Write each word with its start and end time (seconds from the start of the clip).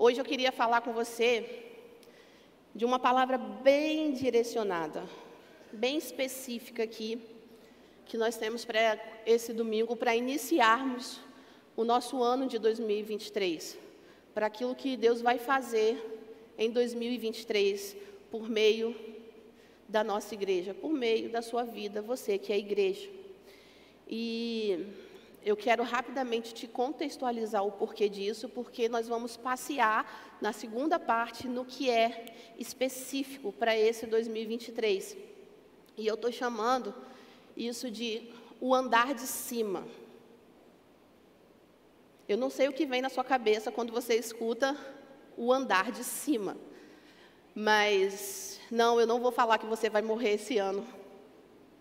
Hoje 0.00 0.20
eu 0.20 0.24
queria 0.24 0.52
falar 0.52 0.80
com 0.82 0.92
você 0.92 1.64
de 2.72 2.84
uma 2.84 3.00
palavra 3.00 3.36
bem 3.36 4.12
direcionada, 4.12 5.02
bem 5.72 5.98
específica 5.98 6.84
aqui, 6.84 7.20
que 8.06 8.16
nós 8.16 8.36
temos 8.36 8.64
para 8.64 8.96
esse 9.26 9.52
domingo 9.52 9.96
para 9.96 10.14
iniciarmos 10.14 11.18
o 11.76 11.82
nosso 11.82 12.22
ano 12.22 12.46
de 12.46 12.60
2023, 12.60 13.76
para 14.32 14.46
aquilo 14.46 14.72
que 14.72 14.96
Deus 14.96 15.20
vai 15.20 15.36
fazer 15.36 16.00
em 16.56 16.70
2023 16.70 17.96
por 18.30 18.48
meio 18.48 18.94
da 19.88 20.04
nossa 20.04 20.32
igreja, 20.32 20.74
por 20.74 20.92
meio 20.92 21.28
da 21.28 21.42
sua 21.42 21.64
vida, 21.64 22.00
você 22.00 22.38
que 22.38 22.52
é 22.52 22.58
igreja. 22.58 23.10
E 24.06 24.86
eu 25.42 25.56
quero 25.56 25.82
rapidamente 25.82 26.52
te 26.52 26.66
contextualizar 26.66 27.64
o 27.64 27.72
porquê 27.72 28.08
disso, 28.08 28.48
porque 28.48 28.88
nós 28.88 29.08
vamos 29.08 29.36
passear 29.36 30.36
na 30.40 30.52
segunda 30.52 30.98
parte 30.98 31.48
no 31.48 31.64
que 31.64 31.88
é 31.88 32.54
específico 32.58 33.52
para 33.52 33.76
esse 33.76 34.06
2023. 34.06 35.16
E 35.96 36.06
eu 36.06 36.14
estou 36.14 36.30
chamando 36.30 36.94
isso 37.56 37.90
de 37.90 38.30
o 38.60 38.74
andar 38.74 39.14
de 39.14 39.22
cima. 39.22 39.86
Eu 42.28 42.36
não 42.36 42.50
sei 42.50 42.68
o 42.68 42.72
que 42.72 42.84
vem 42.84 43.00
na 43.00 43.08
sua 43.08 43.24
cabeça 43.24 43.72
quando 43.72 43.92
você 43.92 44.14
escuta 44.14 44.76
o 45.36 45.52
andar 45.52 45.92
de 45.92 46.04
cima, 46.04 46.56
mas 47.54 48.60
não, 48.70 49.00
eu 49.00 49.06
não 49.06 49.20
vou 49.20 49.32
falar 49.32 49.58
que 49.58 49.66
você 49.66 49.88
vai 49.88 50.02
morrer 50.02 50.34
esse 50.34 50.58
ano, 50.58 50.86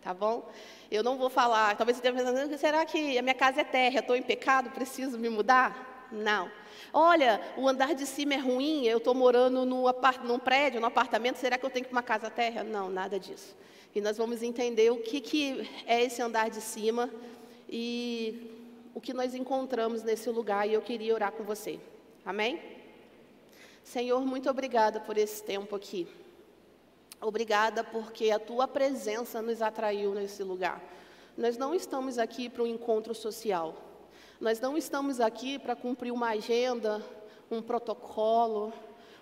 tá 0.01 0.13
bom? 0.13 0.49
Eu 0.89 1.03
não 1.03 1.17
vou 1.17 1.29
falar, 1.29 1.75
talvez 1.75 1.97
você 1.97 2.07
esteja 2.07 2.31
pensando, 2.31 2.57
será 2.57 2.85
que 2.85 3.17
a 3.17 3.21
minha 3.21 3.35
casa 3.35 3.61
é 3.61 3.63
terra, 3.63 3.99
estou 3.99 4.15
em 4.15 4.21
pecado, 4.21 4.69
preciso 4.71 5.17
me 5.17 5.29
mudar? 5.29 6.07
Não. 6.11 6.49
Olha, 6.93 7.41
o 7.57 7.67
andar 7.67 7.93
de 7.93 8.05
cima 8.05 8.35
é 8.35 8.37
ruim, 8.37 8.85
eu 8.85 8.97
estou 8.97 9.13
morando 9.13 9.65
num, 9.65 9.87
apart 9.87 10.23
num 10.23 10.39
prédio, 10.39 10.79
num 10.79 10.87
apartamento, 10.87 11.37
será 11.37 11.57
que 11.57 11.65
eu 11.65 11.69
tenho 11.69 11.85
que 11.85 11.91
ir 11.91 11.95
uma 11.95 12.03
casa 12.03 12.29
terra? 12.29 12.63
Não, 12.63 12.89
nada 12.89 13.19
disso. 13.19 13.55
E 13.93 13.99
nós 13.99 14.17
vamos 14.17 14.41
entender 14.41 14.89
o 14.89 14.97
que, 14.97 15.19
que 15.19 15.69
é 15.85 16.03
esse 16.03 16.21
andar 16.21 16.49
de 16.49 16.61
cima 16.61 17.09
e 17.67 18.51
o 18.93 19.01
que 19.01 19.13
nós 19.13 19.35
encontramos 19.35 20.03
nesse 20.03 20.29
lugar, 20.29 20.67
e 20.67 20.73
eu 20.73 20.81
queria 20.81 21.13
orar 21.13 21.31
com 21.31 21.43
você. 21.43 21.79
Amém? 22.25 22.61
Senhor, 23.83 24.25
muito 24.25 24.49
obrigada 24.49 24.99
por 24.99 25.17
esse 25.17 25.43
tempo 25.43 25.75
aqui. 25.75 26.07
Obrigada 27.19 27.83
porque 27.83 28.29
a 28.29 28.39
tua 28.39 28.67
presença 28.67 29.41
nos 29.41 29.61
atraiu 29.61 30.13
nesse 30.13 30.43
lugar. 30.43 30.83
Nós 31.35 31.57
não 31.57 31.73
estamos 31.73 32.19
aqui 32.19 32.47
para 32.47 32.63
um 32.63 32.67
encontro 32.67 33.13
social. 33.15 33.75
Nós 34.39 34.59
não 34.59 34.77
estamos 34.77 35.19
aqui 35.19 35.57
para 35.57 35.75
cumprir 35.75 36.11
uma 36.11 36.29
agenda, 36.29 37.03
um 37.49 37.59
protocolo, 37.59 38.71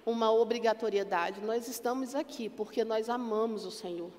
uma 0.06 0.32
obrigatoriedade. 0.32 1.40
Nós 1.42 1.70
estamos 1.70 2.14
aqui 2.14 2.50
porque 2.50 2.84
nós 2.84 3.10
amamos 3.10 3.66
o 3.66 3.72
Senhor. 3.72 4.12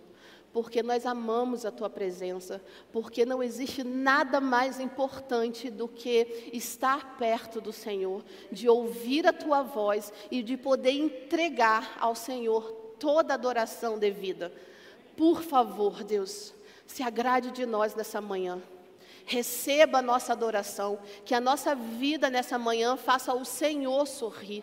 Porque 0.55 0.83
nós 0.83 1.05
amamos 1.05 1.67
a 1.67 1.71
tua 1.71 1.91
presença, 1.91 2.63
porque 2.91 3.27
não 3.27 3.43
existe 3.43 3.85
nada 3.85 4.41
mais 4.41 4.81
importante 4.81 5.71
do 5.71 5.87
que 5.87 6.51
estar 6.51 7.19
perto 7.19 7.61
do 7.61 7.75
Senhor, 7.75 8.25
de 8.51 8.67
ouvir 8.67 9.27
a 9.27 9.35
tua 9.35 9.63
voz 9.63 10.11
e 10.31 10.43
de 10.43 10.57
poder 10.57 10.93
entregar 10.93 11.99
ao 12.01 12.15
Senhor 12.15 12.86
toda 12.99 13.35
adoração 13.35 13.99
devida. 13.99 14.53
Por 15.17 15.43
favor, 15.43 16.05
Deus, 16.05 16.53
se 16.87 17.03
agrade 17.03 17.51
de 17.51 17.65
nós 17.65 17.95
nessa 17.95 18.21
manhã. 18.21 18.61
Receba 19.25 19.99
a 19.99 20.03
nossa 20.03 20.33
adoração, 20.33 20.99
que 21.25 21.35
a 21.35 21.41
nossa 21.41 21.75
vida 21.75 22.31
nessa 22.31 22.59
manhã 22.59 22.97
faça 22.97 23.35
o 23.35 23.45
Senhor 23.45 24.07
sorrir. 24.07 24.63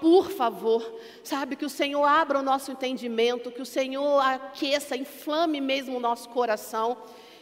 Por 0.00 0.30
favor, 0.30 1.00
sabe, 1.24 1.56
que 1.56 1.64
o 1.64 1.70
Senhor 1.70 2.04
abra 2.04 2.38
o 2.38 2.42
nosso 2.42 2.70
entendimento, 2.70 3.50
que 3.50 3.62
o 3.62 3.66
Senhor 3.66 4.20
aqueça, 4.20 4.96
inflame 4.96 5.60
mesmo 5.60 5.96
o 5.96 6.00
nosso 6.00 6.28
coração 6.28 6.98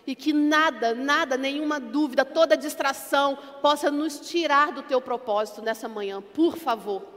e 0.06 0.14
que 0.14 0.32
nada, 0.32 0.94
nada, 0.94 1.36
nenhuma 1.36 1.80
dúvida, 1.80 2.24
toda 2.24 2.56
distração 2.56 3.36
possa 3.60 3.90
nos 3.90 4.20
tirar 4.20 4.70
do 4.70 4.82
teu 4.82 5.00
propósito 5.00 5.62
nessa 5.62 5.88
manhã. 5.88 6.20
Por 6.20 6.56
favor. 6.56 7.13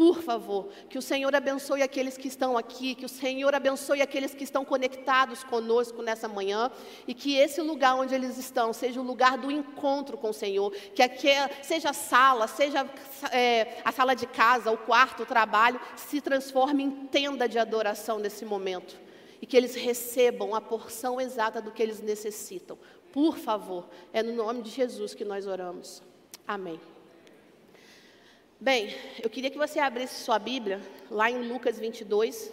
Por 0.00 0.22
favor, 0.22 0.68
que 0.88 0.96
o 0.96 1.02
Senhor 1.02 1.34
abençoe 1.34 1.82
aqueles 1.82 2.16
que 2.16 2.26
estão 2.26 2.56
aqui, 2.56 2.94
que 2.94 3.04
o 3.04 3.08
Senhor 3.08 3.54
abençoe 3.54 4.00
aqueles 4.00 4.32
que 4.34 4.44
estão 4.44 4.64
conectados 4.64 5.44
conosco 5.44 6.00
nessa 6.00 6.26
manhã 6.26 6.70
e 7.06 7.12
que 7.12 7.36
esse 7.36 7.60
lugar 7.60 7.96
onde 7.96 8.14
eles 8.14 8.38
estão 8.38 8.72
seja 8.72 8.98
o 8.98 9.04
lugar 9.04 9.36
do 9.36 9.50
encontro 9.50 10.16
com 10.16 10.30
o 10.30 10.32
Senhor, 10.32 10.72
que 10.94 11.02
aqui 11.02 11.28
seja 11.62 11.90
a 11.90 11.92
sala, 11.92 12.46
seja 12.46 12.88
é, 13.30 13.82
a 13.84 13.92
sala 13.92 14.14
de 14.14 14.26
casa, 14.26 14.70
o 14.70 14.78
quarto, 14.78 15.24
o 15.24 15.26
trabalho, 15.26 15.78
se 15.96 16.18
transforme 16.22 16.82
em 16.82 16.90
tenda 16.90 17.46
de 17.46 17.58
adoração 17.58 18.18
nesse 18.18 18.46
momento 18.46 18.98
e 19.42 19.44
que 19.44 19.54
eles 19.54 19.74
recebam 19.74 20.54
a 20.54 20.62
porção 20.62 21.20
exata 21.20 21.60
do 21.60 21.70
que 21.70 21.82
eles 21.82 22.00
necessitam. 22.00 22.78
Por 23.12 23.36
favor, 23.36 23.86
é 24.14 24.22
no 24.22 24.32
nome 24.32 24.62
de 24.62 24.70
Jesus 24.70 25.12
que 25.12 25.26
nós 25.26 25.46
oramos. 25.46 26.02
Amém. 26.48 26.80
Bem, 28.62 28.94
eu 29.22 29.30
queria 29.30 29.50
que 29.50 29.56
você 29.56 29.78
abrisse 29.78 30.22
sua 30.22 30.38
Bíblia 30.38 30.82
lá 31.10 31.30
em 31.30 31.48
Lucas 31.48 31.78
22 31.78 32.52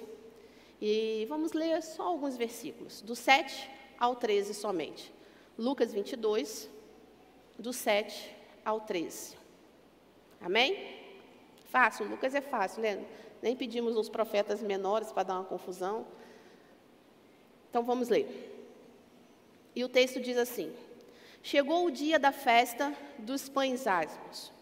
e 0.80 1.26
vamos 1.28 1.52
ler 1.52 1.84
só 1.84 2.04
alguns 2.04 2.38
versículos, 2.38 3.02
do 3.02 3.14
7 3.14 3.70
ao 4.00 4.16
13 4.16 4.54
somente. 4.54 5.14
Lucas 5.58 5.92
22, 5.92 6.70
do 7.60 7.74
7 7.74 8.34
ao 8.64 8.80
13. 8.80 9.36
Amém? 10.40 10.98
Fácil, 11.66 12.08
Lucas 12.08 12.34
é 12.34 12.40
fácil, 12.40 12.84
né? 12.84 13.06
Nem 13.42 13.54
pedimos 13.58 13.98
uns 13.98 14.08
profetas 14.08 14.64
menores 14.64 15.12
para 15.12 15.24
dar 15.24 15.34
uma 15.34 15.44
confusão. 15.44 16.08
Então 17.70 17.84
vamos 17.84 18.08
ler. 18.08 18.72
E 19.76 19.84
o 19.84 19.90
texto 19.90 20.22
diz 20.22 20.38
assim: 20.38 20.74
Chegou 21.44 21.86
o 21.86 21.92
dia 21.92 22.18
da 22.18 22.32
festa 22.32 22.96
dos 23.20 23.50
pães 23.50 23.86
asmos 23.86 24.56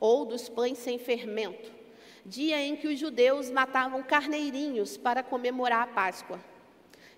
ou 0.00 0.24
dos 0.24 0.48
pães 0.48 0.78
sem 0.78 0.98
fermento, 0.98 1.70
dia 2.24 2.60
em 2.60 2.74
que 2.74 2.88
os 2.88 2.98
judeus 2.98 3.50
matavam 3.50 4.02
carneirinhos 4.02 4.96
para 4.96 5.22
comemorar 5.22 5.82
a 5.82 5.92
Páscoa. 5.92 6.40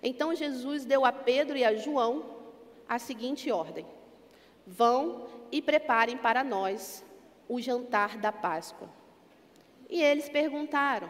Então 0.03 0.35
Jesus 0.35 0.83
deu 0.83 1.05
a 1.05 1.11
Pedro 1.13 1.57
e 1.57 1.63
a 1.63 1.73
João 1.73 2.25
a 2.87 2.99
seguinte 2.99 3.49
ordem: 3.49 3.85
Vão 4.67 5.27
e 5.51 5.61
preparem 5.61 6.17
para 6.17 6.43
nós 6.43 7.03
o 7.47 7.61
jantar 7.61 8.17
da 8.17 8.31
Páscoa. 8.31 8.89
E 9.89 10.01
eles 10.01 10.27
perguntaram: 10.27 11.09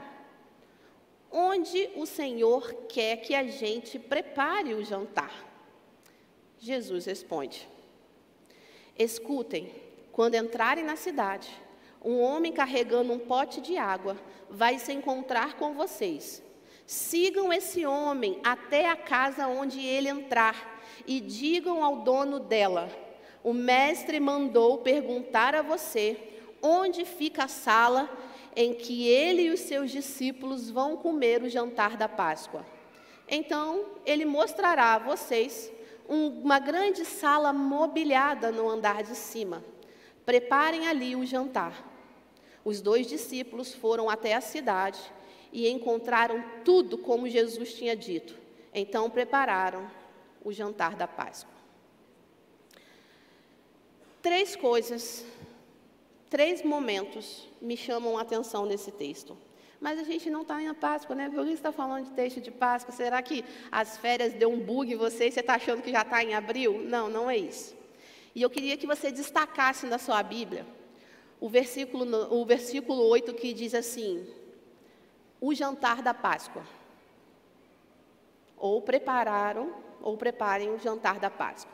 Onde 1.32 1.90
o 1.96 2.06
Senhor 2.06 2.74
quer 2.88 3.18
que 3.18 3.34
a 3.34 3.48
gente 3.48 3.98
prepare 3.98 4.76
o 4.76 4.84
jantar? 4.84 5.34
Jesus 6.60 7.06
responde: 7.06 7.68
Escutem, 8.98 9.74
quando 10.12 10.36
entrarem 10.36 10.84
na 10.84 10.96
cidade, 10.96 11.50
um 12.04 12.20
homem 12.22 12.52
carregando 12.52 13.14
um 13.14 13.20
pote 13.20 13.62
de 13.62 13.78
água 13.78 14.18
vai 14.50 14.78
se 14.78 14.92
encontrar 14.92 15.56
com 15.56 15.74
vocês. 15.74 16.44
Sigam 16.86 17.54
esse 17.54 17.86
homem 17.86 18.40
até 18.44 18.90
a 18.90 18.96
casa 18.96 19.48
onde 19.48 19.80
ele 19.80 20.10
entrar 20.10 20.82
e 21.08 21.22
digam 21.22 21.84
ao 21.84 21.98
dono 21.98 22.40
dela: 22.40 22.90
O 23.44 23.54
mestre 23.54 24.20
mandou 24.20 24.80
perguntar 24.80 25.56
a 25.56 25.62
você 25.62 26.18
onde 26.62 27.06
fica 27.06 27.46
a 27.46 27.48
sala 27.48 28.10
em 28.56 28.74
que 28.74 29.08
ele 29.08 29.44
e 29.44 29.50
os 29.50 29.62
seus 29.62 29.90
discípulos 29.92 30.70
vão 30.70 30.98
comer 30.98 31.42
o 31.42 31.50
jantar 31.50 31.98
da 31.98 32.08
Páscoa. 32.08 32.66
Então 33.28 33.86
ele 34.06 34.26
mostrará 34.26 34.96
a 34.96 35.00
vocês 35.00 35.72
uma 36.08 36.60
grande 36.60 37.06
sala 37.06 37.54
mobiliada 37.54 38.52
no 38.52 38.70
andar 38.70 39.04
de 39.04 39.16
cima. 39.16 39.64
Preparem 40.26 40.88
ali 40.88 41.16
o 41.16 41.26
jantar. 41.26 41.93
Os 42.64 42.82
dois 42.82 43.08
discípulos 43.08 43.74
foram 43.74 44.10
até 44.10 44.34
a 44.34 44.42
cidade 44.42 45.00
e 45.52 45.70
encontraram 45.70 46.44
tudo 46.64 46.98
como 46.98 47.30
Jesus 47.30 47.74
tinha 47.74 47.96
dito. 47.96 48.36
Então 48.74 49.10
prepararam 49.10 49.90
o 50.44 50.52
jantar 50.52 50.96
da 50.96 51.08
Páscoa. 51.08 51.54
Três 54.22 54.56
coisas, 54.56 55.26
três 56.30 56.64
momentos 56.64 57.48
me 57.62 57.76
chamam 57.76 58.18
a 58.18 58.22
atenção 58.22 58.66
nesse 58.66 58.92
texto. 58.92 59.38
Mas 59.82 60.00
a 60.00 60.04
gente 60.04 60.30
não 60.30 60.44
está 60.44 60.62
na 60.62 60.74
Páscoa, 60.74 61.14
né? 61.14 61.30
Por 61.30 61.44
que 61.44 61.50
você 61.50 61.54
está 61.56 61.74
falando 61.74 62.06
de 62.06 62.12
texto 62.12 62.40
de 62.40 62.50
Páscoa? 62.50 62.96
Será 62.96 63.22
que 63.22 63.44
as 63.70 63.98
férias 63.98 64.34
deu 64.34 64.50
um 64.50 64.58
bug 64.58 64.94
em 64.94 64.96
você 64.96 65.28
e 65.28 65.32
você 65.32 65.42
está 65.42 65.56
achando 65.56 65.82
que 65.82 65.92
já 65.92 66.04
está 66.04 66.24
em 66.24 66.34
abril? 66.34 66.82
Não, 66.86 67.10
não 67.10 67.30
é 67.30 67.38
isso. 67.38 67.76
E 68.34 68.42
eu 68.42 68.50
queria 68.50 68.78
que 68.78 68.88
você 68.88 69.12
destacasse 69.12 69.86
na 69.86 69.98
sua 69.98 70.24
Bíblia 70.24 70.66
o 71.44 71.50
versículo, 71.50 72.34
o 72.34 72.46
versículo 72.46 73.04
8 73.04 73.34
que 73.34 73.52
diz 73.54 73.76
assim: 73.76 74.26
o 75.42 75.54
jantar 75.54 76.02
da 76.02 76.14
Páscoa. 76.14 76.64
Ou 78.56 78.82
prepararam, 78.82 79.76
ou 80.02 80.16
preparem 80.16 80.70
o 80.70 80.80
jantar 80.80 81.20
da 81.20 81.30
Páscoa. 81.30 81.74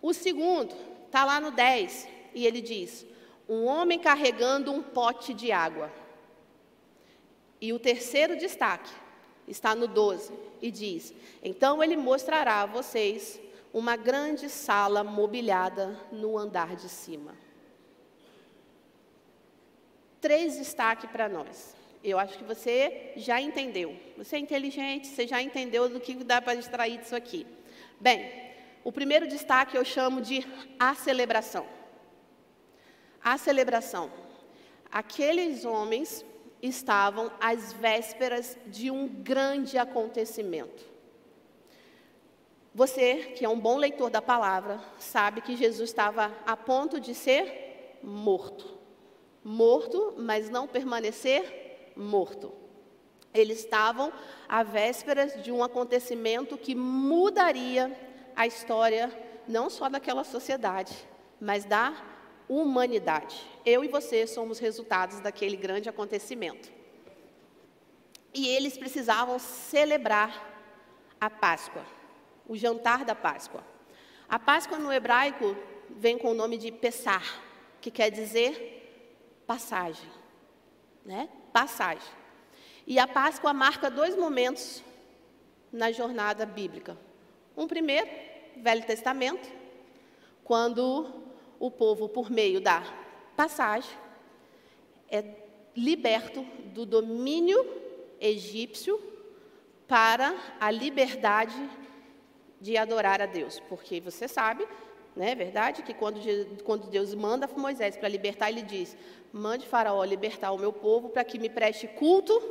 O 0.00 0.14
segundo, 0.14 0.74
está 1.04 1.22
lá 1.22 1.38
no 1.38 1.50
10, 1.50 2.08
e 2.34 2.46
ele 2.46 2.62
diz: 2.62 3.04
um 3.46 3.66
homem 3.66 3.98
carregando 3.98 4.72
um 4.72 4.82
pote 4.82 5.34
de 5.34 5.52
água. 5.52 5.92
E 7.60 7.74
o 7.74 7.78
terceiro 7.78 8.38
destaque 8.38 8.90
está 9.46 9.74
no 9.74 9.86
12 9.86 10.32
e 10.62 10.70
diz: 10.70 11.12
Então 11.42 11.84
ele 11.84 11.98
mostrará 11.98 12.62
a 12.62 12.66
vocês 12.66 13.38
uma 13.70 13.96
grande 13.96 14.48
sala 14.48 15.04
mobiliada 15.04 16.00
no 16.10 16.38
andar 16.38 16.74
de 16.74 16.88
cima. 16.88 17.43
Três 20.24 20.56
destaques 20.56 21.10
para 21.10 21.28
nós. 21.28 21.76
Eu 22.02 22.18
acho 22.18 22.38
que 22.38 22.44
você 22.44 23.12
já 23.14 23.42
entendeu. 23.42 23.94
Você 24.16 24.36
é 24.36 24.38
inteligente, 24.38 25.06
você 25.06 25.26
já 25.26 25.42
entendeu 25.42 25.86
do 25.86 26.00
que 26.00 26.14
dá 26.24 26.40
para 26.40 26.54
extrair 26.54 26.96
disso 26.96 27.14
aqui. 27.14 27.46
Bem, 28.00 28.32
o 28.82 28.90
primeiro 28.90 29.28
destaque 29.28 29.76
eu 29.76 29.84
chamo 29.84 30.22
de 30.22 30.42
a 30.80 30.94
celebração. 30.94 31.66
A 33.22 33.36
celebração. 33.36 34.10
Aqueles 34.90 35.66
homens 35.66 36.24
estavam 36.62 37.30
às 37.38 37.74
vésperas 37.74 38.56
de 38.68 38.90
um 38.90 39.06
grande 39.06 39.76
acontecimento. 39.76 40.86
Você, 42.74 43.34
que 43.36 43.44
é 43.44 43.48
um 43.50 43.60
bom 43.60 43.76
leitor 43.76 44.08
da 44.08 44.22
palavra, 44.22 44.80
sabe 44.98 45.42
que 45.42 45.54
Jesus 45.54 45.90
estava 45.90 46.34
a 46.46 46.56
ponto 46.56 46.98
de 46.98 47.14
ser 47.14 47.98
morto. 48.02 48.83
Morto, 49.44 50.14
mas 50.16 50.48
não 50.48 50.66
permanecer 50.66 51.92
morto. 51.94 52.52
Eles 53.32 53.58
estavam 53.58 54.12
à 54.48 54.62
vésperas 54.62 55.42
de 55.42 55.52
um 55.52 55.62
acontecimento 55.62 56.56
que 56.56 56.74
mudaria 56.74 57.94
a 58.34 58.46
história 58.46 59.12
não 59.46 59.68
só 59.68 59.88
daquela 59.88 60.24
sociedade, 60.24 60.96
mas 61.40 61.64
da 61.64 61.94
humanidade. 62.48 63.40
Eu 63.66 63.84
e 63.84 63.88
você 63.88 64.26
somos 64.26 64.58
resultados 64.58 65.20
daquele 65.20 65.56
grande 65.56 65.88
acontecimento. 65.88 66.72
E 68.32 68.48
eles 68.48 68.76
precisavam 68.76 69.38
celebrar 69.38 70.52
a 71.20 71.30
Páscoa, 71.30 71.84
o 72.48 72.56
jantar 72.56 73.04
da 73.04 73.14
Páscoa. 73.14 73.62
A 74.28 74.38
Páscoa 74.38 74.78
no 74.78 74.92
hebraico 74.92 75.56
vem 75.90 76.18
com 76.18 76.30
o 76.30 76.34
nome 76.34 76.56
de 76.56 76.72
Pessar, 76.72 77.42
que 77.80 77.90
quer 77.90 78.10
dizer 78.10 78.83
passagem, 79.46 80.10
né? 81.04 81.28
Passagem. 81.52 82.12
E 82.86 82.98
a 82.98 83.06
Páscoa 83.06 83.52
marca 83.52 83.90
dois 83.90 84.16
momentos 84.16 84.82
na 85.72 85.90
jornada 85.90 86.44
bíblica. 86.44 86.96
Um 87.56 87.66
primeiro, 87.66 88.08
Velho 88.56 88.84
Testamento, 88.84 89.48
quando 90.42 91.24
o 91.58 91.70
povo, 91.70 92.08
por 92.08 92.30
meio 92.30 92.60
da 92.60 92.82
passagem, 93.36 93.90
é 95.10 95.24
liberto 95.76 96.42
do 96.72 96.84
domínio 96.84 97.64
egípcio 98.20 99.00
para 99.86 100.34
a 100.60 100.70
liberdade 100.70 101.70
de 102.60 102.76
adorar 102.76 103.20
a 103.20 103.26
Deus. 103.26 103.60
Porque 103.68 104.00
você 104.00 104.28
sabe, 104.28 104.66
não 105.16 105.24
é 105.24 105.34
verdade, 105.34 105.82
que 105.82 105.94
quando, 105.94 106.20
quando 106.64 106.88
Deus 106.88 107.14
manda 107.14 107.48
Moisés 107.56 107.96
para 107.96 108.08
libertar, 108.08 108.50
ele 108.50 108.62
diz: 108.62 108.96
mande 109.32 109.66
Faraó 109.66 110.02
libertar 110.02 110.50
o 110.50 110.58
meu 110.58 110.72
povo 110.72 111.08
para 111.08 111.22
que 111.22 111.38
me 111.38 111.48
preste 111.48 111.86
culto 111.86 112.42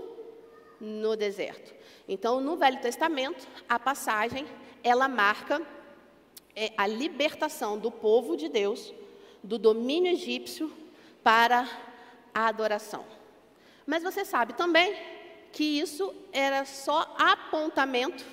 no 0.80 1.16
deserto. 1.16 1.74
Então, 2.08 2.40
no 2.40 2.56
Velho 2.56 2.80
Testamento, 2.80 3.48
a 3.68 3.78
passagem 3.78 4.46
ela 4.84 5.08
marca 5.08 5.62
é, 6.56 6.72
a 6.78 6.88
libertação 6.88 7.78
do 7.78 7.92
povo 7.92 8.38
de 8.38 8.48
Deus 8.50 8.94
do 9.44 9.58
domínio 9.58 10.12
egípcio 10.12 10.72
para 11.22 11.68
a 12.34 12.48
adoração. 12.48 13.06
Mas 13.86 14.04
você 14.04 14.24
sabe 14.24 14.54
também 14.54 14.96
que 15.52 15.80
isso 15.80 16.14
era 16.32 16.66
só 16.66 17.14
apontamento 17.18 18.26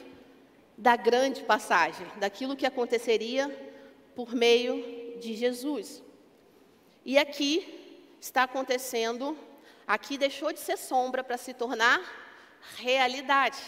da 0.78 0.96
grande 0.96 1.42
passagem, 1.42 2.06
daquilo 2.16 2.56
que 2.56 2.64
aconteceria 2.64 3.69
por 4.20 4.34
meio 4.34 5.18
de 5.18 5.34
Jesus. 5.34 6.02
E 7.06 7.16
aqui 7.16 8.14
está 8.20 8.42
acontecendo, 8.42 9.34
aqui 9.86 10.18
deixou 10.18 10.52
de 10.52 10.60
ser 10.60 10.76
sombra 10.76 11.24
para 11.24 11.38
se 11.38 11.54
tornar 11.54 12.02
realidade. 12.76 13.62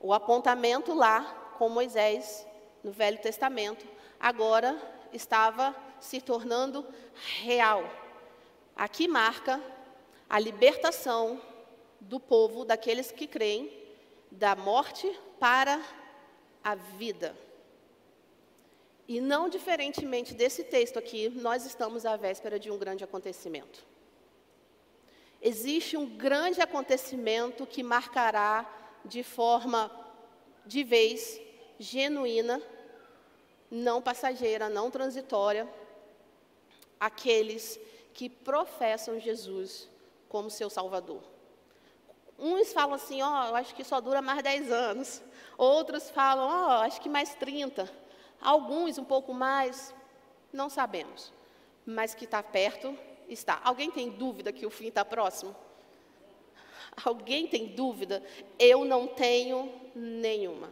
O 0.00 0.14
apontamento 0.14 0.94
lá 0.94 1.52
com 1.58 1.68
Moisés 1.68 2.46
no 2.82 2.92
Velho 2.92 3.18
Testamento 3.18 3.86
agora 4.18 4.74
estava 5.12 5.76
se 6.00 6.18
tornando 6.22 6.82
real. 7.42 7.84
Aqui 8.74 9.06
marca 9.06 9.62
a 10.30 10.38
libertação 10.38 11.38
do 12.00 12.18
povo, 12.18 12.64
daqueles 12.64 13.12
que 13.12 13.26
creem, 13.26 13.70
da 14.30 14.56
morte 14.56 15.06
para 15.38 15.78
a 16.64 16.74
vida. 16.74 17.36
E 19.10 19.20
não 19.20 19.48
diferentemente 19.48 20.34
desse 20.34 20.62
texto 20.62 20.96
aqui, 20.96 21.30
nós 21.30 21.66
estamos 21.66 22.06
à 22.06 22.16
véspera 22.16 22.60
de 22.60 22.70
um 22.70 22.78
grande 22.78 23.02
acontecimento. 23.02 23.84
Existe 25.42 25.96
um 25.96 26.06
grande 26.06 26.60
acontecimento 26.60 27.66
que 27.66 27.82
marcará 27.82 28.64
de 29.04 29.24
forma 29.24 29.90
de 30.64 30.84
vez 30.84 31.42
genuína, 31.76 32.62
não 33.68 34.00
passageira, 34.00 34.68
não 34.68 34.92
transitória, 34.92 35.68
aqueles 37.00 37.80
que 38.14 38.28
professam 38.28 39.18
Jesus 39.18 39.88
como 40.28 40.48
seu 40.48 40.70
Salvador. 40.70 41.24
Uns 42.38 42.72
falam 42.72 42.94
assim, 42.94 43.20
ó, 43.22 43.26
oh, 43.28 43.48
eu 43.48 43.56
acho 43.56 43.74
que 43.74 43.82
só 43.82 44.00
dura 44.00 44.22
mais 44.22 44.40
10 44.40 44.70
anos. 44.70 45.20
Outros 45.58 46.08
falam, 46.10 46.48
ó, 46.48 46.68
oh, 46.68 46.82
acho 46.82 47.00
que 47.00 47.08
mais 47.08 47.34
30. 47.34 47.99
Alguns 48.40 48.98
um 48.98 49.04
pouco 49.04 49.32
mais, 49.34 49.94
não 50.52 50.68
sabemos. 50.68 51.32
Mas 51.84 52.14
que 52.14 52.24
está 52.24 52.42
perto, 52.42 52.96
está. 53.28 53.60
Alguém 53.64 53.90
tem 53.90 54.10
dúvida 54.10 54.52
que 54.52 54.66
o 54.66 54.70
fim 54.70 54.88
está 54.88 55.04
próximo? 55.04 55.54
Alguém 57.04 57.46
tem 57.46 57.68
dúvida? 57.68 58.22
Eu 58.58 58.84
não 58.84 59.06
tenho 59.06 59.72
nenhuma 59.94 60.70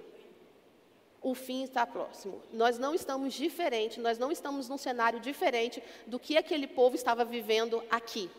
o 1.21 1.35
fim 1.35 1.63
está 1.65 1.87
próximo. 1.87 2.43
Nós 2.53 2.79
não 2.79 2.95
estamos 2.95 3.35
diferente, 3.35 4.01
nós 4.01 4.19
não 4.19 4.31
estamos 4.31 4.69
num 4.69 4.79
cenário 4.79 5.21
diferente 5.21 5.83
do 6.07 6.19
que 6.19 6.37
aquele 6.37 6.67
povo 6.67 6.95
estava 6.95 7.25
vivendo 7.25 7.83
aqui. 7.91 8.31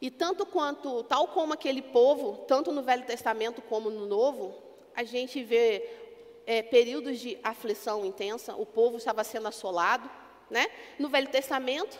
E 0.00 0.10
tanto 0.10 0.44
quanto, 0.44 1.02
tal 1.04 1.28
como 1.28 1.54
aquele 1.54 1.82
povo, 1.82 2.44
tanto 2.46 2.72
no 2.72 2.82
Velho 2.82 3.04
Testamento 3.04 3.62
como 3.62 3.90
no 3.90 4.06
Novo, 4.06 4.54
a 4.94 5.04
gente 5.04 5.42
vê 5.42 6.05
é, 6.46 6.62
períodos 6.62 7.18
de 7.18 7.36
aflição 7.42 8.06
intensa, 8.06 8.54
o 8.54 8.64
povo 8.64 8.96
estava 8.96 9.24
sendo 9.24 9.48
assolado, 9.48 10.08
né? 10.48 10.68
No 10.98 11.08
Velho 11.08 11.28
Testamento, 11.28 11.98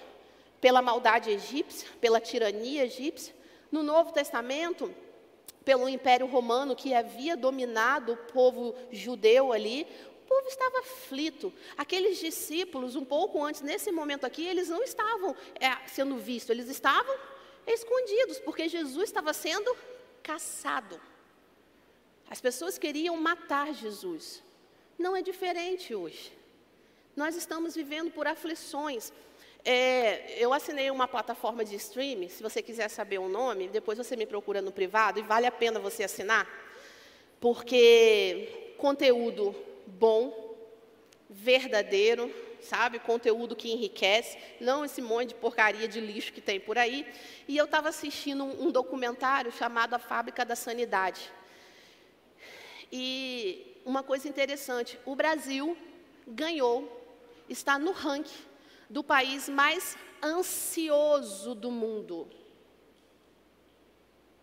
pela 0.60 0.80
maldade 0.80 1.30
egípcia, 1.30 1.88
pela 2.00 2.20
tirania 2.20 2.84
egípcia. 2.84 3.34
No 3.70 3.82
Novo 3.82 4.12
Testamento, 4.12 4.94
pelo 5.64 5.88
Império 5.88 6.26
Romano 6.26 6.76
que 6.76 6.94
havia 6.94 7.36
dominado 7.36 8.12
o 8.12 8.16
povo 8.16 8.74
judeu 8.92 9.52
ali, 9.52 9.84
o 10.22 10.28
povo 10.28 10.48
estava 10.48 10.78
aflito. 10.78 11.52
Aqueles 11.76 12.18
discípulos, 12.18 12.94
um 12.94 13.04
pouco 13.04 13.42
antes, 13.42 13.62
nesse 13.62 13.90
momento 13.90 14.24
aqui, 14.24 14.46
eles 14.46 14.68
não 14.68 14.82
estavam 14.82 15.34
é, 15.58 15.88
sendo 15.88 16.16
vistos, 16.16 16.50
eles 16.50 16.68
estavam 16.68 17.14
escondidos, 17.66 18.38
porque 18.38 18.68
Jesus 18.68 19.04
estava 19.04 19.32
sendo 19.32 19.76
caçado. 20.22 21.00
As 22.28 22.40
pessoas 22.40 22.76
queriam 22.78 23.16
matar 23.16 23.72
Jesus. 23.72 24.42
Não 24.98 25.14
é 25.14 25.22
diferente 25.22 25.94
hoje. 25.94 26.32
Nós 27.14 27.36
estamos 27.36 27.74
vivendo 27.74 28.10
por 28.10 28.26
aflições. 28.26 29.12
É, 29.64 30.36
eu 30.38 30.52
assinei 30.52 30.90
uma 30.90 31.08
plataforma 31.08 31.64
de 31.64 31.74
streaming, 31.74 32.28
se 32.28 32.42
você 32.42 32.62
quiser 32.62 32.88
saber 32.88 33.18
o 33.18 33.28
nome, 33.28 33.68
depois 33.68 33.98
você 33.98 34.14
me 34.14 34.24
procura 34.24 34.62
no 34.62 34.70
privado 34.70 35.18
e 35.18 35.22
vale 35.22 35.44
a 35.44 35.50
pena 35.50 35.80
você 35.80 36.04
assinar, 36.04 36.48
porque 37.40 38.74
conteúdo 38.78 39.52
bom, 39.86 40.54
verdadeiro, 41.28 42.32
sabe? 42.60 43.00
Conteúdo 43.00 43.56
que 43.56 43.72
enriquece, 43.72 44.38
não 44.60 44.84
esse 44.84 45.02
monte 45.02 45.30
de 45.30 45.34
porcaria 45.34 45.88
de 45.88 46.00
lixo 46.00 46.32
que 46.32 46.40
tem 46.40 46.60
por 46.60 46.78
aí. 46.78 47.06
E 47.48 47.56
eu 47.56 47.64
estava 47.64 47.88
assistindo 47.88 48.44
um, 48.44 48.66
um 48.66 48.70
documentário 48.70 49.50
chamado 49.50 49.94
A 49.94 49.98
Fábrica 49.98 50.44
da 50.44 50.54
Sanidade. 50.54 51.32
E 52.98 53.78
uma 53.84 54.02
coisa 54.02 54.26
interessante, 54.26 54.98
o 55.04 55.14
Brasil 55.14 55.76
ganhou, 56.26 56.90
está 57.46 57.78
no 57.78 57.92
ranking 57.92 58.42
do 58.88 59.04
país 59.04 59.50
mais 59.50 59.98
ansioso 60.22 61.54
do 61.54 61.70
mundo. 61.70 62.26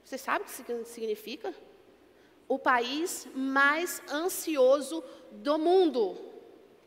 Você 0.06 0.20
sabe 0.20 0.46
o 0.46 0.48
que 0.48 0.86
significa? 0.86 1.52
O 2.48 2.60
país 2.60 3.28
mais 3.34 4.04
ansioso 4.08 5.04
do 5.32 5.58
mundo. 5.58 6.16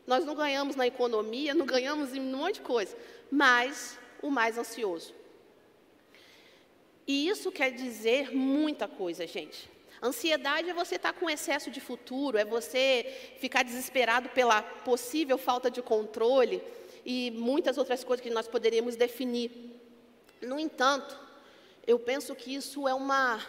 Nós 0.05 0.23
não 0.23 0.35
ganhamos 0.35 0.77
na 0.77 0.87
economia, 0.87 1.53
não 1.53 1.65
ganhamos 1.65 2.15
em 2.15 2.21
um 2.21 2.37
monte 2.37 2.55
de 2.55 2.61
coisa, 2.61 2.95
mas 3.29 3.99
o 4.21 4.29
mais 4.29 4.57
ansioso. 4.57 5.13
E 7.05 7.27
isso 7.27 7.51
quer 7.51 7.71
dizer 7.71 8.33
muita 8.33 8.87
coisa, 8.87 9.27
gente. 9.27 9.75
Ansiedade 10.01 10.69
é 10.69 10.73
você 10.73 10.95
estar 10.95 11.13
tá 11.13 11.19
com 11.19 11.29
excesso 11.29 11.71
de 11.71 11.81
futuro, 11.81 12.37
é 12.37 12.45
você 12.45 13.35
ficar 13.39 13.63
desesperado 13.63 14.29
pela 14.29 14.61
possível 14.61 15.37
falta 15.37 15.71
de 15.71 15.81
controle 15.81 16.61
e 17.05 17.31
muitas 17.31 17.77
outras 17.77 18.03
coisas 18.03 18.23
que 18.23 18.29
nós 18.29 18.47
poderíamos 18.47 18.95
definir. 18.95 19.51
No 20.41 20.59
entanto, 20.59 21.17
eu 21.85 21.97
penso 21.97 22.35
que 22.35 22.53
isso 22.53 22.87
é 22.87 22.93
uma 22.93 23.41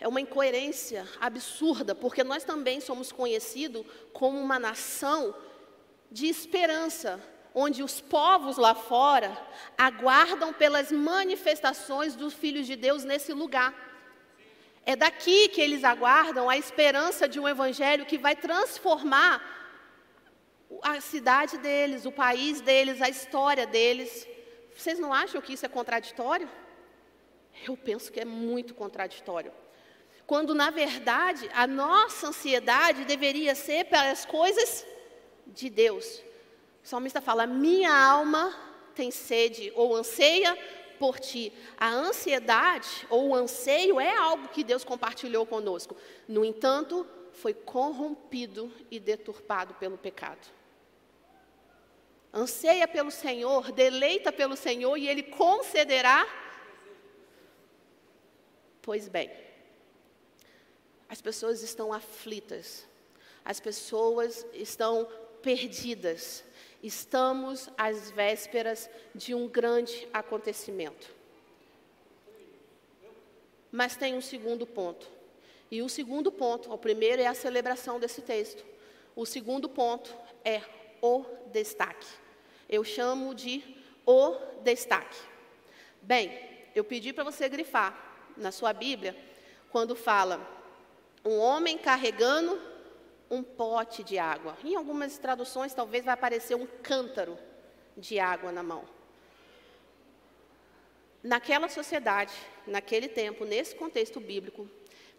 é 0.00 0.08
uma 0.08 0.20
incoerência 0.20 1.06
absurda, 1.20 1.94
porque 1.94 2.24
nós 2.24 2.42
também 2.42 2.80
somos 2.80 3.12
conhecidos 3.12 3.86
como 4.12 4.36
uma 4.40 4.58
nação 4.58 5.32
de 6.10 6.26
esperança, 6.26 7.20
onde 7.54 7.84
os 7.84 8.00
povos 8.00 8.56
lá 8.56 8.74
fora 8.74 9.30
aguardam 9.78 10.52
pelas 10.52 10.90
manifestações 10.90 12.16
dos 12.16 12.34
filhos 12.34 12.66
de 12.66 12.74
Deus 12.74 13.04
nesse 13.04 13.32
lugar. 13.32 13.91
É 14.84 14.96
daqui 14.96 15.48
que 15.48 15.60
eles 15.60 15.84
aguardam 15.84 16.50
a 16.50 16.56
esperança 16.58 17.28
de 17.28 17.38
um 17.38 17.48
evangelho 17.48 18.04
que 18.04 18.18
vai 18.18 18.34
transformar 18.34 19.40
a 20.82 21.00
cidade 21.00 21.58
deles, 21.58 22.04
o 22.04 22.12
país 22.12 22.60
deles, 22.60 23.00
a 23.00 23.08
história 23.08 23.66
deles. 23.66 24.26
Vocês 24.76 24.98
não 24.98 25.12
acham 25.12 25.40
que 25.40 25.52
isso 25.52 25.66
é 25.66 25.68
contraditório? 25.68 26.48
Eu 27.66 27.76
penso 27.76 28.10
que 28.10 28.20
é 28.20 28.24
muito 28.24 28.74
contraditório. 28.74 29.52
Quando, 30.26 30.54
na 30.54 30.70
verdade, 30.70 31.48
a 31.52 31.66
nossa 31.66 32.28
ansiedade 32.28 33.04
deveria 33.04 33.54
ser 33.54 33.84
pelas 33.84 34.24
coisas 34.24 34.86
de 35.46 35.68
Deus. 35.68 36.22
O 36.82 36.88
salmista 36.88 37.20
fala: 37.20 37.46
Minha 37.46 37.94
alma 37.94 38.56
tem 38.94 39.10
sede 39.10 39.72
ou 39.74 39.94
anseia 39.94 40.56
por 41.02 41.18
ti. 41.18 41.52
A 41.76 41.88
ansiedade 41.88 43.08
ou 43.10 43.30
o 43.30 43.34
anseio 43.34 43.98
é 43.98 44.16
algo 44.16 44.46
que 44.46 44.62
Deus 44.62 44.84
compartilhou 44.84 45.44
conosco. 45.44 45.96
No 46.28 46.44
entanto, 46.44 47.04
foi 47.32 47.52
corrompido 47.52 48.72
e 48.88 49.00
deturpado 49.00 49.74
pelo 49.74 49.98
pecado. 49.98 50.46
Anseia 52.32 52.86
pelo 52.86 53.10
Senhor, 53.10 53.72
deleita 53.72 54.30
pelo 54.30 54.54
Senhor 54.54 54.96
e 54.96 55.08
Ele 55.08 55.24
concederá. 55.24 56.24
Pois 58.80 59.08
bem, 59.08 59.28
as 61.08 61.20
pessoas 61.20 61.64
estão 61.64 61.92
aflitas, 61.92 62.86
as 63.44 63.58
pessoas 63.58 64.46
estão 64.52 65.08
perdidas. 65.42 66.44
Estamos 66.82 67.68
às 67.78 68.10
vésperas 68.10 68.90
de 69.14 69.34
um 69.34 69.46
grande 69.46 70.08
acontecimento. 70.12 71.08
Mas 73.70 73.96
tem 73.96 74.14
um 74.14 74.20
segundo 74.20 74.66
ponto. 74.66 75.06
E 75.70 75.80
o 75.80 75.88
segundo 75.88 76.30
ponto, 76.30 76.72
o 76.72 76.76
primeiro 76.76 77.22
é 77.22 77.26
a 77.26 77.34
celebração 77.34 78.00
desse 78.00 78.20
texto. 78.20 78.64
O 79.14 79.24
segundo 79.24 79.68
ponto 79.68 80.14
é 80.44 80.60
o 81.00 81.24
destaque. 81.52 82.06
Eu 82.68 82.82
chamo 82.84 83.34
de 83.34 83.62
o 84.04 84.34
destaque. 84.62 85.18
Bem, 86.00 86.38
eu 86.74 86.82
pedi 86.82 87.12
para 87.12 87.24
você 87.24 87.48
grifar 87.48 87.96
na 88.36 88.50
sua 88.50 88.72
Bíblia 88.72 89.16
quando 89.70 89.94
fala 89.94 90.40
um 91.24 91.38
homem 91.38 91.78
carregando 91.78 92.60
um 93.32 93.42
pote 93.42 94.04
de 94.04 94.18
água. 94.18 94.58
Em 94.62 94.76
algumas 94.76 95.16
traduções, 95.16 95.72
talvez 95.72 96.04
vai 96.04 96.12
aparecer 96.12 96.54
um 96.54 96.66
cântaro 96.66 97.38
de 97.96 98.20
água 98.20 98.52
na 98.52 98.62
mão. 98.62 98.84
Naquela 101.22 101.70
sociedade, 101.70 102.34
naquele 102.66 103.08
tempo, 103.08 103.46
nesse 103.46 103.74
contexto 103.74 104.20
bíblico, 104.20 104.68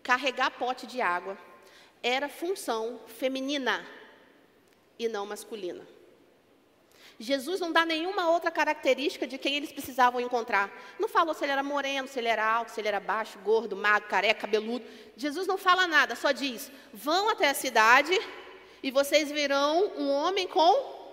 carregar 0.03 0.51
pote 0.51 0.85
de 0.85 1.01
água 1.01 1.35
era 2.03 2.29
função 2.29 2.99
feminina 3.07 3.83
e 4.99 5.07
não 5.07 5.25
masculina. 5.25 5.87
Jesus 7.19 7.59
não 7.59 7.71
dá 7.71 7.85
nenhuma 7.85 8.29
outra 8.29 8.49
característica 8.49 9.27
de 9.27 9.37
quem 9.37 9.55
eles 9.55 9.71
precisavam 9.71 10.19
encontrar. 10.19 10.71
Não 10.99 11.07
falou 11.07 11.33
se 11.33 11.45
ele 11.45 11.51
era 11.51 11.63
moreno, 11.63 12.07
se 12.07 12.19
ele 12.19 12.27
era 12.27 12.45
alto, 12.45 12.71
se 12.71 12.81
ele 12.81 12.87
era 12.87 12.99
baixo, 12.99 13.37
gordo, 13.39 13.75
magro, 13.75 14.09
careca, 14.09 14.41
cabeludo. 14.41 14.85
Jesus 15.15 15.45
não 15.45 15.57
fala 15.57 15.87
nada, 15.87 16.15
só 16.15 16.31
diz: 16.31 16.71
vão 16.91 17.29
até 17.29 17.49
a 17.49 17.53
cidade 17.53 18.19
e 18.81 18.89
vocês 18.89 19.31
verão 19.31 19.91
um 19.95 20.09
homem 20.09 20.47
com 20.47 21.03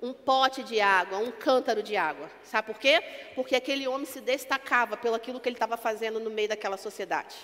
um 0.00 0.12
pote 0.12 0.62
de 0.62 0.80
água, 0.80 1.18
um 1.18 1.30
cântaro 1.30 1.82
de 1.82 1.96
água. 1.96 2.30
Sabe 2.42 2.66
por 2.66 2.78
quê? 2.78 3.02
Porque 3.34 3.54
aquele 3.54 3.86
homem 3.86 4.06
se 4.06 4.20
destacava 4.20 4.96
pelo 4.96 5.14
aquilo 5.14 5.40
que 5.40 5.48
ele 5.48 5.56
estava 5.56 5.76
fazendo 5.76 6.18
no 6.18 6.30
meio 6.30 6.48
daquela 6.48 6.76
sociedade. 6.76 7.36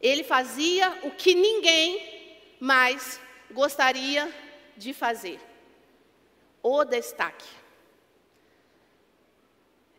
Ele 0.00 0.24
fazia 0.24 1.00
o 1.02 1.10
que 1.10 1.34
ninguém 1.34 2.56
mais 2.58 3.20
gostaria 3.50 4.32
de 4.76 4.94
fazer 4.94 5.49
o 6.62 6.84
destaque. 6.84 7.46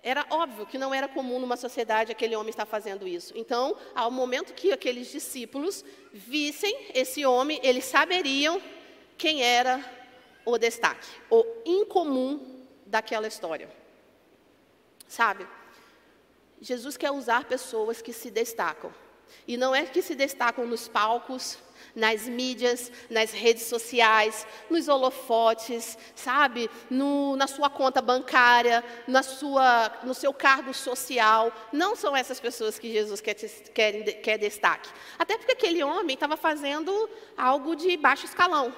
Era 0.04 0.26
óbvio 0.32 0.66
que 0.66 0.80
não 0.80 0.94
era 0.94 1.08
comum 1.08 1.40
numa 1.40 1.56
sociedade 1.56 2.12
aquele 2.12 2.36
homem 2.36 2.50
estar 2.50 2.66
fazendo 2.66 3.08
isso. 3.08 3.34
Então, 3.36 3.78
ao 3.94 4.10
momento 4.10 4.54
que 4.54 4.72
aqueles 4.72 5.12
discípulos 5.12 5.86
vissem 6.12 6.76
esse 6.96 7.24
homem, 7.24 7.60
eles 7.62 7.86
saberiam 7.86 8.60
quem 9.18 9.44
era 9.44 9.84
o 10.44 10.58
destaque, 10.58 11.08
o 11.30 11.46
incomum 11.64 12.64
daquela 12.86 13.28
história. 13.28 13.70
Sabe? 15.08 15.48
Jesus 16.60 16.98
quer 16.98 17.12
usar 17.12 17.46
pessoas 17.46 18.02
que 18.02 18.12
se 18.12 18.32
destacam. 18.32 18.92
E 19.48 19.56
não 19.56 19.74
é 19.74 19.86
que 19.86 20.02
se 20.02 20.16
destacam 20.16 20.66
nos 20.66 20.88
palcos, 20.88 21.58
nas 21.96 22.28
mídias, 22.28 22.92
nas 23.10 23.32
redes 23.32 23.64
sociais, 23.64 24.46
nos 24.70 24.88
holofotes, 24.88 25.98
sabe? 26.16 26.70
No, 26.90 27.36
na 27.36 27.48
sua 27.48 27.70
conta 27.70 28.02
bancária, 28.02 28.84
na 29.08 29.24
sua, 29.24 29.92
no 30.04 30.14
seu 30.14 30.34
cargo 30.34 30.74
social. 30.74 31.52
Não 31.72 31.96
são 31.96 32.16
essas 32.16 32.40
pessoas 32.40 32.80
que 32.80 32.92
Jesus 32.92 33.22
quer, 33.22 33.36
quer, 33.36 34.04
quer 34.22 34.38
destaque. 34.38 34.90
Até 35.18 35.38
porque 35.38 35.54
aquele 35.54 35.84
homem 35.84 36.14
estava 36.14 36.38
fazendo 36.38 37.10
algo 37.38 37.76
de 37.76 37.96
baixo 37.98 38.26
escalão. 38.26 38.74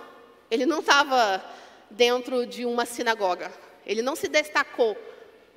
Ele 0.49 0.65
não 0.65 0.79
estava 0.79 1.43
dentro 1.89 2.45
de 2.45 2.65
uma 2.65 2.85
sinagoga. 2.85 3.51
Ele 3.85 4.01
não 4.01 4.15
se 4.15 4.27
destacou 4.27 4.97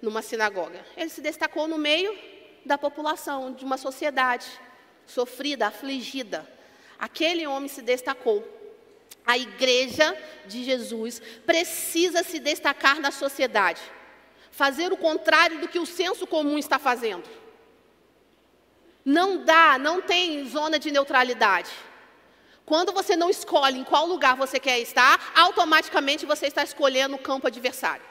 numa 0.00 0.22
sinagoga. 0.22 0.84
Ele 0.96 1.10
se 1.10 1.20
destacou 1.20 1.66
no 1.66 1.78
meio 1.78 2.16
da 2.64 2.76
população, 2.76 3.52
de 3.52 3.64
uma 3.64 3.76
sociedade 3.76 4.46
sofrida, 5.06 5.68
afligida. 5.68 6.46
Aquele 6.98 7.46
homem 7.46 7.68
se 7.68 7.82
destacou. 7.82 8.46
A 9.26 9.36
igreja 9.36 10.16
de 10.46 10.64
Jesus 10.64 11.20
precisa 11.44 12.22
se 12.22 12.38
destacar 12.38 13.00
na 13.00 13.10
sociedade, 13.10 13.80
fazer 14.50 14.92
o 14.92 14.96
contrário 14.96 15.58
do 15.58 15.68
que 15.68 15.78
o 15.78 15.86
senso 15.86 16.26
comum 16.26 16.58
está 16.58 16.78
fazendo. 16.78 17.28
Não 19.04 19.44
dá, 19.44 19.78
não 19.78 20.00
tem 20.00 20.48
zona 20.48 20.78
de 20.78 20.90
neutralidade. 20.90 21.70
Quando 22.64 22.92
você 22.92 23.16
não 23.16 23.30
escolhe 23.30 23.78
em 23.78 23.84
qual 23.84 24.06
lugar 24.06 24.36
você 24.36 24.58
quer 24.58 24.80
estar, 24.80 25.32
automaticamente 25.36 26.26
você 26.26 26.46
está 26.46 26.64
escolhendo 26.64 27.14
o 27.14 27.18
campo 27.18 27.46
adversário. 27.46 28.04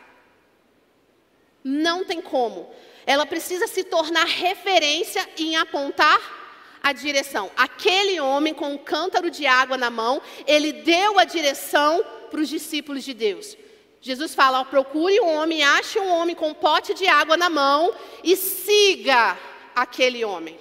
Não 1.62 2.06
tem 2.06 2.22
como. 2.22 2.74
Ela 3.06 3.26
precisa 3.26 3.68
se 3.68 3.84
tornar 3.84 4.26
referência 4.26 5.28
em 5.38 5.58
apontar 5.58 6.45
a 6.86 6.94
direção. 6.94 7.50
Aquele 7.58 8.20
homem 8.20 8.54
com 8.54 8.72
um 8.72 8.78
cântaro 8.78 9.32
de 9.32 9.48
água 9.48 9.76
na 9.76 9.90
mão, 9.90 10.22
ele 10.46 10.72
deu 10.72 11.18
a 11.18 11.24
direção 11.24 12.06
para 12.30 12.40
os 12.40 12.48
discípulos 12.48 13.04
de 13.04 13.12
Deus. 13.12 13.58
Jesus 14.00 14.36
fala: 14.36 14.64
procure 14.64 15.20
um 15.20 15.36
homem, 15.36 15.64
ache 15.64 15.98
um 15.98 16.12
homem 16.12 16.36
com 16.36 16.50
um 16.50 16.54
pote 16.54 16.94
de 16.94 17.08
água 17.08 17.36
na 17.36 17.50
mão 17.50 17.92
e 18.24 18.36
siga 18.36 19.36
aquele 19.76 20.24
homem. 20.24 20.60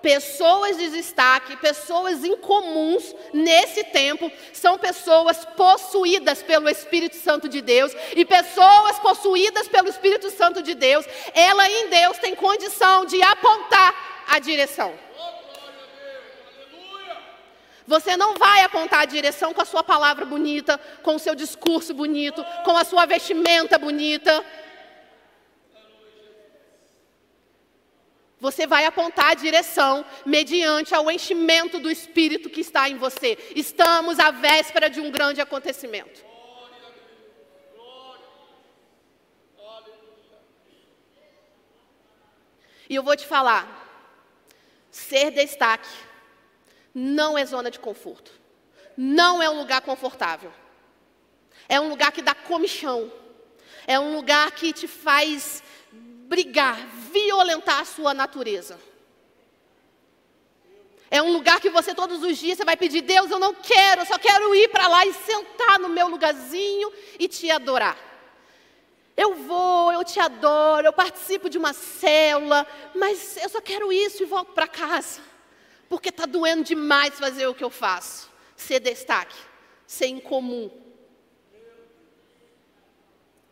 Pessoas 0.00 0.76
de 0.76 0.90
destaque, 0.90 1.56
pessoas 1.56 2.24
incomuns 2.24 3.14
nesse 3.32 3.82
tempo, 3.84 4.30
são 4.52 4.78
pessoas 4.78 5.44
possuídas 5.56 6.40
pelo 6.40 6.68
Espírito 6.68 7.16
Santo 7.16 7.48
de 7.48 7.60
Deus. 7.60 7.92
E 8.14 8.24
pessoas 8.24 8.98
possuídas 9.00 9.66
pelo 9.66 9.88
Espírito 9.88 10.30
Santo 10.30 10.62
de 10.62 10.74
Deus, 10.74 11.04
ela 11.34 11.68
em 11.68 11.88
Deus 11.88 12.18
tem 12.18 12.34
condição 12.36 13.04
de 13.04 13.20
apontar 13.22 14.11
a 14.28 14.38
direção. 14.38 14.98
Você 17.86 18.16
não 18.16 18.34
vai 18.34 18.62
apontar 18.62 19.00
a 19.00 19.04
direção 19.04 19.52
com 19.52 19.60
a 19.60 19.64
sua 19.64 19.82
palavra 19.82 20.24
bonita, 20.24 20.78
com 21.02 21.16
o 21.16 21.18
seu 21.18 21.34
discurso 21.34 21.92
bonito, 21.92 22.44
com 22.64 22.76
a 22.76 22.84
sua 22.84 23.06
vestimenta 23.06 23.78
bonita. 23.78 24.44
Você 28.38 28.66
vai 28.66 28.84
apontar 28.86 29.30
a 29.30 29.34
direção 29.34 30.04
mediante 30.26 30.94
ao 30.94 31.08
enchimento 31.10 31.78
do 31.78 31.90
Espírito 31.90 32.50
que 32.50 32.60
está 32.60 32.88
em 32.88 32.96
você. 32.96 33.38
Estamos 33.54 34.18
à 34.18 34.30
véspera 34.30 34.90
de 34.90 35.00
um 35.00 35.10
grande 35.10 35.40
acontecimento. 35.40 36.24
E 42.88 42.94
eu 42.94 43.02
vou 43.02 43.16
te 43.16 43.26
falar: 43.26 43.81
ser 44.92 45.30
destaque 45.30 45.88
não 46.94 47.36
é 47.36 47.44
zona 47.46 47.70
de 47.70 47.80
conforto, 47.80 48.30
não 48.96 49.42
é 49.42 49.48
um 49.48 49.58
lugar 49.58 49.80
confortável, 49.80 50.52
é 51.68 51.80
um 51.80 51.88
lugar 51.88 52.12
que 52.12 52.20
dá 52.20 52.34
comichão, 52.34 53.10
é 53.86 53.98
um 53.98 54.14
lugar 54.14 54.52
que 54.52 54.72
te 54.72 54.86
faz 54.86 55.62
brigar, 55.90 56.78
violentar 57.10 57.80
a 57.80 57.84
sua 57.84 58.12
natureza. 58.12 58.78
É 61.10 61.20
um 61.20 61.30
lugar 61.30 61.60
que 61.60 61.68
você 61.68 61.94
todos 61.94 62.22
os 62.22 62.38
dias 62.38 62.56
você 62.56 62.64
vai 62.64 62.76
pedir, 62.76 63.02
Deus, 63.02 63.30
eu 63.30 63.38
não 63.38 63.54
quero, 63.54 64.00
eu 64.00 64.06
só 64.06 64.18
quero 64.18 64.54
ir 64.54 64.68
para 64.70 64.88
lá 64.88 65.04
e 65.04 65.12
sentar 65.12 65.78
no 65.78 65.88
meu 65.88 66.08
lugarzinho 66.08 66.90
e 67.18 67.28
te 67.28 67.50
adorar. 67.50 68.11
Eu 69.16 69.34
vou, 69.34 69.92
eu 69.92 70.02
te 70.04 70.18
adoro, 70.18 70.86
eu 70.86 70.92
participo 70.92 71.50
de 71.50 71.58
uma 71.58 71.72
célula, 71.72 72.66
mas 72.94 73.36
eu 73.36 73.48
só 73.48 73.60
quero 73.60 73.92
isso 73.92 74.22
e 74.22 74.26
volto 74.26 74.52
para 74.52 74.66
casa. 74.66 75.20
Porque 75.88 76.08
está 76.08 76.24
doendo 76.24 76.64
demais 76.64 77.18
fazer 77.18 77.46
o 77.46 77.54
que 77.54 77.62
eu 77.62 77.70
faço. 77.70 78.30
Ser 78.56 78.80
destaque, 78.80 79.36
ser 79.86 80.06
incomum. 80.06 80.70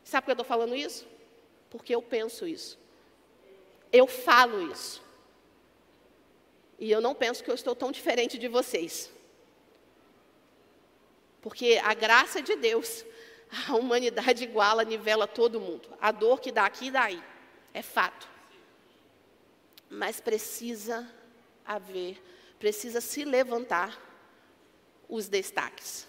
Sabe 0.03 0.23
por 0.23 0.27
que 0.27 0.31
eu 0.31 0.43
estou 0.43 0.47
falando 0.47 0.75
isso? 0.75 1.07
Porque 1.69 1.95
eu 1.95 2.03
penso 2.03 2.47
isso. 2.47 2.79
Eu 3.93 4.07
falo 4.07 4.73
isso. 4.73 5.03
E 6.79 6.91
eu 6.91 7.01
não 7.01 7.15
penso 7.15 7.45
que 7.45 7.51
eu 7.51 7.55
estou 7.55 7.77
tão 7.77 7.93
diferente 7.93 8.39
de 8.39 8.49
vocês. 8.49 9.13
Porque 11.43 11.81
a 11.85 11.95
graça 11.95 12.41
de 12.41 12.57
Deus, 12.57 13.05
a 13.69 13.75
humanidade 13.75 14.45
iguala, 14.45 14.85
nivela 14.85 15.27
todo 15.27 15.61
mundo. 15.61 15.89
A 16.01 16.13
dor 16.13 16.41
que 16.41 16.53
dá 16.53 16.67
aqui 16.67 16.87
e 16.87 16.91
daí. 16.91 17.23
É 17.75 17.83
fato. 17.83 18.29
Mas 19.89 20.21
precisa 20.21 21.09
haver, 21.65 22.21
precisa 22.59 23.01
se 23.01 23.25
levantar 23.25 24.01
os 25.09 25.29
destaques. 25.29 26.07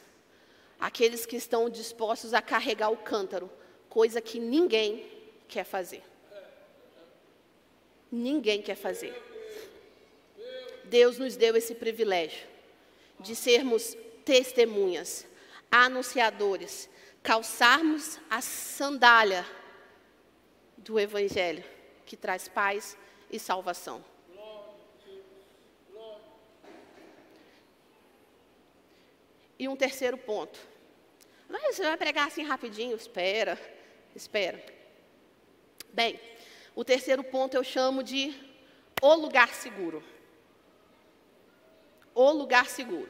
Aqueles 0.79 1.25
que 1.25 1.36
estão 1.36 1.69
dispostos 1.69 2.33
a 2.33 2.41
carregar 2.41 2.89
o 2.89 2.98
cântaro, 2.98 3.50
coisa 3.89 4.21
que 4.21 4.39
ninguém 4.39 5.05
quer 5.48 5.63
fazer. 5.63 6.03
Ninguém 8.12 8.62
quer 8.62 8.75
fazer. 8.75 9.15
Deus 10.86 11.17
nos 11.17 11.36
deu 11.36 11.55
esse 11.55 11.74
privilégio 11.74 12.48
de 13.19 13.36
sermos 13.36 13.95
testemunhas, 14.25 15.25
anunciadores, 15.71 16.89
calçarmos 17.24 18.20
a 18.30 18.42
sandália 18.42 19.46
do 20.78 21.00
Evangelho, 21.00 21.63
que 22.06 22.18
traz 22.18 22.48
paz 22.48 22.98
e 23.30 23.40
salvação. 23.40 24.04
E 29.58 29.68
um 29.68 29.75
terceiro 29.75 30.18
ponto. 30.18 30.60
Mas 31.48 31.75
você 31.75 31.84
vai 31.84 31.98
pregar 31.98 32.28
assim 32.28 32.44
rapidinho? 32.44 32.96
Espera, 32.96 33.60
espera. 34.16 34.63
Bem, 35.94 36.20
o 36.75 36.84
terceiro 36.84 37.24
ponto 37.24 37.56
eu 37.56 37.63
chamo 37.63 38.04
de 38.04 38.34
o 39.01 39.13
lugar 39.13 39.54
seguro 39.54 40.04
o 42.13 42.32
lugar 42.32 42.68
seguro. 42.68 43.10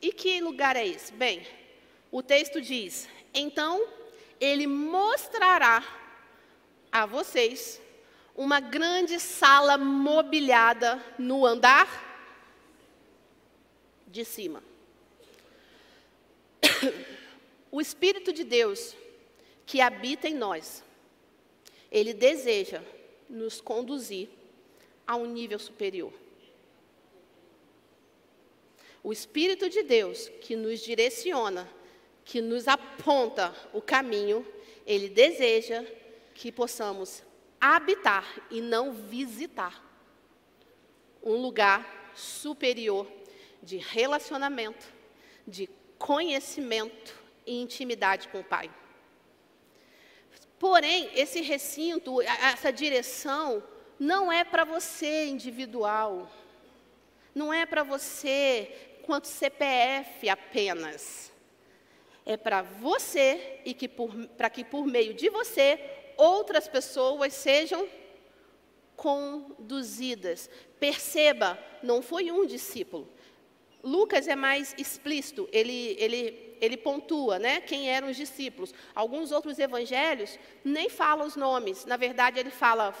E 0.00 0.12
que 0.12 0.40
lugar 0.40 0.76
é 0.76 0.86
esse? 0.86 1.12
Bem, 1.12 1.46
o 2.10 2.22
texto 2.22 2.60
diz: 2.60 3.08
então 3.34 3.86
ele 4.40 4.66
mostrará 4.66 5.84
a 6.90 7.06
vocês 7.06 7.80
uma 8.34 8.60
grande 8.60 9.18
sala 9.18 9.78
mobiliada 9.78 11.02
no 11.18 11.44
andar 11.46 12.04
de 14.06 14.24
cima. 14.24 14.62
O 17.68 17.80
Espírito 17.80 18.32
de 18.32 18.42
Deus 18.42 18.96
que 19.66 19.82
habita 19.82 20.28
em 20.28 20.34
nós, 20.34 20.82
ele 21.90 22.14
deseja 22.14 22.82
nos 23.28 23.60
conduzir 23.60 24.30
a 25.06 25.16
um 25.16 25.26
nível 25.26 25.58
superior. 25.58 26.12
O 29.02 29.12
Espírito 29.12 29.68
de 29.68 29.82
Deus 29.82 30.28
que 30.40 30.56
nos 30.56 30.80
direciona, 30.80 31.68
que 32.26 32.42
nos 32.42 32.66
aponta 32.66 33.54
o 33.72 33.80
caminho, 33.80 34.44
ele 34.84 35.08
deseja 35.08 35.84
que 36.34 36.50
possamos 36.50 37.22
habitar 37.60 38.26
e 38.50 38.60
não 38.60 38.92
visitar 38.92 39.80
um 41.22 41.36
lugar 41.36 42.10
superior 42.14 43.06
de 43.62 43.76
relacionamento, 43.76 44.86
de 45.46 45.70
conhecimento 45.98 47.14
e 47.46 47.62
intimidade 47.62 48.28
com 48.28 48.40
o 48.40 48.44
Pai. 48.44 48.68
Porém, 50.58 51.08
esse 51.14 51.40
recinto, 51.42 52.20
essa 52.22 52.72
direção, 52.72 53.62
não 54.00 54.32
é 54.32 54.42
para 54.42 54.64
você 54.64 55.26
individual, 55.26 56.28
não 57.32 57.54
é 57.54 57.64
para 57.64 57.84
você 57.84 58.98
quanto 59.04 59.28
CPF 59.28 60.28
apenas. 60.28 61.35
É 62.26 62.36
para 62.36 62.60
você 62.60 63.60
e 63.64 63.72
que 63.72 63.88
para 63.88 64.50
que 64.50 64.64
por 64.64 64.84
meio 64.84 65.14
de 65.14 65.30
você 65.30 65.78
outras 66.16 66.66
pessoas 66.66 67.32
sejam 67.32 67.88
conduzidas. 68.96 70.50
Perceba, 70.80 71.58
não 71.82 72.02
foi 72.02 72.30
um 72.32 72.44
discípulo. 72.44 73.08
Lucas 73.82 74.26
é 74.26 74.34
mais 74.34 74.74
explícito, 74.76 75.48
ele, 75.52 75.94
ele, 76.00 76.56
ele 76.60 76.76
pontua 76.76 77.38
né, 77.38 77.60
quem 77.60 77.88
eram 77.88 78.10
os 78.10 78.16
discípulos. 78.16 78.74
Alguns 78.92 79.30
outros 79.30 79.60
evangelhos 79.60 80.38
nem 80.64 80.88
falam 80.88 81.24
os 81.24 81.36
nomes, 81.36 81.84
na 81.84 81.96
verdade, 81.96 82.40
ele 82.40 82.50
fala 82.50 82.92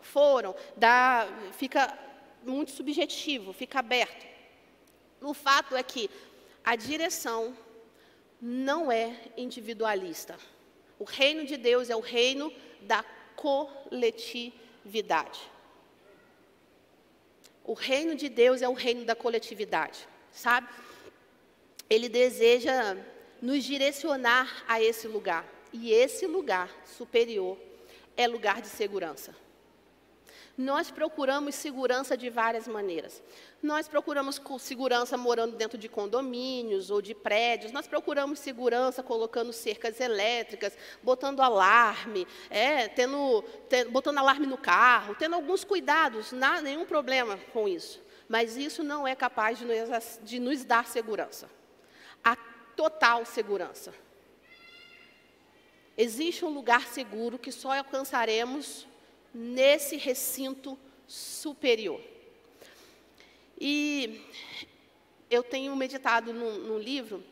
foram, 0.00 0.52
dá, 0.76 1.28
fica 1.52 1.96
muito 2.44 2.72
subjetivo, 2.72 3.52
fica 3.52 3.78
aberto. 3.78 4.26
O 5.20 5.32
fato 5.32 5.76
é 5.76 5.82
que 5.84 6.10
a 6.64 6.74
direção 6.74 7.56
não 8.42 8.90
é 8.90 9.16
individualista. 9.36 10.36
O 10.98 11.04
reino 11.04 11.46
de 11.46 11.56
Deus 11.56 11.88
é 11.88 11.94
o 11.94 12.00
reino 12.00 12.52
da 12.80 13.04
coletividade. 13.36 15.40
O 17.64 17.74
reino 17.74 18.16
de 18.16 18.28
Deus 18.28 18.60
é 18.60 18.68
o 18.68 18.72
reino 18.72 19.04
da 19.04 19.14
coletividade, 19.14 20.08
sabe? 20.32 20.68
Ele 21.88 22.08
deseja 22.08 22.96
nos 23.40 23.62
direcionar 23.62 24.64
a 24.66 24.82
esse 24.82 25.06
lugar. 25.06 25.46
E 25.72 25.92
esse 25.92 26.26
lugar 26.26 26.68
superior 26.84 27.56
é 28.16 28.26
lugar 28.26 28.60
de 28.60 28.66
segurança. 28.66 29.32
Nós 30.56 30.90
procuramos 30.90 31.54
segurança 31.54 32.14
de 32.16 32.28
várias 32.28 32.68
maneiras. 32.68 33.22
Nós 33.62 33.88
procuramos 33.88 34.40
segurança 34.58 35.16
morando 35.16 35.56
dentro 35.56 35.78
de 35.78 35.88
condomínios 35.88 36.90
ou 36.90 37.00
de 37.00 37.14
prédios. 37.14 37.72
Nós 37.72 37.86
procuramos 37.86 38.38
segurança 38.38 39.02
colocando 39.02 39.52
cercas 39.52 39.98
elétricas, 39.98 40.76
botando 41.02 41.40
alarme, 41.40 42.26
é, 42.50 42.86
tendo, 42.88 43.42
botando 43.90 44.18
alarme 44.18 44.46
no 44.46 44.58
carro, 44.58 45.14
tendo 45.14 45.34
alguns 45.34 45.64
cuidados, 45.64 46.32
não 46.32 46.60
nenhum 46.60 46.84
problema 46.84 47.38
com 47.52 47.66
isso. 47.66 48.02
Mas 48.28 48.56
isso 48.56 48.82
não 48.82 49.08
é 49.08 49.14
capaz 49.14 49.58
de 49.58 49.64
nos, 49.64 50.20
de 50.22 50.38
nos 50.38 50.64
dar 50.64 50.86
segurança. 50.86 51.48
A 52.22 52.36
total 52.76 53.24
segurança. 53.24 53.92
Existe 55.96 56.44
um 56.44 56.48
lugar 56.48 56.86
seguro 56.86 57.38
que 57.38 57.52
só 57.52 57.76
alcançaremos 57.76 58.86
nesse 59.34 59.96
recinto 59.96 60.78
superior. 61.06 62.00
E 63.58 64.20
eu 65.30 65.42
tenho 65.42 65.74
meditado 65.76 66.32
num, 66.32 66.58
num 66.58 66.78
livro 66.78 67.22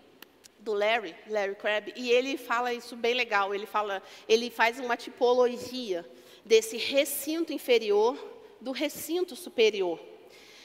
do 0.59 0.73
Larry, 0.73 1.15
Larry 1.29 1.55
Crabb, 1.55 1.93
e 1.97 2.11
ele 2.11 2.37
fala 2.37 2.73
isso 2.73 2.95
bem 2.97 3.15
legal. 3.15 3.55
Ele 3.55 3.67
fala, 3.67 4.03
ele 4.29 4.51
faz 4.51 4.79
uma 4.79 4.97
tipologia 4.97 6.09
desse 6.45 6.77
recinto 6.77 7.53
inferior 7.53 8.17
do 8.61 8.73
recinto 8.73 9.35
superior. 9.35 9.99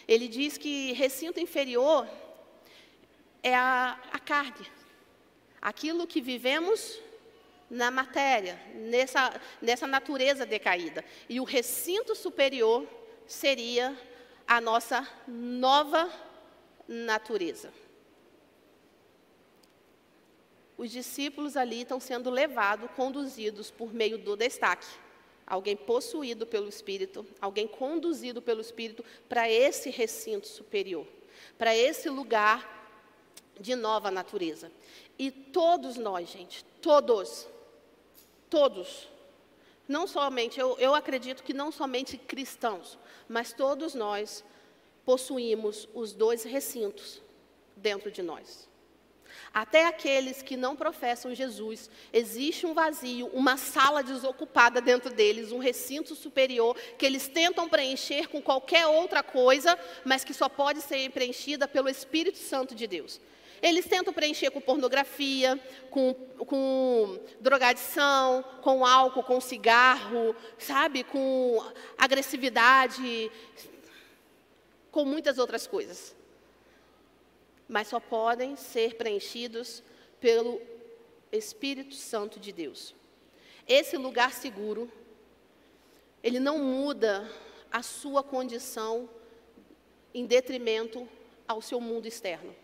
Ele 0.07 0.27
diz 0.27 0.57
que 0.57 0.91
recinto 0.93 1.39
inferior 1.39 2.07
é 3.41 3.55
a, 3.55 3.99
a 4.11 4.19
carne, 4.19 4.67
aquilo 5.61 6.07
que 6.07 6.21
vivemos 6.21 6.99
na 7.75 7.91
matéria, 7.91 8.57
nessa, 8.73 9.39
nessa 9.61 9.85
natureza 9.85 10.45
decaída. 10.45 11.03
E 11.27 11.41
o 11.41 11.43
recinto 11.43 12.15
superior 12.15 12.87
seria 13.27 13.97
a 14.47 14.61
nossa 14.61 15.05
nova 15.27 16.09
natureza. 16.87 17.73
Os 20.77 20.89
discípulos 20.89 21.57
ali 21.57 21.81
estão 21.81 21.99
sendo 21.99 22.29
levados, 22.29 22.89
conduzidos 22.95 23.71
por 23.71 23.93
meio 23.93 24.17
do 24.17 24.37
destaque, 24.37 24.87
alguém 25.45 25.75
possuído 25.75 26.47
pelo 26.47 26.69
Espírito, 26.69 27.25
alguém 27.41 27.67
conduzido 27.67 28.41
pelo 28.41 28.61
Espírito 28.61 29.03
para 29.27 29.49
esse 29.49 29.89
recinto 29.89 30.47
superior, 30.47 31.05
para 31.57 31.75
esse 31.75 32.09
lugar 32.09 32.73
de 33.59 33.75
nova 33.75 34.09
natureza. 34.09 34.71
E 35.19 35.29
todos 35.29 35.97
nós, 35.97 36.29
gente, 36.29 36.63
todos, 36.81 37.47
todos, 38.49 39.07
não 39.87 40.07
somente, 40.07 40.59
eu, 40.59 40.77
eu 40.79 40.95
acredito 40.95 41.43
que 41.43 41.53
não 41.53 41.71
somente 41.71 42.17
cristãos, 42.17 42.97
mas 43.27 43.53
todos 43.53 43.93
nós 43.93 44.43
possuímos 45.05 45.87
os 45.93 46.13
dois 46.13 46.43
recintos 46.43 47.21
dentro 47.75 48.11
de 48.11 48.21
nós. 48.21 48.67
Até 49.55 49.85
aqueles 49.85 50.41
que 50.41 50.57
não 50.57 50.75
professam 50.75 51.33
Jesus, 51.33 51.89
existe 52.11 52.65
um 52.65 52.73
vazio, 52.73 53.27
uma 53.27 53.55
sala 53.55 54.03
desocupada 54.03 54.81
dentro 54.81 55.13
deles, 55.13 55.53
um 55.53 55.59
recinto 55.59 56.13
superior 56.13 56.75
que 56.97 57.05
eles 57.05 57.29
tentam 57.29 57.69
preencher 57.69 58.27
com 58.27 58.41
qualquer 58.41 58.85
outra 58.85 59.23
coisa, 59.23 59.79
mas 60.03 60.25
que 60.25 60.33
só 60.33 60.49
pode 60.49 60.81
ser 60.81 61.09
preenchida 61.11 61.69
pelo 61.69 61.87
Espírito 61.87 62.37
Santo 62.37 62.75
de 62.75 62.85
Deus. 62.85 63.21
Eles 63.61 63.85
tentam 63.85 64.13
preencher 64.13 64.51
com 64.51 64.59
pornografia, 64.59 65.57
com, 65.89 66.13
com 66.13 67.17
drogadição, 67.39 68.43
com 68.61 68.85
álcool, 68.85 69.23
com 69.23 69.39
cigarro, 69.39 70.35
sabe, 70.57 71.05
com 71.05 71.63
agressividade, 71.97 73.31
com 74.91 75.05
muitas 75.05 75.37
outras 75.37 75.65
coisas 75.65 76.13
mas 77.67 77.87
só 77.87 77.99
podem 77.99 78.55
ser 78.55 78.95
preenchidos 78.95 79.83
pelo 80.19 80.61
Espírito 81.31 81.95
Santo 81.95 82.39
de 82.39 82.51
Deus. 82.51 82.95
Esse 83.67 83.97
lugar 83.97 84.31
seguro, 84.33 84.91
ele 86.23 86.39
não 86.39 86.59
muda 86.59 87.29
a 87.71 87.81
sua 87.81 88.23
condição 88.23 89.09
em 90.13 90.25
detrimento 90.25 91.07
ao 91.47 91.61
seu 91.61 91.81
mundo 91.81 92.07
externo. 92.07 92.55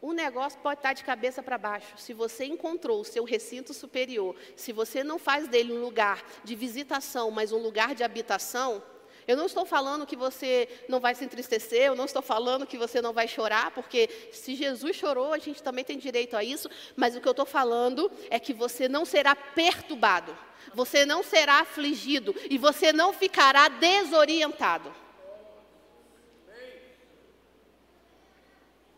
O 0.00 0.12
negócio 0.12 0.60
pode 0.60 0.78
estar 0.78 0.92
de 0.92 1.02
cabeça 1.02 1.42
para 1.42 1.58
baixo. 1.58 1.96
Se 1.98 2.12
você 2.12 2.44
encontrou 2.44 3.00
o 3.00 3.04
seu 3.04 3.24
recinto 3.24 3.74
superior, 3.74 4.36
se 4.54 4.72
você 4.72 5.02
não 5.02 5.18
faz 5.18 5.48
dele 5.48 5.72
um 5.72 5.80
lugar 5.80 6.24
de 6.44 6.54
visitação, 6.54 7.30
mas 7.32 7.50
um 7.50 7.58
lugar 7.58 7.96
de 7.96 8.04
habitação, 8.04 8.82
eu 9.28 9.36
não 9.36 9.44
estou 9.44 9.66
falando 9.66 10.06
que 10.06 10.16
você 10.16 10.66
não 10.88 10.98
vai 10.98 11.14
se 11.14 11.22
entristecer, 11.22 11.82
eu 11.82 11.94
não 11.94 12.06
estou 12.06 12.22
falando 12.22 12.66
que 12.66 12.78
você 12.78 13.02
não 13.02 13.12
vai 13.12 13.28
chorar, 13.28 13.70
porque 13.72 14.08
se 14.32 14.54
Jesus 14.54 14.96
chorou, 14.96 15.34
a 15.34 15.38
gente 15.38 15.62
também 15.62 15.84
tem 15.84 15.98
direito 15.98 16.34
a 16.34 16.42
isso, 16.42 16.70
mas 16.96 17.14
o 17.14 17.20
que 17.20 17.28
eu 17.28 17.32
estou 17.32 17.44
falando 17.44 18.10
é 18.30 18.40
que 18.40 18.54
você 18.54 18.88
não 18.88 19.04
será 19.04 19.36
perturbado, 19.36 20.34
você 20.74 21.04
não 21.04 21.22
será 21.22 21.60
afligido 21.60 22.34
e 22.48 22.56
você 22.56 22.90
não 22.90 23.12
ficará 23.12 23.68
desorientado. 23.68 24.94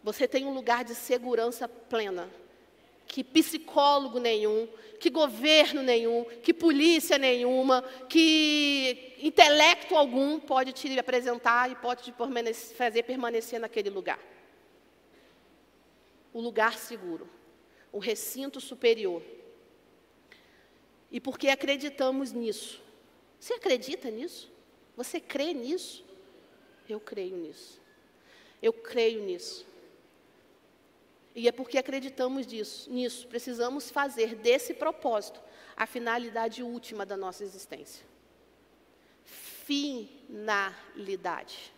Você 0.04 0.28
tem 0.28 0.46
um 0.46 0.54
lugar 0.54 0.84
de 0.84 0.94
segurança 0.94 1.68
plena 1.68 2.30
que 3.10 3.24
psicólogo 3.24 4.20
nenhum, 4.20 4.68
que 5.00 5.10
governo 5.10 5.82
nenhum, 5.82 6.24
que 6.44 6.54
polícia 6.54 7.18
nenhuma, 7.18 7.82
que 8.08 9.16
intelecto 9.18 9.96
algum 9.96 10.38
pode 10.38 10.72
te 10.72 10.96
apresentar 10.96 11.68
e 11.72 11.74
pode 11.74 12.04
te 12.04 12.14
fazer 12.76 13.02
permanecer 13.02 13.58
naquele 13.58 13.90
lugar. 13.90 14.20
O 16.32 16.40
lugar 16.40 16.78
seguro, 16.78 17.28
o 17.90 17.98
recinto 17.98 18.60
superior. 18.60 19.24
E 21.10 21.18
porque 21.18 21.48
acreditamos 21.48 22.30
nisso. 22.30 22.80
Você 23.40 23.54
acredita 23.54 24.08
nisso? 24.08 24.52
Você 24.96 25.18
crê 25.18 25.52
nisso? 25.52 26.04
Eu 26.88 27.00
creio 27.00 27.36
nisso. 27.36 27.82
Eu 28.62 28.72
creio 28.72 29.20
nisso. 29.24 29.66
E 31.34 31.48
é 31.48 31.52
porque 31.52 31.78
acreditamos 31.78 32.46
disso, 32.46 32.90
nisso, 32.90 33.26
precisamos 33.28 33.90
fazer 33.90 34.34
desse 34.34 34.74
propósito 34.74 35.40
a 35.76 35.86
finalidade 35.86 36.62
última 36.62 37.06
da 37.06 37.16
nossa 37.16 37.44
existência. 37.44 38.04
Finalidade. 39.64 41.72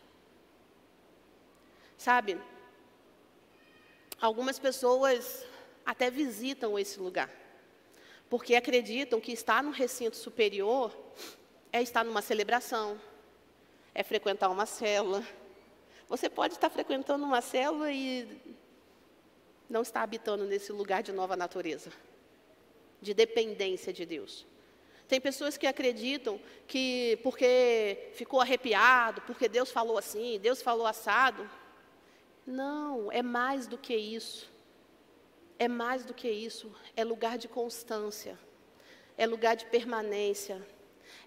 Sabe, 1.98 2.40
algumas 4.20 4.58
pessoas 4.58 5.44
até 5.84 6.10
visitam 6.10 6.78
esse 6.78 6.98
lugar, 6.98 7.30
porque 8.28 8.54
acreditam 8.54 9.20
que 9.20 9.32
estar 9.32 9.62
no 9.62 9.70
recinto 9.70 10.16
superior 10.16 10.96
é 11.70 11.82
estar 11.82 12.02
numa 12.02 12.22
celebração, 12.22 13.00
é 13.94 14.02
frequentar 14.02 14.48
uma 14.48 14.66
célula. 14.66 15.24
Você 16.08 16.28
pode 16.28 16.54
estar 16.54 16.70
frequentando 16.70 17.24
uma 17.24 17.40
célula 17.40 17.92
e 17.92 18.26
não 19.72 19.80
está 19.80 20.02
habitando 20.02 20.44
nesse 20.44 20.70
lugar 20.70 21.02
de 21.02 21.12
nova 21.12 21.34
natureza, 21.34 21.90
de 23.00 23.14
dependência 23.14 23.90
de 23.90 24.04
Deus. 24.04 24.46
Tem 25.08 25.18
pessoas 25.18 25.56
que 25.56 25.66
acreditam 25.66 26.38
que 26.66 27.18
porque 27.22 28.10
ficou 28.12 28.42
arrepiado, 28.42 29.22
porque 29.22 29.48
Deus 29.48 29.70
falou 29.70 29.96
assim, 29.96 30.38
Deus 30.38 30.60
falou 30.60 30.86
assado. 30.86 31.50
Não, 32.46 33.10
é 33.10 33.22
mais 33.22 33.66
do 33.66 33.78
que 33.78 33.96
isso. 33.96 34.52
É 35.58 35.66
mais 35.68 36.04
do 36.04 36.12
que 36.12 36.28
isso. 36.28 36.70
É 36.94 37.02
lugar 37.02 37.38
de 37.38 37.48
constância, 37.48 38.38
é 39.16 39.26
lugar 39.26 39.56
de 39.56 39.64
permanência, 39.66 40.60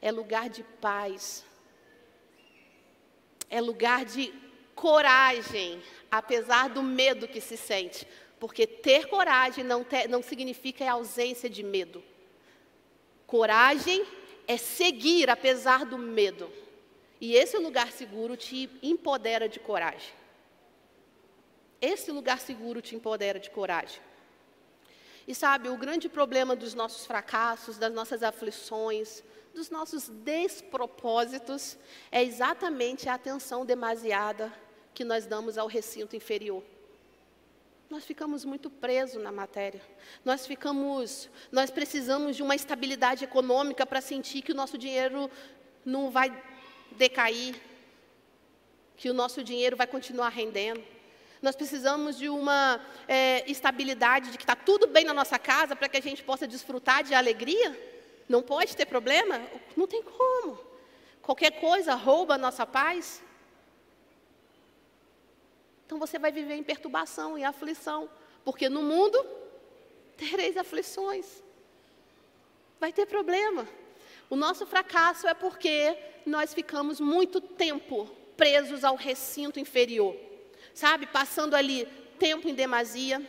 é 0.03 0.11
lugar 0.11 0.49
de 0.49 0.63
paz, 0.79 1.43
é 3.49 3.59
lugar 3.59 4.05
de 4.05 4.31
coragem, 4.75 5.81
apesar 6.11 6.69
do 6.69 6.83
medo 6.83 7.27
que 7.27 7.41
se 7.41 7.57
sente. 7.57 8.05
Porque 8.39 8.67
ter 8.67 9.07
coragem 9.07 9.63
não, 9.63 9.83
te, 9.83 10.07
não 10.07 10.21
significa 10.21 10.89
ausência 10.89 11.49
de 11.49 11.63
medo. 11.63 12.03
Coragem 13.25 14.05
é 14.47 14.57
seguir 14.57 15.29
apesar 15.29 15.85
do 15.85 15.97
medo. 15.97 16.51
E 17.19 17.35
esse 17.35 17.57
lugar 17.57 17.91
seguro 17.91 18.35
te 18.35 18.69
empodera 18.83 19.47
de 19.47 19.59
coragem. 19.59 20.13
Esse 21.81 22.11
lugar 22.11 22.39
seguro 22.39 22.81
te 22.81 22.95
empodera 22.95 23.39
de 23.39 23.49
coragem. 23.49 24.01
E 25.27 25.33
sabe, 25.33 25.69
o 25.69 25.77
grande 25.77 26.07
problema 26.07 26.55
dos 26.55 26.73
nossos 26.73 27.05
fracassos, 27.05 27.77
das 27.77 27.91
nossas 27.91 28.21
aflições, 28.21 29.23
dos 29.53 29.69
nossos 29.69 30.07
despropósitos, 30.07 31.77
é 32.11 32.23
exatamente 32.23 33.09
a 33.09 33.15
atenção 33.15 33.65
demasiada 33.65 34.53
que 34.93 35.03
nós 35.03 35.25
damos 35.25 35.57
ao 35.57 35.67
recinto 35.67 36.15
inferior. 36.15 36.63
Nós 37.89 38.03
ficamos 38.03 38.43
muito 38.43 38.69
presos 38.69 39.21
na 39.21 39.31
matéria. 39.31 39.81
Nós 40.23 40.45
ficamos, 40.47 41.29
nós 41.51 41.69
precisamos 41.69 42.35
de 42.35 42.41
uma 42.41 42.55
estabilidade 42.55 43.23
econômica 43.23 43.85
para 43.85 44.01
sentir 44.01 44.41
que 44.41 44.51
o 44.51 44.55
nosso 44.55 44.77
dinheiro 44.77 45.29
não 45.85 46.09
vai 46.09 46.35
decair, 46.91 47.55
que 48.97 49.09
o 49.09 49.13
nosso 49.13 49.43
dinheiro 49.43 49.77
vai 49.77 49.85
continuar 49.85 50.29
rendendo. 50.29 50.83
Nós 51.41 51.55
precisamos 51.55 52.17
de 52.17 52.27
uma 52.27 52.81
é, 53.07 53.49
estabilidade, 53.49 54.31
de 54.31 54.37
que 54.37 54.43
está 54.43 54.55
tudo 54.55 54.87
bem 54.87 55.05
na 55.05 55.13
nossa 55.13 55.37
casa 55.37 55.75
para 55.75 55.87
que 55.87 55.97
a 55.97 56.01
gente 56.01 56.23
possa 56.23 56.47
desfrutar 56.47 57.03
de 57.03 57.13
alegria. 57.13 57.79
Não 58.27 58.41
pode 58.41 58.75
ter 58.75 58.87
problema? 58.87 59.39
Não 59.77 59.85
tem 59.85 60.01
como. 60.01 60.59
Qualquer 61.21 61.59
coisa 61.59 61.93
rouba 61.93 62.33
a 62.33 62.37
nossa 62.37 62.65
paz. 62.65 63.21
Então 65.85 65.99
você 65.99 66.17
vai 66.17 66.31
viver 66.31 66.55
em 66.55 66.63
perturbação, 66.63 67.37
em 67.37 67.45
aflição, 67.45 68.09
porque 68.43 68.67
no 68.67 68.81
mundo 68.81 69.23
tereis 70.17 70.57
aflições. 70.57 71.43
Vai 72.79 72.91
ter 72.91 73.05
problema. 73.05 73.67
O 74.29 74.35
nosso 74.35 74.65
fracasso 74.65 75.27
é 75.27 75.33
porque 75.33 75.95
nós 76.25 76.53
ficamos 76.53 76.99
muito 76.99 77.39
tempo 77.39 78.09
presos 78.35 78.83
ao 78.83 78.95
recinto 78.95 79.59
inferior. 79.59 80.15
Sabe, 80.73 81.05
passando 81.05 81.55
ali 81.55 81.87
tempo 82.19 82.49
em 82.49 82.53
demasia, 82.53 83.21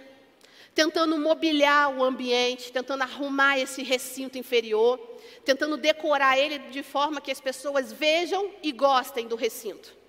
tentando 0.75 1.19
mobiliar 1.19 1.97
o 1.97 2.03
ambiente, 2.03 2.73
tentando 2.73 3.03
arrumar 3.03 3.59
esse 3.59 3.83
recinto 3.83 4.39
inferior, 4.39 4.99
tentando 5.45 5.77
decorar 5.77 6.39
ele 6.39 6.59
de 6.59 6.83
forma 6.83 7.21
que 7.21 7.31
as 7.31 7.41
pessoas 7.41 7.93
vejam 7.93 8.51
e 8.63 8.73
gostem 8.73 9.29
do 9.29 9.37
recinto 9.37 10.06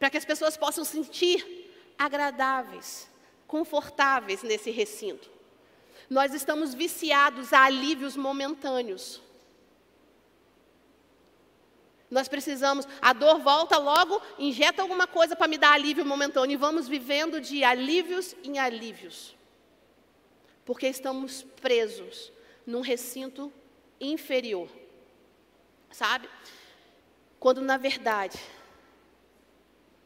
para 0.00 0.10
que 0.10 0.16
as 0.16 0.24
pessoas 0.24 0.56
possam 0.56 0.84
sentir 0.84 1.70
agradáveis, 1.96 3.08
confortáveis 3.46 4.42
nesse 4.42 4.70
recinto. 4.70 5.30
Nós 6.08 6.34
estamos 6.34 6.74
viciados 6.74 7.52
a 7.52 7.64
alívios 7.64 8.16
momentâneos. 8.16 9.22
Nós 12.10 12.26
precisamos, 12.26 12.88
a 13.00 13.12
dor 13.12 13.38
volta 13.38 13.78
logo, 13.78 14.20
injeta 14.38 14.82
alguma 14.82 15.06
coisa 15.06 15.36
para 15.36 15.46
me 15.46 15.58
dar 15.58 15.74
alívio 15.74 16.04
momentâneo 16.04 16.54
e 16.54 16.56
vamos 16.56 16.88
vivendo 16.88 17.40
de 17.40 17.62
alívios 17.62 18.34
em 18.42 18.58
alívios. 18.58 19.36
porque 20.64 20.86
estamos 20.86 21.42
presos 21.60 22.32
num 22.64 22.80
recinto 22.80 23.52
inferior. 24.00 24.68
Sabe? 25.90 26.28
Quando 27.40 27.60
na 27.60 27.76
verdade 27.76 28.38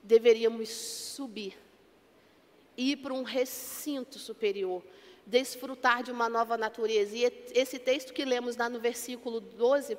deveríamos 0.04 0.68
subir, 0.68 1.58
ir 2.76 2.98
para 2.98 3.14
um 3.14 3.22
recinto 3.22 4.18
superior, 4.18 4.82
desfrutar 5.26 6.02
de 6.02 6.12
uma 6.12 6.28
nova 6.28 6.56
natureza. 6.58 7.16
E 7.16 7.24
esse 7.54 7.78
texto 7.78 8.12
que 8.12 8.24
lemos 8.24 8.56
lá 8.56 8.68
no 8.68 8.78
versículo 8.78 9.40
12, 9.40 9.96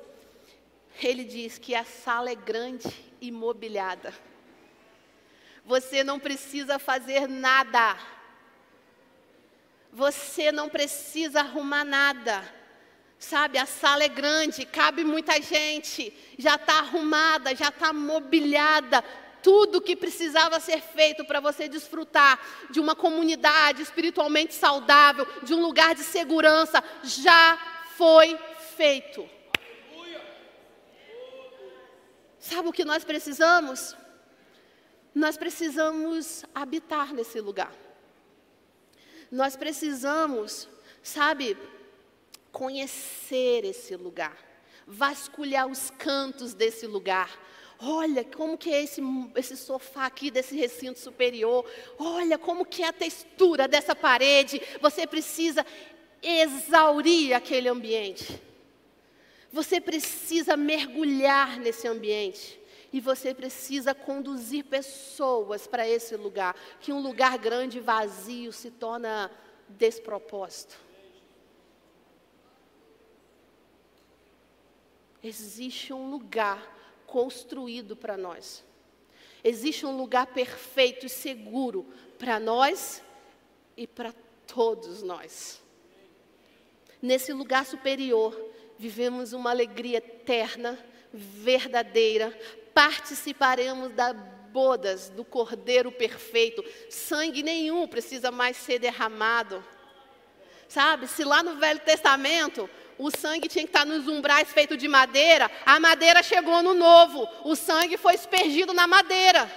ele 1.02 1.24
diz 1.24 1.58
que 1.58 1.74
a 1.74 1.84
sala 1.84 2.30
é 2.30 2.36
grande 2.36 2.88
e 3.20 3.32
mobiliada. 3.32 4.14
Você 5.64 6.04
não 6.04 6.20
precisa 6.20 6.78
fazer 6.78 7.28
nada. 7.28 7.98
Você 9.92 10.52
não 10.52 10.68
precisa 10.68 11.40
arrumar 11.40 11.84
nada. 11.84 12.54
Sabe, 13.18 13.58
a 13.58 13.66
sala 13.66 14.04
é 14.04 14.08
grande, 14.08 14.66
cabe 14.66 15.02
muita 15.02 15.40
gente, 15.40 16.12
já 16.38 16.56
está 16.56 16.80
arrumada, 16.80 17.56
já 17.56 17.70
está 17.70 17.90
mobiliada. 17.90 19.02
Tudo 19.46 19.80
que 19.80 19.94
precisava 19.94 20.58
ser 20.58 20.80
feito 20.80 21.24
para 21.24 21.38
você 21.38 21.68
desfrutar 21.68 22.36
de 22.68 22.80
uma 22.80 22.96
comunidade 22.96 23.80
espiritualmente 23.80 24.52
saudável, 24.52 25.24
de 25.44 25.54
um 25.54 25.62
lugar 25.62 25.94
de 25.94 26.02
segurança, 26.02 26.82
já 27.04 27.56
foi 27.96 28.36
feito. 28.76 29.30
Sabe 32.40 32.66
o 32.66 32.72
que 32.72 32.84
nós 32.84 33.04
precisamos? 33.04 33.94
Nós 35.14 35.36
precisamos 35.36 36.44
habitar 36.52 37.14
nesse 37.14 37.40
lugar. 37.40 37.72
Nós 39.30 39.54
precisamos, 39.54 40.68
sabe, 41.04 41.56
conhecer 42.50 43.64
esse 43.64 43.94
lugar, 43.94 44.36
vasculhar 44.88 45.68
os 45.68 45.88
cantos 45.90 46.52
desse 46.52 46.88
lugar. 46.88 47.30
Olha 47.78 48.24
como 48.24 48.56
que 48.56 48.72
é 48.72 48.82
esse, 48.82 49.02
esse 49.34 49.56
sofá 49.56 50.06
aqui 50.06 50.30
desse 50.30 50.56
recinto 50.56 50.98
superior. 50.98 51.64
Olha 51.98 52.38
como 52.38 52.64
que 52.64 52.82
é 52.82 52.88
a 52.88 52.92
textura 52.92 53.68
dessa 53.68 53.94
parede. 53.94 54.60
Você 54.80 55.06
precisa 55.06 55.64
exaurir 56.22 57.34
aquele 57.34 57.68
ambiente. 57.68 58.40
Você 59.52 59.80
precisa 59.80 60.56
mergulhar 60.56 61.58
nesse 61.58 61.86
ambiente. 61.86 62.58
E 62.92 63.00
você 63.00 63.34
precisa 63.34 63.94
conduzir 63.94 64.64
pessoas 64.64 65.66
para 65.66 65.86
esse 65.86 66.16
lugar, 66.16 66.56
que 66.80 66.92
um 66.92 67.00
lugar 67.00 67.36
grande 67.36 67.76
e 67.76 67.80
vazio 67.80 68.52
se 68.52 68.70
torna 68.70 69.30
despropósito. 69.68 70.78
Existe 75.22 75.92
um 75.92 76.08
lugar 76.08 76.75
construído 77.06 77.96
para 77.96 78.16
nós. 78.16 78.64
Existe 79.42 79.86
um 79.86 79.96
lugar 79.96 80.26
perfeito 80.26 81.06
e 81.06 81.08
seguro 81.08 81.86
para 82.18 82.40
nós 82.40 83.02
e 83.76 83.86
para 83.86 84.12
todos 84.46 85.02
nós. 85.02 85.62
Nesse 87.00 87.32
lugar 87.32 87.64
superior, 87.64 88.36
vivemos 88.78 89.32
uma 89.32 89.50
alegria 89.50 89.98
eterna, 89.98 90.78
verdadeira, 91.12 92.36
participaremos 92.74 93.92
das 93.92 94.16
bodas 94.52 95.10
do 95.10 95.24
Cordeiro 95.24 95.92
perfeito. 95.92 96.64
Sangue 96.88 97.42
nenhum 97.42 97.86
precisa 97.86 98.30
mais 98.30 98.56
ser 98.56 98.78
derramado. 98.78 99.62
Sabe, 100.68 101.06
se 101.06 101.24
lá 101.24 101.42
no 101.42 101.56
Velho 101.56 101.80
Testamento 101.80 102.68
o 102.98 103.10
sangue 103.10 103.48
tinha 103.48 103.64
que 103.64 103.70
estar 103.70 103.84
nos 103.84 104.08
umbrais 104.08 104.50
feitos 104.50 104.78
de 104.78 104.88
madeira, 104.88 105.50
a 105.64 105.78
madeira 105.78 106.22
chegou 106.22 106.62
no 106.62 106.74
novo, 106.74 107.28
o 107.44 107.54
sangue 107.54 107.96
foi 107.96 108.14
espergido 108.14 108.72
na 108.72 108.86
madeira. 108.86 109.50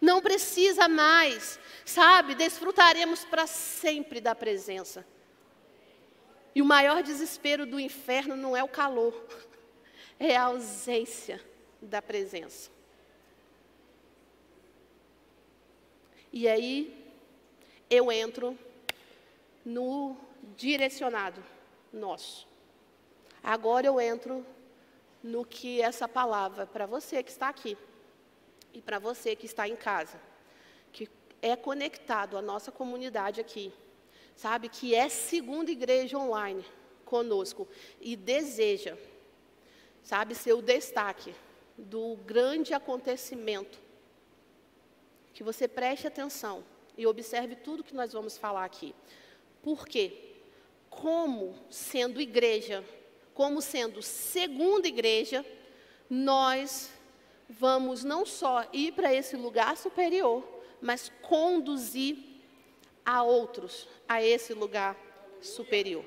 Não 0.00 0.20
precisa 0.20 0.88
mais, 0.88 1.60
sabe? 1.84 2.34
Desfrutaremos 2.34 3.24
para 3.24 3.46
sempre 3.46 4.20
da 4.20 4.34
presença. 4.34 5.06
E 6.54 6.60
o 6.60 6.64
maior 6.64 7.02
desespero 7.02 7.64
do 7.64 7.78
inferno 7.78 8.34
não 8.34 8.56
é 8.56 8.64
o 8.64 8.68
calor, 8.68 9.14
é 10.18 10.36
a 10.36 10.44
ausência 10.44 11.40
da 11.80 12.02
presença. 12.02 12.70
E 16.32 16.48
aí 16.48 17.01
eu 17.92 18.10
entro 18.10 18.58
no 19.64 20.16
direcionado 20.56 21.42
nosso. 21.92 22.48
Agora 23.42 23.86
eu 23.86 24.00
entro 24.00 24.46
no 25.22 25.44
que 25.44 25.80
essa 25.80 26.08
palavra 26.08 26.66
para 26.66 26.86
você 26.86 27.22
que 27.22 27.30
está 27.30 27.48
aqui 27.48 27.76
e 28.72 28.80
para 28.80 28.98
você 28.98 29.36
que 29.36 29.46
está 29.46 29.68
em 29.68 29.76
casa, 29.76 30.18
que 30.92 31.08
é 31.42 31.54
conectado 31.54 32.38
à 32.38 32.42
nossa 32.42 32.72
comunidade 32.72 33.40
aqui, 33.40 33.72
sabe 34.34 34.68
que 34.68 34.94
é 34.94 35.08
segunda 35.08 35.70
igreja 35.70 36.16
online 36.16 36.64
conosco 37.04 37.68
e 38.00 38.16
deseja 38.16 38.96
sabe, 40.02 40.34
ser 40.34 40.52
o 40.52 40.62
destaque 40.62 41.34
do 41.76 42.16
grande 42.26 42.74
acontecimento. 42.74 43.78
Que 45.32 45.42
você 45.42 45.66
preste 45.66 46.06
atenção 46.06 46.64
e 46.96 47.06
observe 47.06 47.56
tudo 47.56 47.84
que 47.84 47.94
nós 47.94 48.12
vamos 48.12 48.36
falar 48.36 48.64
aqui. 48.64 48.94
Por 49.62 49.86
quê? 49.86 50.34
Como 50.90 51.54
sendo 51.70 52.20
igreja, 52.20 52.84
como 53.34 53.62
sendo 53.62 54.02
segunda 54.02 54.86
igreja, 54.88 55.44
nós 56.08 56.90
vamos 57.48 58.04
não 58.04 58.26
só 58.26 58.66
ir 58.72 58.92
para 58.92 59.12
esse 59.12 59.36
lugar 59.36 59.76
superior, 59.76 60.46
mas 60.80 61.10
conduzir 61.22 62.18
a 63.04 63.22
outros 63.22 63.88
a 64.08 64.22
esse 64.22 64.52
lugar 64.52 64.96
superior. 65.40 66.04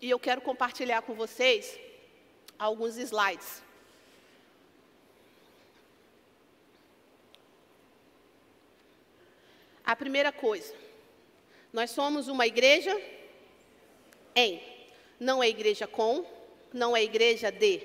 E 0.00 0.10
eu 0.10 0.18
quero 0.18 0.40
compartilhar 0.40 1.02
com 1.02 1.14
vocês 1.14 1.78
alguns 2.58 2.96
slides. 2.98 3.62
A 9.86 9.94
primeira 9.94 10.32
coisa, 10.32 10.72
nós 11.70 11.90
somos 11.90 12.26
uma 12.26 12.46
igreja 12.46 12.98
em, 14.34 14.62
não 15.20 15.42
é 15.42 15.48
igreja 15.48 15.86
com, 15.86 16.24
não 16.72 16.96
é 16.96 17.02
igreja 17.02 17.52
de, 17.52 17.82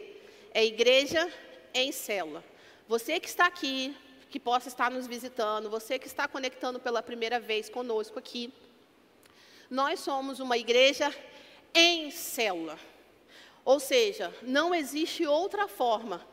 é 0.54 0.64
igreja 0.64 1.30
em 1.74 1.92
célula. 1.92 2.42
Você 2.88 3.20
que 3.20 3.28
está 3.28 3.48
aqui, 3.48 3.94
que 4.30 4.40
possa 4.40 4.70
estar 4.70 4.90
nos 4.90 5.08
visitando, 5.08 5.70
você 5.70 6.00
que 6.00 6.08
está 6.08 6.26
conectando 6.26 6.80
pela 6.80 7.04
primeira 7.04 7.38
vez 7.38 7.70
conosco 7.70 8.18
aqui, 8.18 8.54
nós 9.70 10.00
somos 10.00 10.40
uma 10.40 10.58
igreja 10.58 11.14
em 11.74 12.10
célula. 12.12 12.80
Ou 13.66 13.78
seja, 13.78 14.34
não 14.42 14.74
existe 14.74 15.28
outra 15.28 15.68
forma 15.68 16.26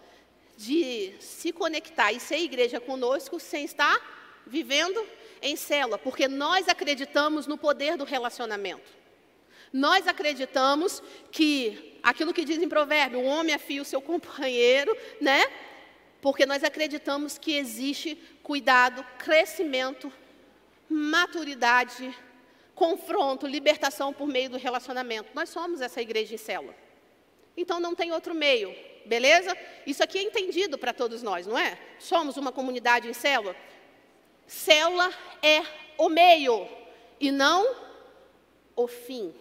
de 0.56 1.12
se 1.18 1.52
conectar 1.52 2.12
e 2.12 2.20
ser 2.20 2.38
igreja 2.38 2.78
conosco 2.78 3.40
sem 3.40 3.64
estar 3.64 4.00
vivendo 4.46 5.04
em 5.42 5.56
célula, 5.56 5.98
porque 5.98 6.28
nós 6.28 6.68
acreditamos 6.68 7.46
no 7.46 7.58
poder 7.58 7.96
do 7.96 8.04
relacionamento. 8.04 8.90
Nós 9.72 10.06
acreditamos 10.06 11.02
que 11.30 11.98
aquilo 12.02 12.32
que 12.32 12.44
diz 12.44 12.58
em 12.58 12.68
provérbio, 12.68 13.20
o 13.20 13.24
homem 13.24 13.54
afia 13.54 13.82
o 13.82 13.84
seu 13.84 14.00
companheiro, 14.00 14.96
né? 15.20 15.44
Porque 16.20 16.46
nós 16.46 16.64
acreditamos 16.64 17.36
que 17.36 17.56
existe 17.56 18.16
cuidado, 18.42 19.04
crescimento, 19.18 20.12
maturidade, 20.88 22.16
confronto, 22.74 23.46
libertação 23.46 24.12
por 24.12 24.26
meio 24.26 24.50
do 24.50 24.56
relacionamento. 24.56 25.30
Nós 25.34 25.48
somos 25.48 25.80
essa 25.80 26.00
igreja 26.00 26.34
em 26.34 26.38
célula. 26.38 26.74
Então 27.56 27.80
não 27.80 27.94
tem 27.94 28.12
outro 28.12 28.34
meio, 28.34 28.74
beleza? 29.06 29.56
Isso 29.86 30.02
aqui 30.02 30.18
é 30.18 30.22
entendido 30.22 30.76
para 30.76 30.92
todos 30.92 31.22
nós, 31.22 31.46
não 31.46 31.58
é? 31.58 31.78
Somos 31.98 32.36
uma 32.36 32.52
comunidade 32.52 33.08
em 33.08 33.14
célula. 33.14 33.56
Célula 34.46 35.12
é 35.42 35.62
o 35.98 36.08
meio 36.08 36.68
e 37.18 37.30
não 37.30 37.74
o 38.74 38.86
fim. 38.86 39.34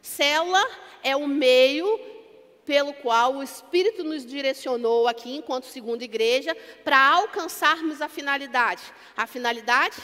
Célula 0.00 0.64
é 1.02 1.14
o 1.14 1.26
meio 1.26 2.00
pelo 2.64 2.94
qual 2.94 3.34
o 3.34 3.42
Espírito 3.42 4.04
nos 4.04 4.24
direcionou 4.24 5.08
aqui, 5.08 5.36
enquanto 5.36 5.64
segunda 5.64 6.04
igreja, 6.04 6.56
para 6.84 6.98
alcançarmos 6.98 8.00
a 8.00 8.08
finalidade. 8.08 8.82
A 9.16 9.26
finalidade 9.26 9.96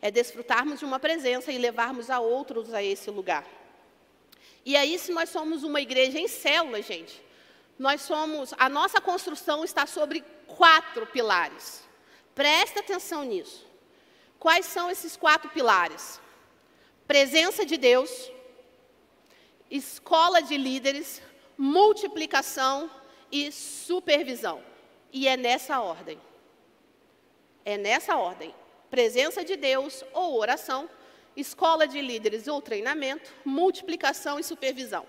é 0.00 0.10
desfrutarmos 0.10 0.80
de 0.80 0.84
uma 0.84 0.98
presença 0.98 1.52
e 1.52 1.58
levarmos 1.58 2.10
a 2.10 2.20
outros 2.20 2.74
a 2.74 2.82
esse 2.82 3.10
lugar. 3.10 3.46
E 4.64 4.76
aí, 4.76 4.98
se 4.98 5.12
nós 5.12 5.30
somos 5.30 5.62
uma 5.62 5.80
igreja 5.80 6.18
em 6.18 6.28
célula, 6.28 6.82
gente, 6.82 7.22
nós 7.78 8.02
somos, 8.02 8.52
a 8.58 8.68
nossa 8.68 9.00
construção 9.00 9.64
está 9.64 9.86
sobre 9.86 10.24
quatro 10.46 11.06
pilares. 11.06 11.87
Presta 12.38 12.78
atenção 12.78 13.24
nisso. 13.24 13.66
Quais 14.38 14.64
são 14.64 14.88
esses 14.88 15.16
quatro 15.16 15.50
pilares? 15.50 16.20
Presença 17.04 17.66
de 17.66 17.76
Deus, 17.76 18.30
escola 19.68 20.40
de 20.40 20.56
líderes, 20.56 21.20
multiplicação 21.56 22.88
e 23.32 23.50
supervisão. 23.50 24.62
E 25.12 25.26
é 25.26 25.36
nessa 25.36 25.80
ordem. 25.80 26.16
É 27.64 27.76
nessa 27.76 28.16
ordem. 28.16 28.54
Presença 28.88 29.44
de 29.44 29.56
Deus 29.56 30.04
ou 30.12 30.38
oração, 30.38 30.88
escola 31.36 31.88
de 31.88 32.00
líderes 32.00 32.46
ou 32.46 32.62
treinamento, 32.62 33.34
multiplicação 33.44 34.38
e 34.38 34.44
supervisão. 34.44 35.04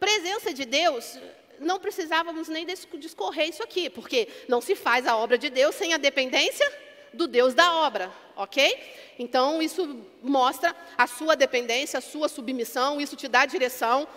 Presença 0.00 0.52
de 0.52 0.64
Deus, 0.64 1.16
não 1.62 1.80
precisávamos 1.80 2.48
nem 2.48 2.66
discorrer 2.98 3.48
isso 3.48 3.62
aqui, 3.62 3.88
porque 3.88 4.28
não 4.48 4.60
se 4.60 4.74
faz 4.74 5.06
a 5.06 5.16
obra 5.16 5.38
de 5.38 5.48
Deus 5.48 5.74
sem 5.74 5.94
a 5.94 5.98
dependência 5.98 6.70
do 7.12 7.26
Deus 7.26 7.54
da 7.54 7.74
obra, 7.76 8.10
ok? 8.36 8.78
Então, 9.18 9.60
isso 9.60 10.04
mostra 10.22 10.74
a 10.96 11.06
sua 11.06 11.36
dependência, 11.36 11.98
a 11.98 12.02
sua 12.02 12.28
submissão, 12.28 13.00
isso 13.00 13.16
te 13.16 13.28
dá 13.28 13.44
direção, 13.44 14.08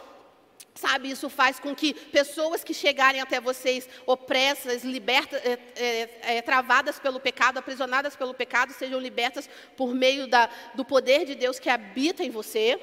Sabe, 0.73 1.09
isso 1.09 1.29
faz 1.29 1.57
com 1.57 1.73
que 1.73 1.93
pessoas 1.93 2.61
que 2.61 2.73
chegarem 2.73 3.21
até 3.21 3.39
vocês 3.39 3.87
opressas, 4.05 4.83
libertas, 4.83 5.41
é, 5.45 5.57
é, 5.77 6.35
é, 6.37 6.41
travadas 6.41 6.99
pelo 6.99 7.17
pecado, 7.17 7.57
aprisionadas 7.57 8.13
pelo 8.13 8.33
pecado, 8.33 8.73
sejam 8.73 8.99
libertas 8.99 9.49
por 9.77 9.95
meio 9.95 10.27
da, 10.27 10.49
do 10.73 10.83
poder 10.83 11.25
de 11.25 11.33
Deus 11.33 11.59
que 11.59 11.69
habita 11.69 12.25
em 12.25 12.29
você. 12.29 12.77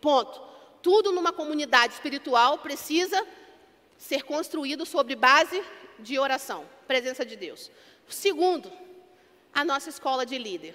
Ponto. 0.00 0.42
Tudo 0.82 1.12
numa 1.12 1.32
comunidade 1.32 1.94
espiritual 1.94 2.58
precisa 2.58 3.24
ser 3.98 4.22
construído 4.22 4.86
sobre 4.86 5.14
base 5.14 5.62
de 5.98 6.18
oração, 6.18 6.64
presença 6.86 7.26
de 7.26 7.36
Deus. 7.36 7.70
Segundo, 8.08 8.72
a 9.52 9.64
nossa 9.64 9.90
escola 9.90 10.24
de 10.24 10.38
líder. 10.38 10.74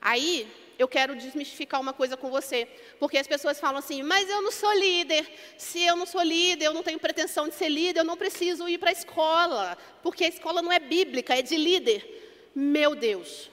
Aí, 0.00 0.50
eu 0.78 0.88
quero 0.88 1.14
desmistificar 1.14 1.80
uma 1.80 1.92
coisa 1.92 2.16
com 2.16 2.30
você. 2.30 2.66
Porque 2.98 3.18
as 3.18 3.26
pessoas 3.26 3.60
falam 3.60 3.78
assim, 3.78 4.02
mas 4.02 4.28
eu 4.28 4.42
não 4.42 4.50
sou 4.50 4.72
líder. 4.72 5.30
Se 5.56 5.82
eu 5.82 5.94
não 5.94 6.06
sou 6.06 6.22
líder, 6.22 6.66
eu 6.66 6.74
não 6.74 6.82
tenho 6.82 6.98
pretensão 6.98 7.48
de 7.48 7.54
ser 7.54 7.68
líder, 7.68 8.00
eu 8.00 8.04
não 8.04 8.16
preciso 8.16 8.68
ir 8.68 8.78
para 8.78 8.90
a 8.90 8.92
escola. 8.92 9.78
Porque 10.02 10.24
a 10.24 10.28
escola 10.28 10.62
não 10.62 10.72
é 10.72 10.78
bíblica, 10.78 11.38
é 11.38 11.42
de 11.42 11.56
líder. 11.56 12.50
Meu 12.54 12.94
Deus. 12.94 13.50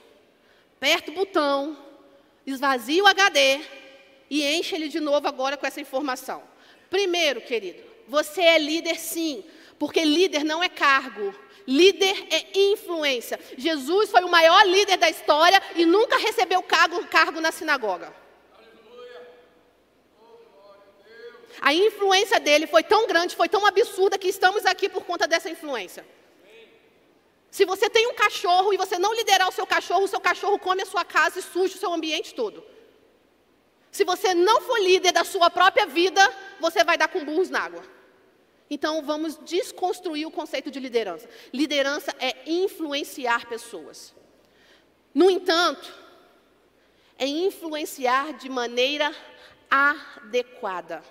Aperta 0.76 1.10
o 1.10 1.14
botão, 1.14 1.76
esvazia 2.46 3.04
o 3.04 3.06
HD 3.06 3.60
e 4.30 4.46
enche 4.46 4.74
ele 4.74 4.88
de 4.88 4.98
novo 4.98 5.28
agora 5.28 5.56
com 5.56 5.66
essa 5.66 5.80
informação. 5.80 6.42
Primeiro, 6.88 7.42
querido, 7.42 7.82
você 8.10 8.42
é 8.42 8.58
líder 8.58 8.98
sim, 8.98 9.44
porque 9.78 10.04
líder 10.04 10.44
não 10.44 10.62
é 10.62 10.68
cargo. 10.68 11.34
Líder 11.66 12.26
é 12.30 12.58
influência. 12.72 13.38
Jesus 13.56 14.10
foi 14.10 14.22
o 14.24 14.28
maior 14.28 14.66
líder 14.66 14.96
da 14.96 15.08
história 15.08 15.62
e 15.76 15.86
nunca 15.86 16.16
recebeu 16.18 16.60
cargo, 16.62 17.06
cargo 17.06 17.40
na 17.40 17.52
sinagoga. 17.52 18.12
A 21.60 21.72
influência 21.72 22.40
dele 22.40 22.66
foi 22.66 22.82
tão 22.82 23.06
grande, 23.06 23.36
foi 23.36 23.48
tão 23.48 23.64
absurda 23.64 24.18
que 24.18 24.28
estamos 24.28 24.66
aqui 24.66 24.88
por 24.88 25.04
conta 25.04 25.28
dessa 25.28 25.48
influência. 25.48 26.04
Se 27.50 27.64
você 27.64 27.88
tem 27.88 28.08
um 28.08 28.14
cachorro 28.14 28.72
e 28.72 28.76
você 28.76 28.98
não 28.98 29.14
liderar 29.14 29.48
o 29.48 29.52
seu 29.52 29.66
cachorro, 29.66 30.04
o 30.04 30.08
seu 30.08 30.20
cachorro 30.20 30.58
come 30.58 30.82
a 30.82 30.86
sua 30.86 31.04
casa 31.04 31.38
e 31.38 31.42
suja 31.42 31.76
o 31.76 31.78
seu 31.78 31.92
ambiente 31.92 32.34
todo. 32.34 32.64
Se 33.92 34.04
você 34.04 34.34
não 34.34 34.60
for 34.62 34.80
líder 34.80 35.12
da 35.12 35.24
sua 35.24 35.50
própria 35.50 35.86
vida, 35.86 36.22
você 36.58 36.82
vai 36.82 36.96
dar 36.96 37.08
com 37.08 37.24
burros 37.24 37.50
na 37.50 37.60
água. 37.60 37.99
Então 38.70 39.02
vamos 39.02 39.36
desconstruir 39.38 40.24
o 40.26 40.30
conceito 40.30 40.70
de 40.70 40.78
liderança. 40.78 41.28
Liderança 41.52 42.14
é 42.20 42.36
influenciar 42.46 43.48
pessoas. 43.48 44.14
No 45.12 45.28
entanto, 45.28 45.92
é 47.18 47.26
influenciar 47.26 48.32
de 48.34 48.48
maneira 48.48 49.12
adequada. 49.68 51.02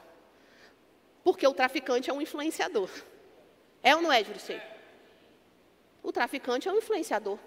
Porque 1.21 1.45
o 1.45 1.53
traficante 1.53 2.09
é 2.09 2.13
um 2.13 2.21
influenciador. 2.21 2.89
É 3.83 3.93
ou 3.93 4.01
não 4.01 4.11
é, 4.11 4.23
Juricei? 4.23 4.61
O 6.01 6.13
traficante 6.13 6.69
é 6.69 6.71
um 6.71 6.77
influenciador. 6.77 7.37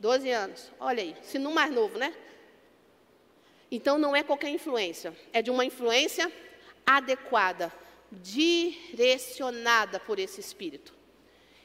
12 0.00 0.30
anos. 0.30 0.72
Olha 0.80 1.02
aí, 1.02 1.16
se 1.22 1.38
não 1.38 1.52
mais 1.52 1.72
novo, 1.72 1.96
né? 1.96 2.12
Então 3.70 3.98
não 3.98 4.16
é 4.16 4.24
qualquer 4.24 4.48
influência, 4.48 5.16
é 5.32 5.40
de 5.40 5.50
uma 5.50 5.64
influência 5.64 6.32
adequada, 6.86 7.72
direcionada 8.10 10.00
por 10.00 10.18
esse 10.18 10.40
Espírito. 10.40 10.94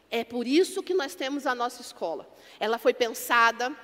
É 0.09 0.23
por 0.23 0.45
isso 0.47 0.83
que 0.83 0.93
nós 0.93 1.15
temos 1.15 1.45
a 1.45 1.55
nossa 1.55 1.81
escola. 1.81 2.29
Ela 2.59 2.77
foi 2.77 2.93
pensada, 2.93 3.75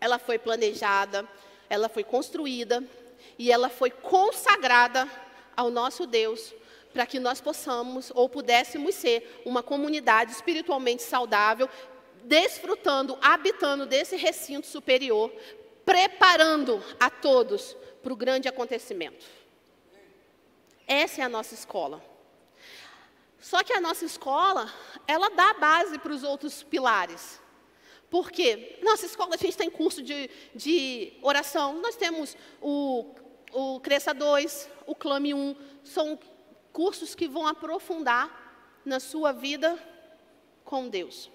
ela 0.00 0.18
foi 0.18 0.38
planejada, 0.38 1.28
ela 1.68 1.88
foi 1.88 2.04
construída 2.04 2.82
e 3.38 3.50
ela 3.50 3.68
foi 3.68 3.90
consagrada 3.90 5.08
ao 5.56 5.70
nosso 5.70 6.06
Deus 6.06 6.54
para 6.92 7.06
que 7.06 7.18
nós 7.18 7.40
possamos 7.40 8.10
ou 8.14 8.28
pudéssemos 8.28 8.94
ser 8.94 9.42
uma 9.44 9.62
comunidade 9.62 10.32
espiritualmente 10.32 11.02
saudável, 11.02 11.68
desfrutando, 12.24 13.18
habitando 13.20 13.86
desse 13.86 14.16
recinto 14.16 14.66
superior, 14.66 15.32
preparando 15.84 16.82
a 16.98 17.10
todos 17.10 17.76
para 18.02 18.12
o 18.12 18.16
grande 18.16 18.48
acontecimento. 18.48 19.26
Essa 20.88 21.20
é 21.20 21.24
a 21.24 21.28
nossa 21.28 21.54
escola. 21.54 22.02
Só 23.38 23.62
que 23.62 23.74
a 23.74 23.80
nossa 23.80 24.06
escola, 24.06 24.72
ela 25.06 25.28
dá 25.28 25.52
base 25.54 25.98
para 25.98 26.12
os 26.12 26.24
outros 26.24 26.62
pilares. 26.62 27.38
Por 28.10 28.30
quê? 28.30 28.78
Nossa 28.82 29.04
escola, 29.04 29.34
a 29.34 29.38
gente 29.38 29.56
tem 29.56 29.70
curso 29.70 30.02
de, 30.02 30.30
de 30.54 31.12
oração, 31.20 31.78
nós 31.80 31.94
temos 31.94 32.34
o, 32.60 33.14
o 33.52 33.80
Cresça 33.80 34.14
2, 34.14 34.70
o 34.86 34.94
Clame 34.94 35.34
1, 35.34 35.56
são 35.84 36.18
cursos 36.72 37.14
que 37.14 37.28
vão 37.28 37.46
aprofundar 37.46 38.80
na 38.82 38.98
sua 38.98 39.32
vida 39.32 39.78
com 40.64 40.88
Deus. 40.88 41.30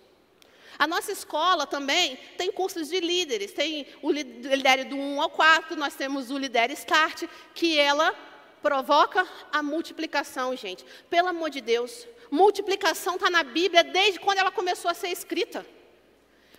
A 0.80 0.88
nossa 0.88 1.12
escola 1.12 1.68
também 1.68 2.18
tem 2.38 2.52
cursos 2.52 2.90
de 2.90 3.00
líderes, 3.00 3.52
tem 3.52 3.86
o 4.02 4.12
Lidere 4.12 4.86
do 4.86 4.96
1 4.96 5.22
ao 5.22 5.30
4, 5.30 5.76
nós 5.76 5.94
temos 5.94 6.32
o 6.32 6.38
Lidere 6.40 6.74
Start, 6.74 7.26
que 7.54 7.78
ela 7.78 8.16
provoca 8.64 9.28
a 9.52 9.62
multiplicação, 9.62 10.56
gente. 10.56 10.86
Pelo 11.10 11.28
amor 11.28 11.50
de 11.50 11.60
Deus, 11.60 12.08
multiplicação 12.32 13.16
está 13.16 13.30
na 13.30 13.44
Bíblia 13.44 13.84
desde 13.84 14.20
quando 14.20 14.40
ela 14.40 14.52
começou 14.52 14.90
a 14.90 14.94
ser 14.94 15.10
escrita. 15.10 15.66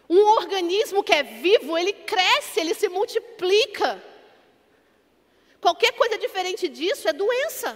Um 0.08 0.20
organismo 0.38 1.02
que 1.02 1.14
é 1.14 1.22
vivo, 1.22 1.78
ele 1.78 1.94
cresce, 1.94 2.60
ele 2.60 2.74
se 2.74 2.88
multiplica. 2.88 3.90
Qualquer 5.62 5.92
coisa 5.92 6.18
diferente 6.18 6.68
disso 6.68 7.08
é 7.08 7.12
doença. 7.14 7.74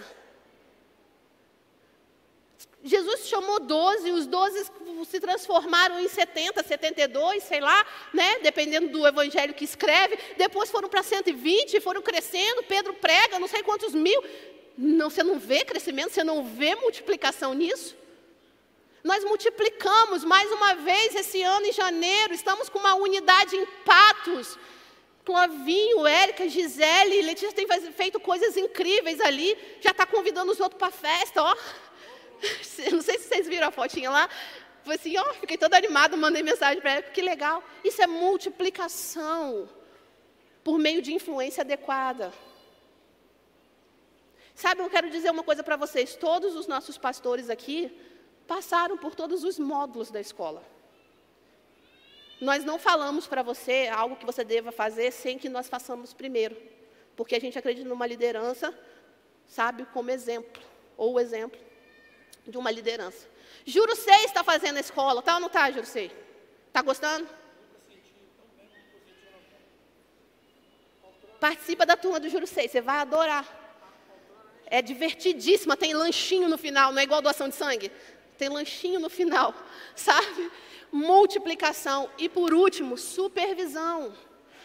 Jesus 2.84 3.26
chamou 3.26 3.58
12, 3.58 4.12
os 4.12 4.26
12 4.26 4.70
se 5.08 5.20
transformaram 5.20 5.98
em 5.98 6.08
70, 6.08 6.62
72, 6.62 7.42
sei 7.42 7.60
lá, 7.60 7.84
né? 8.14 8.38
dependendo 8.40 8.88
do 8.88 9.06
evangelho 9.06 9.52
que 9.52 9.64
escreve. 9.64 10.16
Depois 10.36 10.70
foram 10.70 10.88
para 10.88 11.02
120, 11.02 11.80
foram 11.80 12.00
crescendo. 12.00 12.62
Pedro 12.62 12.94
prega, 12.94 13.38
não 13.38 13.48
sei 13.48 13.62
quantos 13.62 13.94
mil. 13.94 14.22
Não, 14.76 15.10
você 15.10 15.24
não 15.24 15.38
vê 15.38 15.64
crescimento, 15.64 16.12
você 16.12 16.22
não 16.22 16.44
vê 16.44 16.76
multiplicação 16.76 17.52
nisso? 17.52 17.96
Nós 19.02 19.24
multiplicamos 19.24 20.24
mais 20.24 20.50
uma 20.52 20.74
vez 20.74 21.14
esse 21.14 21.42
ano 21.42 21.66
em 21.66 21.72
janeiro, 21.72 22.34
estamos 22.34 22.68
com 22.68 22.78
uma 22.78 22.94
unidade 22.94 23.56
em 23.56 23.66
Patos. 23.84 24.56
Clovinho, 25.24 26.06
Érica, 26.06 26.48
Gisele, 26.48 27.22
Letícia 27.22 27.52
tem 27.52 27.66
feito 27.92 28.18
coisas 28.18 28.56
incríveis 28.56 29.20
ali, 29.20 29.56
já 29.80 29.90
está 29.90 30.06
convidando 30.06 30.50
os 30.50 30.58
outros 30.58 30.78
para 30.78 30.88
a 30.88 30.90
festa, 30.90 31.42
ó. 31.42 31.56
Não 32.92 33.03
sei 33.03 33.19
se 33.19 33.29
vocês 33.29 33.48
viram 33.48 33.69
a 33.69 33.71
fotinha 33.71 34.10
lá. 34.10 34.29
Foi 34.83 34.94
assim, 34.94 35.17
ó, 35.19 35.35
fiquei 35.35 35.58
toda 35.58 35.77
animada, 35.77 36.17
mandei 36.17 36.42
mensagem 36.42 36.81
para 36.81 36.92
ela, 36.92 37.02
que 37.02 37.21
legal. 37.21 37.62
Isso 37.85 38.02
é 38.02 38.06
multiplicação 38.06 39.69
por 40.65 40.79
meio 40.79 41.02
de 41.02 41.12
influência 41.12 41.62
adequada. 41.62 42.33
Sabe, 44.54 44.81
eu 44.81 44.90
quero 44.90 45.10
dizer 45.10 45.31
uma 45.31 45.42
coisa 45.42 45.62
para 45.62 45.77
vocês. 45.77 46.17
Todos 46.17 46.56
os 46.56 46.67
nossos 46.67 46.98
pastores 46.98 47.50
aqui 47.50 47.90
passaram 48.46 48.96
por 48.96 49.15
todos 49.15 49.44
os 49.44 49.58
módulos 49.58 50.10
da 50.10 50.21
escola. 50.21 50.65
Nós 52.40 52.65
não 52.65 52.79
falamos 52.79 53.27
para 53.27 53.42
você 53.42 53.88
algo 53.92 54.17
que 54.17 54.25
você 54.25 54.44
deva 54.44 54.73
fazer 54.73 55.12
sem 55.12 55.38
que 55.38 55.48
nós 55.48 55.69
façamos 55.69 56.15
primeiro. 56.15 56.56
Porque 57.15 57.35
a 57.35 57.40
gente 57.40 57.58
acredita 57.58 57.88
numa 57.88 58.06
liderança, 58.06 58.77
sabe, 59.46 59.85
como 59.92 60.10
exemplo, 60.10 60.62
ou 60.96 61.21
exemplo 61.21 61.67
de 62.49 62.57
uma 62.57 62.71
liderança. 62.71 63.27
Juro 63.65 63.94
Sei 63.94 64.25
está 64.25 64.42
fazendo 64.42 64.79
a 64.79 64.81
escola, 64.81 65.23
tá 65.23 65.35
ou 65.35 65.40
não 65.40 65.49
tá, 65.49 65.71
Juro 65.71 65.87
Sei? 65.87 66.11
Está 66.67 66.81
gostando? 66.83 67.29
Participa 71.38 71.87
da 71.87 71.96
turma 71.96 72.19
do 72.19 72.29
Juro 72.29 72.46
Sei, 72.46 72.67
você 72.67 72.81
vai 72.81 72.99
adorar. 72.99 73.46
É 74.67 74.83
divertidíssima, 74.83 75.77
tem 75.77 75.94
lanchinho 75.94 76.49
no 76.49 76.59
final, 76.59 76.92
não 76.92 77.01
é 77.01 77.05
igual 77.05 77.23
doação 77.23 77.49
de 77.49 77.55
sangue. 77.55 77.92
tem 78.37 78.49
lanchinho 78.49 79.01
no 79.01 79.11
final, 79.11 79.55
sabe? 79.94 80.51
Multiplicação. 80.90 82.11
E 82.17 82.29
por 82.29 82.55
último, 82.55 82.96
supervisão. 82.96 84.15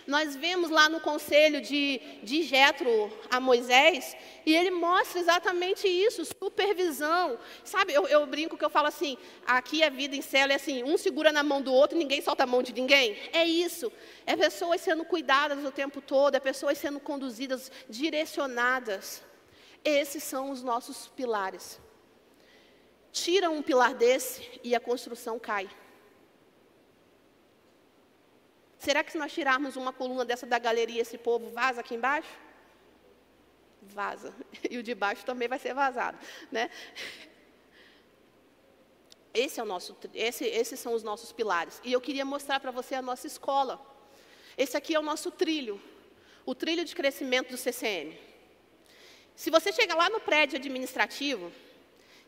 Nós 0.06 0.36
vemos 0.36 0.70
lá 0.70 0.89
no 0.89 0.99
conselho 0.99 1.62
de, 1.62 1.99
de 2.22 2.43
Jetro 2.43 3.12
a 3.30 3.39
Moisés, 3.39 4.16
e 4.45 4.56
ele 4.56 4.72
mostra 4.72 5.20
exatamente 5.20 5.88
isso, 5.88 6.26
supervisão. 6.26 7.39
Sabe, 7.64 7.93
eu, 7.93 8.08
eu, 8.08 8.26
brinco 8.26 8.58
que 8.58 8.66
eu 8.66 8.70
falo 8.70 8.88
assim, 8.88 9.18
aqui 9.45 9.84
a 9.84 9.89
vida 9.89 10.16
em 10.16 10.22
célula 10.22 10.54
é 10.54 10.56
assim, 10.56 10.84
um 10.84 10.97
segura 10.97 11.32
na 11.32 11.43
mão 11.43 11.62
do 11.62 11.74
outro, 11.74 11.97
ninguém 11.97 12.22
solta 12.22 12.43
a 12.43 12.47
mão 12.47 12.62
de 12.62 12.74
ninguém. 12.74 13.18
É 13.32 13.45
isso. 13.45 13.91
É 14.26 14.36
pessoas 14.36 14.82
sendo 14.82 15.06
cuidadas 15.06 15.64
o 15.66 15.72
tempo 15.72 16.01
todo, 16.01 16.36
é 16.36 16.39
pessoas 16.39 16.78
sendo 16.78 16.99
conduzidas, 16.99 17.72
direcionadas. 17.89 19.24
Esses 19.84 20.24
são 20.24 20.51
os 20.51 20.62
nossos 20.64 21.08
pilares. 21.10 21.80
Tira 23.12 23.49
um 23.49 23.62
pilar 23.62 23.93
desse 23.93 24.60
e 24.64 24.76
a 24.76 24.80
construção 24.80 25.38
cai. 25.38 25.70
Será 28.84 29.02
que 29.02 29.14
se 29.14 29.18
nós 29.18 29.32
tirarmos 29.32 29.78
uma 29.78 29.94
coluna 29.94 30.26
dessa 30.26 30.46
da 30.46 30.60
galeria, 30.60 31.02
esse 31.02 31.18
povo 31.18 31.50
vaza 31.52 31.80
aqui 31.80 31.96
embaixo? 31.96 32.34
Vaza. 33.82 34.34
E 34.70 34.78
o 34.78 34.84
de 34.84 34.94
baixo 34.94 35.24
também 35.26 35.48
vai 35.48 35.58
ser 35.58 35.74
vazado, 35.74 36.18
né? 36.52 36.70
Esse 39.34 39.60
é 39.60 39.64
o 39.64 39.66
nosso, 39.66 39.96
esse, 40.14 40.44
esses 40.46 40.80
são 40.80 40.94
os 40.94 41.02
nossos 41.02 41.32
pilares. 41.32 41.80
E 41.84 41.94
eu 41.94 42.02
queria 42.02 42.26
mostrar 42.26 42.60
para 42.60 42.72
você 42.72 42.94
a 42.96 43.02
nossa 43.02 43.26
escola. 43.26 43.80
Esse 44.58 44.76
aqui 44.76 44.94
é 44.94 45.00
o 45.00 45.10
nosso 45.12 45.32
trilho, 45.32 45.82
o 46.46 46.54
trilho 46.54 46.84
de 46.84 46.94
crescimento 46.94 47.52
do 47.52 47.58
CCM. 47.58 48.18
Se 49.34 49.50
você 49.50 49.72
chegar 49.72 49.96
lá 49.96 50.10
no 50.10 50.20
prédio 50.20 50.58
administrativo, 50.58 51.52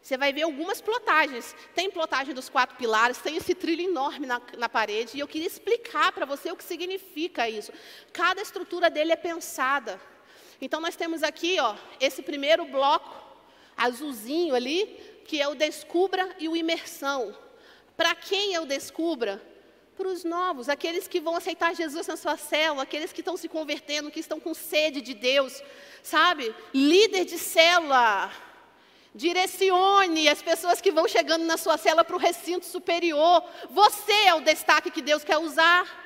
você 0.06 0.18
vai 0.18 0.32
ver 0.32 0.43
algumas 0.43 0.80
plotagens. 0.80 1.56
Tem 1.74 1.89
plotagem 1.89 2.32
dos 2.32 2.47
quatro 2.47 2.78
pilares, 2.78 3.18
tem 3.18 3.38
esse 3.38 3.56
trilho 3.56 3.89
enorme 3.89 4.28
na, 4.28 4.39
na 4.56 4.70
parede. 4.70 5.18
E 5.18 5.20
eu 5.20 5.28
queria 5.28 5.47
explicar 5.47 6.12
para 6.12 6.28
você 6.28 6.51
o 6.51 6.56
que 6.56 6.64
significa 6.64 7.49
isso. 7.49 7.74
Cada 8.14 8.39
estrutura 8.39 8.88
dele 8.88 9.14
é 9.14 9.16
pensada. 9.16 9.99
Então, 10.62 10.80
nós 10.80 10.95
temos 10.95 11.24
aqui 11.24 11.60
ó, 11.60 11.76
esse 11.99 12.22
primeiro 12.22 12.66
bloco, 12.66 13.12
azulzinho 13.76 14.53
ali, 14.53 14.86
que 15.26 15.41
é 15.41 15.47
o 15.47 15.56
Descubra 15.56 16.36
e 16.38 16.47
o 16.47 16.56
Imersão. 16.56 17.36
Para 17.97 18.14
quem 18.14 18.53
é 18.53 18.62
o 18.62 18.66
Descubra? 18.68 19.41
Para 19.97 20.08
os 20.08 20.24
novos, 20.24 20.70
aqueles 20.70 21.08
que 21.08 21.20
vão 21.20 21.36
aceitar 21.36 21.74
Jesus 21.74 22.06
na 22.06 22.16
sua 22.16 22.38
célula, 22.38 22.84
aqueles 22.84 23.12
que 23.12 23.22
estão 23.22 23.36
se 23.36 23.49
convertendo, 23.49 24.12
que 24.12 24.20
estão 24.20 24.39
com 24.39 24.53
sede 24.53 25.01
de 25.01 25.16
Deus, 25.16 25.64
sabe? 26.03 26.53
Líder 26.72 27.26
de 27.26 27.39
célula, 27.39 28.32
Direcione 29.16 30.28
as 30.28 30.41
pessoas 30.41 30.82
que 30.82 30.91
vão 30.91 31.07
chegando 31.07 31.45
na 31.45 31.55
sua 31.55 31.78
cela 31.78 32.03
para 32.03 32.18
o 32.18 32.20
recinto 32.20 32.66
superior. 32.66 33.41
Você 33.70 34.11
é 34.11 34.36
o 34.36 34.41
destaque 34.41 34.91
que 34.91 35.01
Deus 35.01 35.24
quer 35.24 35.38
usar. 35.38 36.03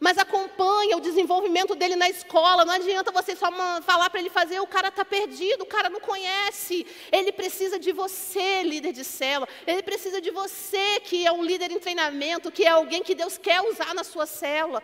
Mas 0.00 0.18
acompanha 0.18 0.96
o 0.96 1.00
desenvolvimento 1.00 1.76
dele 1.76 1.94
na 1.94 2.10
escola. 2.10 2.64
Não 2.64 2.74
adianta 2.74 3.12
você 3.12 3.36
só 3.36 3.48
falar 3.82 4.10
para 4.10 4.18
ele 4.18 4.28
fazer, 4.28 4.58
o 4.58 4.66
cara 4.66 4.88
está 4.88 5.04
perdido, 5.04 5.62
o 5.62 5.66
cara 5.66 5.88
não 5.88 6.00
conhece. 6.00 6.84
Ele 7.12 7.30
precisa 7.30 7.78
de 7.78 7.92
você, 7.92 8.64
líder 8.64 8.92
de 8.92 9.04
célula. 9.04 9.48
Ele 9.64 9.82
precisa 9.82 10.20
de 10.20 10.32
você, 10.32 10.98
que 11.04 11.24
é 11.24 11.30
um 11.30 11.44
líder 11.44 11.70
em 11.70 11.78
treinamento, 11.78 12.50
que 12.50 12.64
é 12.64 12.70
alguém 12.70 13.04
que 13.04 13.14
Deus 13.14 13.38
quer 13.38 13.60
usar 13.60 13.94
na 13.94 14.02
sua 14.02 14.26
célula. 14.26 14.82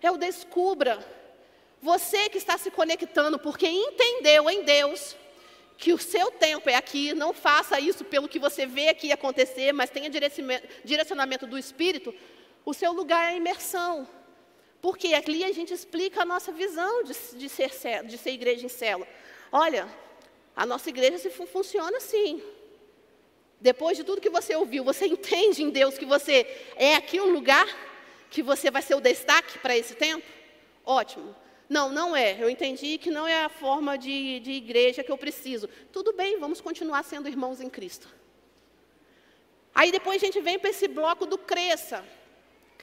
É 0.00 0.12
o 0.12 0.16
descubra. 0.16 1.04
Você 1.82 2.28
que 2.28 2.38
está 2.38 2.56
se 2.56 2.70
conectando 2.70 3.36
porque 3.36 3.66
entendeu 3.66 4.48
em 4.48 4.62
Deus 4.62 5.16
que 5.78 5.92
o 5.92 5.98
seu 5.98 6.32
tempo 6.32 6.68
é 6.68 6.74
aqui, 6.74 7.14
não 7.14 7.32
faça 7.32 7.78
isso 7.78 8.04
pelo 8.04 8.28
que 8.28 8.40
você 8.40 8.66
vê 8.66 8.88
aqui 8.88 9.12
acontecer, 9.12 9.72
mas 9.72 9.88
tenha 9.88 10.10
direcionamento 10.84 11.46
do 11.46 11.56
Espírito, 11.56 12.12
o 12.66 12.74
seu 12.74 12.92
lugar 12.92 13.32
é 13.32 13.36
imersão. 13.36 14.06
Porque 14.82 15.14
ali 15.14 15.44
a 15.44 15.52
gente 15.52 15.72
explica 15.72 16.22
a 16.22 16.24
nossa 16.26 16.50
visão 16.50 17.04
de, 17.04 17.14
de, 17.38 17.48
ser, 17.48 17.70
de 18.04 18.18
ser 18.18 18.30
igreja 18.32 18.66
em 18.66 18.68
célula. 18.68 19.08
Olha, 19.52 19.88
a 20.54 20.66
nossa 20.66 20.88
igreja 20.88 21.16
se 21.16 21.30
funciona 21.30 21.96
assim. 21.96 22.42
Depois 23.60 23.96
de 23.96 24.02
tudo 24.02 24.20
que 24.20 24.30
você 24.30 24.56
ouviu, 24.56 24.82
você 24.82 25.06
entende 25.06 25.62
em 25.62 25.70
Deus 25.70 25.96
que 25.96 26.04
você 26.04 26.44
é 26.74 26.96
aqui 26.96 27.20
um 27.20 27.30
lugar 27.30 27.66
que 28.30 28.42
você 28.42 28.68
vai 28.68 28.82
ser 28.82 28.96
o 28.96 29.00
destaque 29.00 29.60
para 29.60 29.76
esse 29.76 29.94
tempo? 29.94 30.26
Ótimo. 30.84 31.34
Não, 31.68 31.90
não 31.90 32.16
é. 32.16 32.42
Eu 32.42 32.48
entendi 32.48 32.96
que 32.96 33.10
não 33.10 33.26
é 33.26 33.44
a 33.44 33.48
forma 33.48 33.98
de, 33.98 34.40
de 34.40 34.52
igreja 34.52 35.04
que 35.04 35.12
eu 35.12 35.18
preciso. 35.18 35.68
Tudo 35.92 36.12
bem, 36.12 36.38
vamos 36.38 36.60
continuar 36.60 37.04
sendo 37.04 37.28
irmãos 37.28 37.60
em 37.60 37.68
Cristo. 37.68 38.08
Aí 39.74 39.92
depois 39.92 40.22
a 40.22 40.26
gente 40.26 40.40
vem 40.40 40.58
para 40.58 40.70
esse 40.70 40.88
bloco 40.88 41.26
do 41.26 41.36
Cresça. 41.36 42.04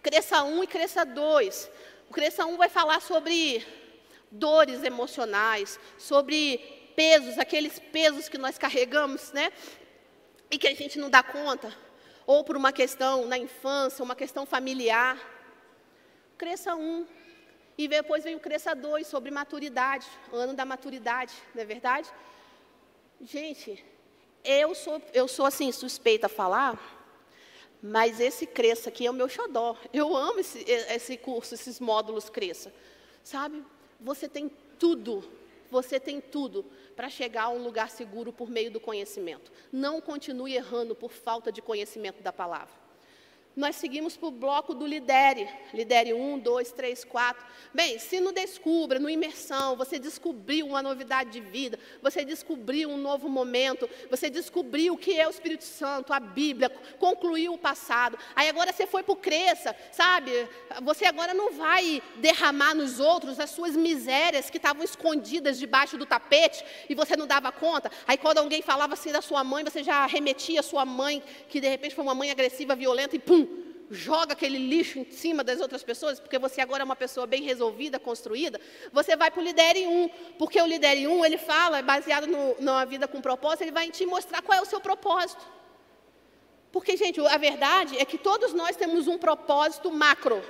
Cresça 0.02 0.44
1 0.44 0.64
e 0.64 0.68
Cresça 0.68 1.04
2. 1.04 1.72
O 2.10 2.14
Cresça 2.14 2.46
1 2.46 2.58
vai 2.58 2.70
falar 2.70 3.02
sobre 3.02 3.66
dores 4.30 4.84
emocionais, 4.84 5.80
sobre 5.98 6.60
pesos, 6.96 7.40
aqueles 7.40 7.80
pesos 7.80 8.30
que 8.30 8.38
nós 8.38 8.58
carregamos, 8.58 9.32
né? 9.32 9.52
E 10.52 10.60
que 10.60 10.68
a 10.68 10.76
gente 10.76 11.00
não 11.00 11.10
dá 11.10 11.24
conta. 11.24 11.76
Ou 12.28 12.44
por 12.44 12.56
uma 12.56 12.72
questão 12.72 13.26
na 13.26 13.38
infância, 13.38 14.04
uma 14.04 14.16
questão 14.16 14.46
familiar. 14.46 15.18
Cresça 16.38 16.76
1 16.76 17.25
e 17.78 17.88
depois 17.88 18.24
vem 18.24 18.36
o 18.36 18.40
Cresça 18.40 18.74
2 18.74 19.06
sobre 19.06 19.32
maturidade, 19.32 20.08
ano 20.32 20.54
da 20.54 20.64
maturidade, 20.64 21.34
não 21.54 21.62
é 21.62 21.66
verdade? 21.66 22.10
Gente, 23.22 23.84
eu 24.44 24.74
sou, 24.74 25.02
eu 25.14 25.28
sou 25.28 25.46
assim, 25.46 25.72
suspeita 25.72 26.28
a 26.28 26.30
falar, 26.30 26.80
mas 27.82 28.20
esse 28.20 28.48
Cresça 28.48 28.90
aqui 28.90 29.06
é 29.06 29.12
o 29.12 29.14
meu 29.14 29.28
xodó. 29.28 29.76
Eu 29.94 30.16
amo 30.16 30.40
esse, 30.40 30.60
esse 30.70 31.18
curso, 31.18 31.54
esses 31.54 31.80
módulos 31.80 32.30
Cresça. 32.30 32.74
Sabe? 33.24 33.64
Você 34.00 34.30
tem 34.30 34.50
tudo, 34.80 35.30
você 35.70 36.00
tem 36.00 36.22
tudo 36.22 36.66
para 36.96 37.10
chegar 37.10 37.44
a 37.44 37.50
um 37.50 37.62
lugar 37.62 37.90
seguro 37.90 38.32
por 38.32 38.50
meio 38.50 38.72
do 38.72 38.80
conhecimento. 38.80 39.52
Não 39.72 40.00
continue 40.00 40.56
errando 40.56 40.96
por 40.96 41.12
falta 41.12 41.52
de 41.52 41.62
conhecimento 41.62 42.24
da 42.24 42.32
palavra 42.32 42.85
nós 43.56 43.78
seguimos 43.78 44.18
para 44.18 44.28
o 44.28 44.32
bloco 44.32 44.74
do 44.74 44.86
lidere. 44.86 45.48
Lidere 45.74 46.14
um, 46.14 46.38
dois, 46.38 46.72
três, 46.72 47.06
quatro. 47.06 47.46
Bem, 47.74 47.98
se 48.00 48.20
no 48.20 48.34
Descubra, 48.34 49.00
no 49.00 49.10
Imersão, 49.10 49.78
você 49.78 49.98
descobriu 49.98 50.66
uma 50.66 50.82
novidade 50.82 51.32
de 51.32 51.40
vida, 51.40 51.80
você 52.02 52.26
descobriu 52.26 52.90
um 52.90 52.98
novo 52.98 53.30
momento, 53.30 53.90
você 54.10 54.30
descobriu 54.30 54.94
o 54.94 54.98
que 54.98 55.18
é 55.18 55.26
o 55.26 55.30
Espírito 55.30 55.64
Santo, 55.64 56.12
a 56.12 56.20
Bíblia, 56.20 56.70
concluiu 57.00 57.54
o 57.54 57.58
passado. 57.58 58.18
Aí 58.36 58.50
agora 58.50 58.74
você 58.74 58.86
foi 58.86 59.04
para 59.04 59.14
o 59.14 59.16
Cresça, 59.16 59.76
sabe? 59.92 60.32
Você 60.84 61.06
agora 61.06 61.34
não 61.34 61.54
vai 61.54 62.02
derramar 62.18 62.74
nos 62.74 63.00
outros 63.00 63.40
as 63.40 63.50
suas 63.50 63.76
misérias 63.76 64.50
que 64.50 64.58
estavam 64.58 64.84
escondidas 64.84 65.58
debaixo 65.58 65.98
do 65.98 66.06
tapete 66.06 66.64
e 66.90 66.96
você 66.96 67.16
não 67.16 67.26
dava 67.26 67.52
conta. 67.52 67.90
Aí 68.06 68.18
quando 68.18 68.40
alguém 68.40 68.62
falava 68.62 68.94
assim 68.94 69.12
da 69.12 69.22
sua 69.22 69.44
mãe, 69.44 69.64
você 69.64 69.82
já 69.82 70.06
remetia 70.06 70.60
a 70.60 70.64
sua 70.64 70.84
mãe, 70.84 71.24
que 71.48 71.62
de 71.62 71.70
repente 71.70 71.96
foi 71.96 72.04
uma 72.04 72.16
mãe 72.16 72.32
agressiva, 72.32 72.76
violenta, 72.76 73.16
e 73.16 73.20
pum, 73.20 73.45
joga 73.90 74.34
aquele 74.34 74.58
lixo 74.58 75.00
em 75.00 75.12
cima 75.12 75.44
das 75.44 75.62
outras 75.62 75.84
pessoas, 75.84 76.20
porque 76.20 76.40
você 76.40 76.62
agora 76.62 76.84
é 76.84 76.86
uma 76.86 76.96
pessoa 76.96 77.28
bem 77.28 77.44
resolvida, 77.44 78.00
construída, 78.00 78.60
você 78.92 79.16
vai 79.16 79.30
para 79.30 79.40
o 79.40 79.44
Lidere 79.44 79.86
1, 79.86 80.10
porque 80.38 80.62
o 80.62 80.66
Lidere 80.66 81.08
1, 81.08 81.26
ele 81.26 81.38
fala, 81.38 81.82
baseado 81.82 82.28
no, 82.28 82.56
numa 82.60 82.86
vida 82.86 83.08
com 83.08 83.22
propósito, 83.22 83.64
ele 83.64 83.72
vai 83.72 83.90
te 83.92 84.06
mostrar 84.06 84.42
qual 84.42 84.58
é 84.58 84.62
o 84.62 84.66
seu 84.66 84.80
propósito. 84.80 85.46
Porque, 86.72 86.98
gente, 86.98 87.26
a 87.26 87.38
verdade 87.38 87.98
é 87.98 88.04
que 88.04 88.18
todos 88.18 88.54
nós 88.54 88.76
temos 88.76 89.08
um 89.08 89.18
propósito 89.18 89.90
macro. 89.92 90.44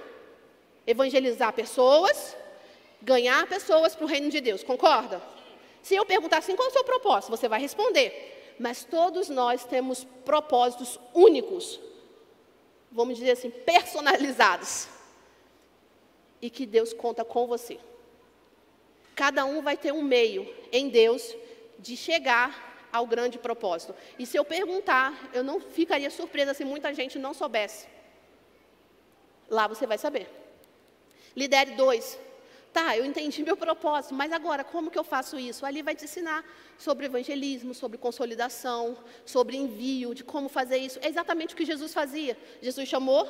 Evangelizar 0.88 1.54
pessoas, 1.54 2.36
ganhar 3.02 3.46
pessoas 3.48 3.96
para 3.96 4.06
o 4.06 4.08
reino 4.08 4.30
de 4.30 4.42
Deus, 4.42 4.64
concorda? 4.64 5.22
Se 5.84 5.96
eu 5.96 6.04
perguntar 6.04 6.40
assim, 6.40 6.56
qual 6.56 6.68
é 6.68 6.72
o 6.72 6.74
seu 6.74 6.84
propósito? 6.84 7.30
Você 7.30 7.48
vai 7.48 7.60
responder. 7.60 8.56
Mas 8.60 8.84
todos 8.84 9.30
nós 9.30 9.66
temos 9.66 10.04
propósitos 10.24 11.00
únicos 11.14 11.80
vamos 12.96 13.18
dizer 13.18 13.32
assim, 13.32 13.50
personalizados. 13.52 14.88
E 16.42 16.50
que 16.50 16.66
Deus 16.66 16.94
conta 16.94 17.26
com 17.26 17.46
você. 17.46 17.78
Cada 19.16 19.46
um 19.46 19.62
vai 19.62 19.78
ter 19.78 19.92
um 19.92 20.02
meio 20.02 20.52
em 20.72 20.90
Deus 20.90 21.36
de 21.78 21.96
chegar 21.98 22.88
ao 22.92 23.06
grande 23.06 23.38
propósito. 23.38 23.94
E 24.18 24.26
se 24.26 24.38
eu 24.38 24.46
perguntar, 24.46 25.30
eu 25.34 25.44
não 25.44 25.60
ficaria 25.60 26.10
surpresa 26.10 26.54
se 26.54 26.64
muita 26.64 26.94
gente 26.94 27.20
não 27.20 27.34
soubesse. 27.34 27.88
Lá 29.50 29.68
você 29.68 29.86
vai 29.86 29.98
saber. 29.98 30.30
Lidere 31.36 31.72
dois. 31.72 32.18
Tá, 32.78 32.98
eu 32.98 33.06
entendi 33.06 33.42
meu 33.42 33.56
propósito, 33.56 34.14
mas 34.14 34.34
agora 34.34 34.62
como 34.62 34.92
que 34.92 35.00
eu 35.00 35.04
faço 35.14 35.40
isso? 35.40 35.66
Ali 35.66 35.82
vai 35.82 35.96
te 35.96 36.04
ensinar 36.04 36.44
sobre 36.78 37.06
evangelismo, 37.06 37.74
sobre 37.74 37.98
consolidação, 37.98 38.98
sobre 39.26 39.56
envio, 39.56 40.14
de 40.14 40.26
como 40.26 40.50
fazer 40.50 40.80
isso. 40.80 41.00
É 41.02 41.08
exatamente 41.08 41.54
o 41.54 41.58
que 41.58 41.64
Jesus 41.64 41.94
fazia. 41.94 42.38
Jesus 42.62 42.90
chamou, 42.90 43.24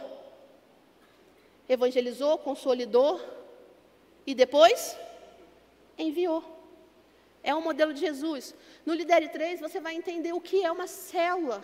evangelizou, 1.69 2.39
consolidou 2.39 3.21
e 4.25 4.33
depois 4.33 4.97
enviou. 5.95 6.43
É 7.43 7.53
o 7.53 7.61
modelo 7.61 7.93
de 7.93 7.99
Jesus. 7.99 8.55
No 8.83 8.95
Lidere 8.95 9.29
3 9.29 9.59
você 9.59 9.79
vai 9.79 9.93
entender 9.93 10.33
o 10.33 10.41
que 10.41 10.65
é 10.65 10.71
uma 10.71 10.87
célula. 10.87 11.61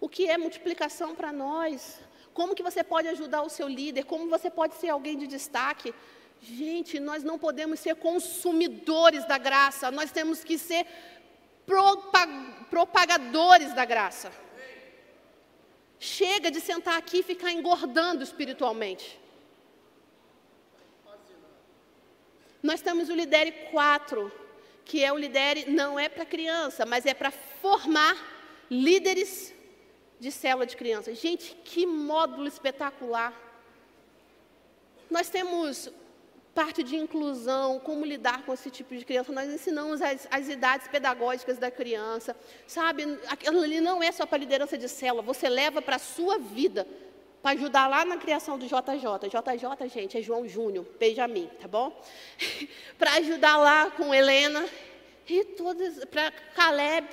O 0.00 0.08
que 0.08 0.26
é 0.26 0.38
multiplicação 0.38 1.14
para 1.14 1.30
nós? 1.30 2.00
Como 2.32 2.54
que 2.54 2.62
você 2.62 2.82
pode 2.82 3.08
ajudar 3.08 3.42
o 3.42 3.50
seu 3.50 3.68
líder? 3.68 4.04
Como 4.04 4.30
você 4.30 4.48
pode 4.48 4.74
ser 4.76 4.88
alguém 4.88 5.18
de 5.18 5.26
destaque? 5.26 5.92
Gente, 6.42 6.98
nós 6.98 7.22
não 7.22 7.38
podemos 7.38 7.80
ser 7.80 7.94
consumidores 7.96 9.26
da 9.26 9.36
graça, 9.36 9.90
nós 9.90 10.10
temos 10.10 10.42
que 10.42 10.56
ser 10.56 10.86
propagadores 12.70 13.74
da 13.74 13.84
graça. 13.84 14.32
Chega 15.98 16.50
de 16.50 16.60
sentar 16.60 16.96
aqui 16.96 17.18
e 17.18 17.22
ficar 17.22 17.52
engordando 17.52 18.24
espiritualmente. 18.24 19.20
Nós 22.62 22.80
temos 22.80 23.10
o 23.10 23.14
Lidere 23.14 23.52
4, 23.70 24.32
que 24.84 25.04
é 25.04 25.12
o 25.12 25.18
Lidere, 25.18 25.70
não 25.70 25.98
é 25.98 26.08
para 26.08 26.24
criança, 26.24 26.86
mas 26.86 27.04
é 27.04 27.12
para 27.12 27.30
formar 27.30 28.16
líderes 28.70 29.52
de 30.18 30.30
célula 30.30 30.66
de 30.66 30.76
crianças. 30.76 31.18
Gente, 31.18 31.54
que 31.64 31.86
módulo 31.86 32.46
espetacular! 32.46 33.34
Nós 35.10 35.28
temos 35.28 35.90
parte 36.54 36.82
de 36.82 36.96
inclusão, 36.96 37.78
como 37.78 38.04
lidar 38.04 38.44
com 38.44 38.52
esse 38.52 38.70
tipo 38.70 38.94
de 38.96 39.04
criança. 39.04 39.32
Nós 39.32 39.48
ensinamos 39.48 40.02
as, 40.02 40.26
as 40.30 40.48
idades 40.48 40.88
pedagógicas 40.88 41.58
da 41.58 41.70
criança, 41.70 42.36
sabe? 42.66 43.18
Aquilo 43.28 43.60
ali 43.60 43.80
não 43.80 44.02
é 44.02 44.10
só 44.10 44.26
para 44.26 44.38
liderança 44.38 44.76
de 44.76 44.88
célula, 44.88 45.22
você 45.22 45.48
leva 45.48 45.80
para 45.80 45.96
a 45.96 46.00
sua 46.00 46.38
vida, 46.38 46.86
para 47.42 47.52
ajudar 47.52 47.88
lá 47.88 48.04
na 48.04 48.16
criação 48.16 48.58
do 48.58 48.66
JJ. 48.66 49.28
JJ, 49.28 49.88
gente, 49.88 50.18
é 50.18 50.22
João 50.22 50.46
Júnior, 50.46 50.86
Benjamin, 50.98 51.48
tá 51.60 51.68
bom? 51.68 51.98
para 52.98 53.14
ajudar 53.14 53.56
lá 53.56 53.90
com 53.90 54.12
Helena, 54.12 54.64
e 55.30 55.44
todas, 55.44 56.04
para 56.06 56.32
Caleb, 56.54 57.08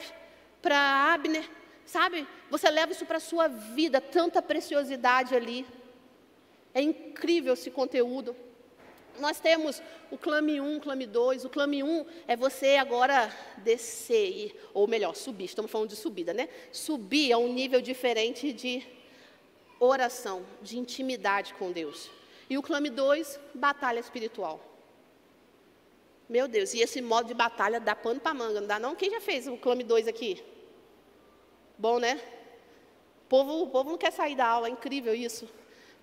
para 0.62 1.14
Abner, 1.14 1.48
sabe? 1.86 2.28
Você 2.50 2.70
leva 2.70 2.92
isso 2.92 3.06
para 3.06 3.18
a 3.18 3.22
sua 3.22 3.48
vida, 3.48 4.02
tanta 4.02 4.42
preciosidade 4.42 5.36
ali. 5.36 5.66
É 6.74 6.82
incrível 6.82 7.54
esse 7.54 7.70
conteúdo. 7.70 8.36
Nós 9.20 9.40
temos 9.40 9.82
o 10.12 10.18
clame 10.18 10.62
1, 10.62 10.80
clame 10.80 11.06
2. 11.06 11.46
O 11.46 11.50
clame 11.50 11.84
1 11.84 12.06
é 12.28 12.36
você 12.36 12.76
agora 12.76 13.34
descer, 13.58 14.70
ou 14.74 14.88
melhor, 14.88 15.16
subir. 15.16 15.46
Estamos 15.46 15.72
falando 15.72 15.90
de 15.90 15.96
subida, 15.96 16.34
né? 16.34 16.50
Subir 16.72 17.32
a 17.32 17.38
um 17.38 17.52
nível 17.52 17.82
diferente 17.82 18.54
de 18.54 18.86
oração, 19.80 20.46
de 20.62 20.78
intimidade 20.78 21.54
com 21.56 21.72
Deus. 21.72 22.10
E 22.50 22.58
o 22.58 22.62
clame 22.62 22.90
2, 22.90 23.40
batalha 23.54 24.00
espiritual. 24.00 24.64
Meu 26.30 26.48
Deus, 26.48 26.74
e 26.74 26.82
esse 26.82 27.02
modo 27.02 27.28
de 27.28 27.34
batalha 27.34 27.80
dá 27.80 27.96
pano 27.96 28.20
para 28.20 28.34
manga, 28.34 28.60
não 28.60 28.68
dá 28.68 28.80
não? 28.80 28.96
Quem 28.96 29.10
já 29.10 29.22
fez 29.22 29.48
o 29.48 29.58
clame 29.58 29.84
2 29.84 30.08
aqui? 30.08 30.44
Bom, 31.78 32.00
né? 32.00 32.20
O 33.26 33.30
povo, 33.30 33.64
o 33.64 33.68
povo 33.68 33.92
não 33.92 33.98
quer 33.98 34.12
sair 34.12 34.36
da 34.36 34.46
aula, 34.46 34.68
é 34.68 34.72
incrível 34.72 35.14
isso 35.14 35.48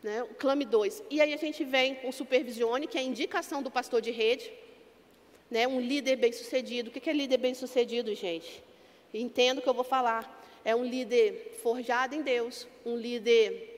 né, 0.05 0.23
o 0.23 0.35
Clame 0.35 0.67
2. 0.67 1.03
E 1.11 1.21
aí 1.23 1.33
a 1.33 1.39
gente 1.39 1.65
vem 1.65 1.95
com 1.95 2.13
Supervisione, 2.13 2.87
que 2.87 2.99
é 2.99 3.01
a 3.01 3.05
indicação 3.05 3.63
do 3.63 3.71
pastor 3.71 4.03
de 4.03 4.11
rede, 4.11 4.53
né, 5.51 5.67
um 5.67 5.81
líder 5.81 6.17
bem-sucedido. 6.17 6.91
O 6.91 6.93
que 6.93 7.09
é 7.09 7.13
líder 7.13 7.39
bem-sucedido, 7.39 8.15
gente? 8.15 8.63
Entendo 9.15 9.59
o 9.59 9.63
que 9.63 9.69
eu 9.69 9.75
vou 9.75 9.83
falar. 9.83 10.43
É 10.63 10.77
um 10.77 10.85
líder 10.85 11.59
forjado 11.63 12.15
em 12.15 12.21
Deus, 12.21 12.69
um 12.85 12.97
líder 12.97 13.71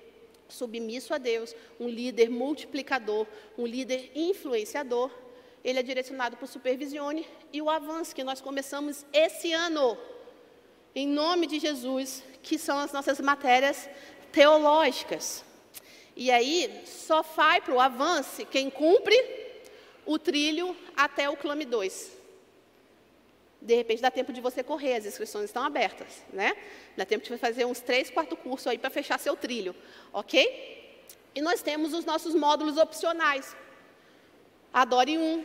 submisso 0.49 1.15
a 1.15 1.19
Deus, 1.19 1.55
um 1.79 1.89
líder 1.89 2.29
multiplicador, 2.29 3.27
um 3.57 3.65
líder 3.65 4.11
influenciador. 4.13 5.11
Ele 5.65 5.79
é 5.79 5.83
direcionado 5.83 6.37
para 6.37 6.45
o 6.45 6.49
Supervisione 6.49 7.25
e 7.53 7.63
o 7.63 7.71
Avance, 7.71 8.15
que 8.15 8.25
nós 8.25 8.41
começamos 8.41 9.07
esse 9.13 9.53
ano, 9.53 9.97
em 10.93 11.07
nome 11.07 11.47
de 11.47 11.61
Jesus, 11.61 12.25
que 12.43 12.59
são 12.59 12.79
as 12.79 12.93
nossas 12.93 13.21
matérias 13.21 13.89
teológicas. 14.33 15.45
E 16.17 16.31
aí 16.31 16.83
só 16.87 17.21
vai 17.21 17.61
para 17.61 17.75
o 17.75 17.81
avance 17.81 18.47
quem 18.47 18.71
cumpre 18.71 19.15
o 20.07 20.19
trilho 20.19 20.75
até 20.97 21.29
o 21.29 21.37
clame 21.37 21.67
2. 21.67 22.17
De 23.61 23.75
repente 23.75 24.01
dá 24.01 24.11
tempo 24.11 24.33
de 24.33 24.41
você 24.41 24.63
correr, 24.63 24.95
as 24.95 25.05
inscrições 25.05 25.47
estão 25.47 25.63
abertas, 25.63 26.23
né? 26.33 26.57
Dá 26.97 27.05
tempo 27.05 27.23
de 27.23 27.29
você 27.29 27.37
fazer 27.39 27.67
uns 27.67 27.81
três, 27.81 28.09
quatro 28.11 28.37
cursos 28.37 28.67
aí 28.67 28.79
para 28.79 28.89
fechar 28.89 29.19
seu 29.19 29.37
trilho, 29.37 29.75
ok? 30.13 31.03
E 31.35 31.43
nós 31.43 31.61
temos 31.61 31.93
os 31.93 32.05
nossos 32.05 32.35
módulos 32.35 32.79
opcionais. 32.79 33.55
Adore 34.73 35.19
1, 35.19 35.45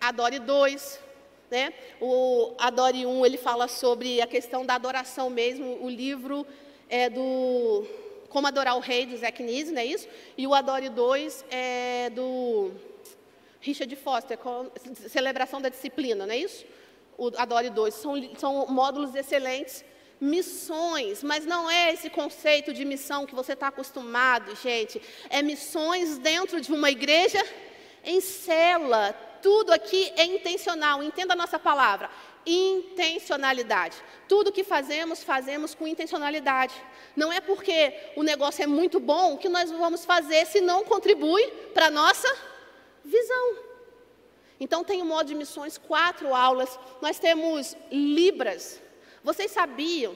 Adore 0.00 0.38
2, 0.40 1.00
né? 1.50 1.72
O 2.00 2.54
Adore 2.58 3.06
1, 3.06 3.24
ele 3.24 3.38
fala 3.38 3.68
sobre 3.68 4.20
a 4.20 4.26
questão 4.26 4.66
da 4.66 4.74
adoração 4.74 5.30
mesmo, 5.30 5.82
o 5.82 5.88
livro 5.88 6.46
é 6.88 7.08
do 7.08 7.86
como 8.32 8.46
Adorar 8.46 8.74
o 8.76 8.80
Rei, 8.80 9.04
do 9.04 9.16
Zack 9.16 9.42
Nise, 9.42 9.72
não 9.72 9.82
é 9.82 9.84
isso? 9.84 10.08
E 10.38 10.46
o 10.46 10.54
Adore 10.54 10.88
2 10.88 11.44
é 11.50 12.10
do 12.10 12.72
Richard 13.60 13.94
Foster, 13.94 14.38
Celebração 15.10 15.60
da 15.60 15.68
Disciplina, 15.68 16.24
não 16.24 16.32
é 16.32 16.38
isso? 16.38 16.64
O 17.18 17.30
Adore 17.36 17.68
2. 17.68 17.92
São, 17.94 18.14
são 18.38 18.66
módulos 18.68 19.14
excelentes. 19.14 19.84
Missões, 20.18 21.22
mas 21.22 21.44
não 21.44 21.70
é 21.70 21.92
esse 21.92 22.08
conceito 22.08 22.72
de 22.72 22.84
missão 22.84 23.26
que 23.26 23.34
você 23.34 23.52
está 23.52 23.68
acostumado, 23.68 24.56
gente. 24.56 25.02
É 25.28 25.42
missões 25.42 26.16
dentro 26.16 26.60
de 26.60 26.72
uma 26.72 26.90
igreja 26.90 27.44
em 28.02 28.20
célula. 28.20 29.12
Tudo 29.42 29.72
aqui 29.72 30.10
é 30.16 30.24
intencional. 30.24 31.02
Entenda 31.02 31.34
a 31.34 31.36
nossa 31.36 31.58
palavra 31.58 32.08
intencionalidade. 32.46 33.96
Tudo 34.28 34.52
que 34.52 34.64
fazemos, 34.64 35.22
fazemos 35.22 35.74
com 35.74 35.86
intencionalidade. 35.86 36.74
Não 37.16 37.32
é 37.32 37.40
porque 37.40 37.94
o 38.16 38.22
negócio 38.22 38.62
é 38.62 38.66
muito 38.66 38.98
bom 38.98 39.36
que 39.36 39.48
nós 39.48 39.70
vamos 39.70 40.04
fazer 40.04 40.46
se 40.46 40.60
não 40.60 40.84
contribui 40.84 41.46
para 41.74 41.86
a 41.86 41.90
nossa 41.90 42.28
visão. 43.04 43.56
Então, 44.58 44.84
tem 44.84 45.02
o 45.02 45.04
modo 45.04 45.26
de 45.26 45.34
missões, 45.34 45.76
quatro 45.76 46.34
aulas. 46.34 46.78
Nós 47.00 47.18
temos 47.18 47.76
Libras. 47.90 48.80
Vocês 49.24 49.50
sabiam 49.50 50.14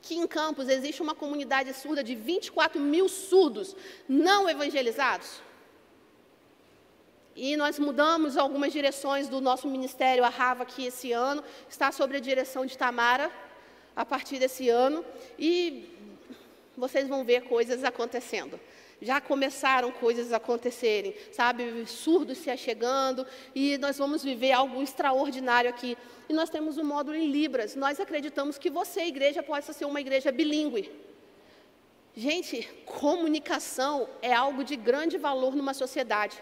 que 0.00 0.14
em 0.14 0.26
Campos 0.26 0.68
existe 0.68 1.02
uma 1.02 1.14
comunidade 1.14 1.72
surda 1.74 2.02
de 2.02 2.14
24 2.14 2.80
mil 2.80 3.08
surdos 3.08 3.76
não 4.08 4.48
evangelizados? 4.48 5.42
E 7.34 7.56
nós 7.56 7.78
mudamos 7.78 8.36
algumas 8.36 8.72
direções 8.72 9.28
do 9.28 9.40
nosso 9.40 9.68
ministério, 9.68 10.24
a 10.24 10.28
Rava, 10.28 10.64
aqui 10.64 10.86
esse 10.86 11.12
ano, 11.12 11.42
está 11.68 11.92
sob 11.92 12.16
a 12.16 12.20
direção 12.20 12.66
de 12.66 12.76
Tamara, 12.76 13.30
a 13.94 14.04
partir 14.04 14.38
desse 14.38 14.68
ano, 14.68 15.04
e 15.38 15.88
vocês 16.76 17.08
vão 17.08 17.24
ver 17.24 17.42
coisas 17.42 17.84
acontecendo. 17.84 18.58
Já 19.02 19.20
começaram 19.20 19.90
coisas 19.90 20.32
a 20.32 20.36
acontecerem, 20.36 21.14
sabe? 21.32 21.86
Surdos 21.86 22.38
se 22.38 22.50
achegando, 22.50 23.26
e 23.54 23.78
nós 23.78 23.96
vamos 23.96 24.22
viver 24.22 24.52
algo 24.52 24.82
extraordinário 24.82 25.70
aqui. 25.70 25.96
E 26.28 26.32
nós 26.32 26.50
temos 26.50 26.76
um 26.76 26.84
módulo 26.84 27.16
em 27.16 27.30
Libras. 27.30 27.74
Nós 27.74 27.98
acreditamos 27.98 28.58
que 28.58 28.68
você, 28.68 29.04
igreja, 29.04 29.42
possa 29.42 29.72
ser 29.72 29.86
uma 29.86 30.00
igreja 30.00 30.30
bilíngue. 30.30 30.92
Gente, 32.14 32.68
comunicação 32.84 34.08
é 34.20 34.34
algo 34.34 34.62
de 34.62 34.76
grande 34.76 35.16
valor 35.16 35.54
numa 35.54 35.72
sociedade. 35.72 36.36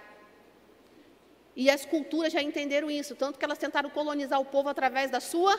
E 1.59 1.69
as 1.69 1.85
culturas 1.85 2.33
já 2.33 2.41
entenderam 2.41 2.89
isso, 2.89 3.17
tanto 3.17 3.37
que 3.37 3.45
elas 3.45 3.59
tentaram 3.59 3.91
colonizar 3.91 4.41
o 4.41 4.45
povo 4.45 4.69
através 4.69 5.11
da 5.11 5.19
sua 5.19 5.59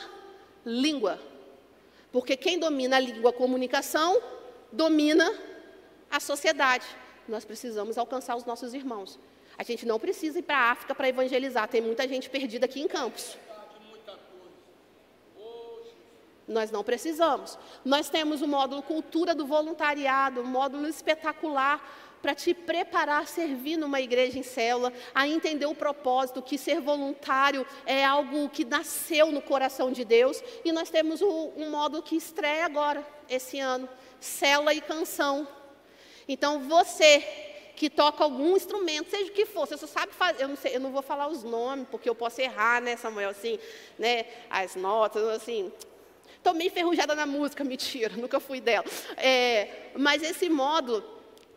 língua. 0.64 1.20
Porque 2.10 2.38
quem 2.38 2.58
domina 2.58 2.96
a 2.96 3.00
língua, 3.00 3.28
a 3.28 3.34
comunicação, 3.34 4.18
domina 4.72 5.30
a 6.10 6.18
sociedade. 6.18 6.86
Nós 7.28 7.44
precisamos 7.44 7.98
alcançar 7.98 8.34
os 8.34 8.46
nossos 8.46 8.72
irmãos. 8.72 9.18
A 9.58 9.62
gente 9.62 9.84
não 9.84 10.00
precisa 10.00 10.38
ir 10.38 10.42
para 10.42 10.56
a 10.56 10.70
África 10.70 10.94
para 10.94 11.06
evangelizar, 11.06 11.68
tem 11.68 11.82
muita 11.82 12.08
gente 12.08 12.30
perdida 12.30 12.64
aqui 12.64 12.80
em 12.80 12.88
Campos. 12.88 13.36
Nós 16.48 16.70
não 16.70 16.82
precisamos. 16.82 17.58
Nós 17.84 18.08
temos 18.08 18.40
o 18.40 18.48
módulo 18.48 18.82
Cultura 18.82 19.34
do 19.34 19.44
Voluntariado, 19.44 20.40
um 20.40 20.46
módulo 20.46 20.88
espetacular 20.88 21.78
para 22.20 22.34
te 22.34 22.52
preparar 22.52 23.22
a 23.22 23.26
servir 23.26 23.76
numa 23.76 24.00
igreja 24.00 24.38
em 24.38 24.42
célula, 24.42 24.92
a 25.14 25.26
entender 25.26 25.66
o 25.66 25.74
propósito, 25.74 26.42
que 26.42 26.58
ser 26.58 26.80
voluntário 26.80 27.66
é 27.86 28.04
algo 28.04 28.48
que 28.48 28.64
nasceu 28.64 29.32
no 29.32 29.40
coração 29.40 29.90
de 29.90 30.04
Deus. 30.04 30.42
E 30.64 30.72
nós 30.72 30.90
temos 30.90 31.22
um, 31.22 31.70
módulo 31.70 32.02
que 32.02 32.16
estreia 32.16 32.64
agora, 32.64 33.06
esse 33.28 33.58
ano, 33.58 33.88
célula 34.18 34.74
e 34.74 34.80
canção. 34.80 35.46
Então, 36.28 36.60
você 36.60 37.24
que 37.80 37.88
toca 37.88 38.22
algum 38.22 38.54
instrumento, 38.56 39.08
seja 39.08 39.30
o 39.30 39.34
que 39.34 39.46
for, 39.46 39.66
você 39.66 39.74
só 39.74 39.86
sabe 39.86 40.12
fazer, 40.12 40.42
eu 40.42 40.48
não, 40.48 40.56
sei, 40.56 40.76
eu 40.76 40.80
não 40.80 40.92
vou 40.92 41.00
falar 41.00 41.28
os 41.28 41.42
nomes, 41.42 41.88
porque 41.90 42.10
eu 42.10 42.14
posso 42.14 42.38
errar, 42.38 42.82
né, 42.82 42.94
Samuel, 42.94 43.30
assim, 43.30 43.58
né, 43.98 44.26
as 44.50 44.76
notas, 44.76 45.24
assim, 45.28 45.72
estou 46.36 46.52
meio 46.52 46.68
enferrujada 46.68 47.14
na 47.14 47.24
música, 47.24 47.64
mentira, 47.64 48.14
nunca 48.16 48.38
fui 48.38 48.60
dela, 48.60 48.84
é, 49.16 49.88
mas 49.96 50.22
esse 50.22 50.50
módulo, 50.50 51.02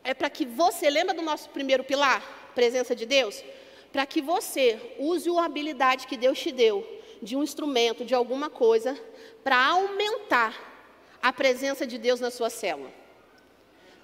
é 0.03 0.13
para 0.13 0.29
que 0.29 0.45
você, 0.45 0.89
lembra 0.89 1.13
do 1.13 1.21
nosso 1.21 1.49
primeiro 1.49 1.83
pilar, 1.83 2.21
presença 2.53 2.95
de 2.95 3.05
Deus? 3.05 3.43
Para 3.91 4.05
que 4.05 4.21
você 4.21 4.95
use 4.99 5.29
uma 5.29 5.45
habilidade 5.45 6.07
que 6.07 6.17
Deus 6.17 6.39
te 6.39 6.51
deu, 6.51 6.85
de 7.21 7.37
um 7.37 7.43
instrumento, 7.43 8.03
de 8.03 8.13
alguma 8.13 8.49
coisa, 8.49 8.99
para 9.43 9.57
aumentar 9.65 10.53
a 11.21 11.31
presença 11.31 11.87
de 11.87 11.97
Deus 11.97 12.19
na 12.19 12.29
sua 12.29 12.49
célula. 12.49 12.91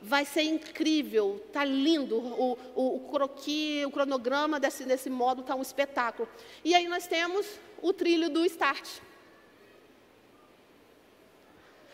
Vai 0.02 0.24
ser 0.24 0.44
incrível, 0.44 1.46
tá 1.52 1.66
lindo 1.66 2.18
o, 2.18 2.58
o, 2.74 2.96
o 2.96 3.00
croqui, 3.12 3.84
o 3.86 3.92
cronograma 3.92 4.58
desse, 4.58 4.86
desse 4.86 5.10
módulo, 5.10 5.46
tá 5.46 5.56
um 5.56 5.62
espetáculo. 5.62 6.30
E 6.64 6.74
aí 6.74 6.88
nós 6.88 7.06
temos 7.06 7.46
o 7.82 7.92
trilho 7.92 8.30
do 8.30 8.46
start. 8.46 8.88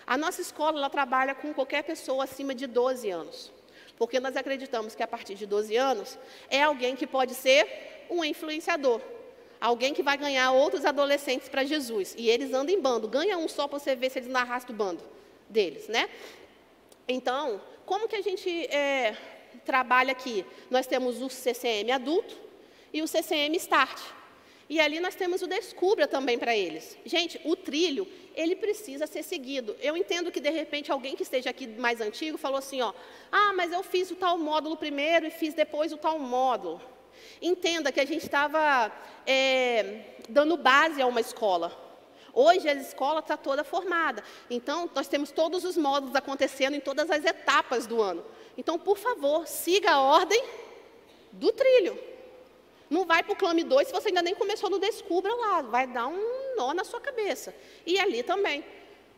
A 0.05 0.15
nossa 0.15 0.39
escola 0.41 0.77
ela 0.77 0.89
trabalha 0.91 1.33
com 1.33 1.51
qualquer 1.51 1.83
pessoa 1.83 2.25
acima 2.25 2.53
de 2.53 2.67
12 2.67 3.09
anos. 3.09 3.54
Porque 3.97 4.19
nós 4.19 4.35
acreditamos 4.35 4.95
que 4.95 5.03
a 5.03 5.07
partir 5.07 5.35
de 5.35 5.45
12 5.45 5.75
anos 5.75 6.17
é 6.49 6.61
alguém 6.61 6.95
que 6.95 7.07
pode 7.07 7.33
ser 7.33 8.05
um 8.09 8.23
influenciador. 8.23 9.01
Alguém 9.59 9.93
que 9.93 10.03
vai 10.03 10.17
ganhar 10.17 10.51
outros 10.51 10.85
adolescentes 10.85 11.47
para 11.47 11.63
Jesus. 11.63 12.13
E 12.17 12.29
eles 12.29 12.53
andam 12.53 12.75
em 12.75 12.79
bando. 12.79 13.07
Ganha 13.07 13.37
um 13.37 13.47
só 13.47 13.67
para 13.67 13.79
você 13.79 13.95
ver 13.95 14.11
se 14.11 14.19
eles 14.19 14.29
não 14.29 14.39
arrastam 14.39 14.75
o 14.75 14.77
bando 14.77 15.01
deles, 15.49 15.87
né? 15.87 16.09
Então, 17.07 17.61
como 17.85 18.07
que 18.07 18.15
a 18.15 18.21
gente 18.21 18.49
é, 18.65 19.15
trabalha 19.63 20.11
aqui? 20.11 20.45
Nós 20.69 20.87
temos 20.87 21.21
o 21.21 21.29
CCM 21.29 21.91
adulto 21.91 22.35
e 22.91 23.01
o 23.01 23.07
CCM 23.07 23.55
Start. 23.57 23.99
E 24.67 24.79
ali 24.79 24.99
nós 24.99 25.13
temos 25.13 25.41
o 25.41 25.47
Descubra 25.47 26.07
também 26.07 26.39
para 26.39 26.55
eles. 26.55 26.97
Gente, 27.05 27.39
o 27.43 27.55
trilho, 27.55 28.07
ele 28.35 28.55
precisa 28.55 29.05
ser 29.05 29.21
seguido. 29.21 29.75
Eu 29.79 29.95
entendo 29.95 30.31
que, 30.31 30.39
de 30.39 30.49
repente, 30.49 30.91
alguém 30.91 31.15
que 31.15 31.21
esteja 31.21 31.51
aqui 31.51 31.67
mais 31.67 32.01
antigo 32.01 32.37
falou 32.37 32.57
assim, 32.57 32.81
ó, 32.81 32.91
ah, 33.31 33.53
mas 33.53 33.71
eu 33.71 33.83
fiz 33.83 34.09
o 34.09 34.15
tal 34.15 34.37
módulo 34.37 34.75
primeiro 34.75 35.27
e 35.27 35.29
fiz 35.29 35.53
depois 35.53 35.93
o 35.93 35.97
tal 35.97 36.17
módulo. 36.17 36.81
Entenda 37.39 37.91
que 37.91 37.99
a 37.99 38.05
gente 38.05 38.23
estava 38.23 38.91
é, 39.25 40.01
dando 40.27 40.57
base 40.57 40.99
a 40.99 41.05
uma 41.05 41.21
escola. 41.21 41.83
Hoje 42.33 42.67
a 42.67 42.73
escola 42.73 43.19
está 43.19 43.37
toda 43.37 43.63
formada. 43.63 44.23
Então, 44.49 44.89
nós 44.95 45.07
temos 45.07 45.31
todos 45.31 45.63
os 45.63 45.77
módulos 45.77 46.15
acontecendo 46.15 46.75
em 46.75 46.81
todas 46.81 47.09
as 47.11 47.23
etapas 47.23 47.85
do 47.85 48.01
ano. 48.01 48.25
Então, 48.57 48.79
por 48.79 48.97
favor, 48.97 49.47
siga 49.47 49.91
a 49.91 50.01
ordem 50.01 50.43
do 51.31 51.51
trilho. 51.51 52.14
Não 52.89 53.05
vai 53.05 53.23
para 53.23 53.33
o 53.33 53.35
Clame 53.35 53.63
2 53.63 53.87
se 53.87 53.93
você 53.93 54.09
ainda 54.09 54.21
nem 54.21 54.35
começou 54.35 54.69
no 54.69 54.79
Descubra 54.79 55.33
lá. 55.33 55.61
Vai 55.61 55.87
dar 55.87 56.07
um 56.07 56.55
nó 56.55 56.73
na 56.73 56.83
sua 56.83 57.01
cabeça. 57.01 57.53
E 57.85 57.99
ali 57.99 58.23
também. 58.23 58.63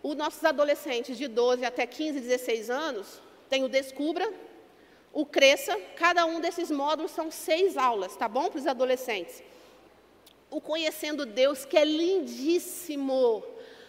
Os 0.02 0.16
nossos 0.16 0.44
adolescentes 0.44 1.18
de 1.18 1.28
12 1.28 1.66
até 1.66 1.86
15, 1.86 2.20
16 2.20 2.70
anos 2.70 3.22
têm 3.50 3.64
o 3.64 3.70
Descubra, 3.70 4.32
o 5.12 5.26
Cresça. 5.26 5.78
Cada 5.96 6.26
um 6.26 6.40
desses 6.40 6.70
módulos 6.72 7.12
são 7.12 7.32
seis 7.32 7.78
aulas, 7.78 8.16
tá 8.16 8.28
bom? 8.28 8.50
Para 8.50 8.60
os 8.60 8.68
adolescentes. 8.68 9.44
O 10.50 10.62
Conhecendo 10.62 11.26
Deus, 11.26 11.66
que 11.66 11.78
é 11.78 11.84
lindíssimo. 11.84 13.44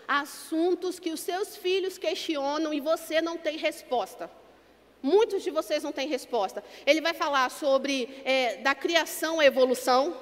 Assuntos 0.09 0.99
que 0.99 1.11
os 1.11 1.21
seus 1.21 1.57
filhos 1.57 1.99
questionam 1.99 2.73
e 2.73 2.81
você 2.81 3.21
não 3.21 3.37
tem 3.37 3.59
resposta. 3.59 4.31
Muitos 5.03 5.43
de 5.43 5.51
vocês 5.51 5.83
não 5.83 5.93
têm 5.93 6.09
resposta. 6.09 6.63
Ele 6.85 7.01
vai 7.01 7.15
falar 7.15 7.51
sobre 7.51 8.23
é, 8.25 8.57
da 8.57 8.75
criação 8.75 9.39
à 9.39 9.45
evolução, 9.45 10.17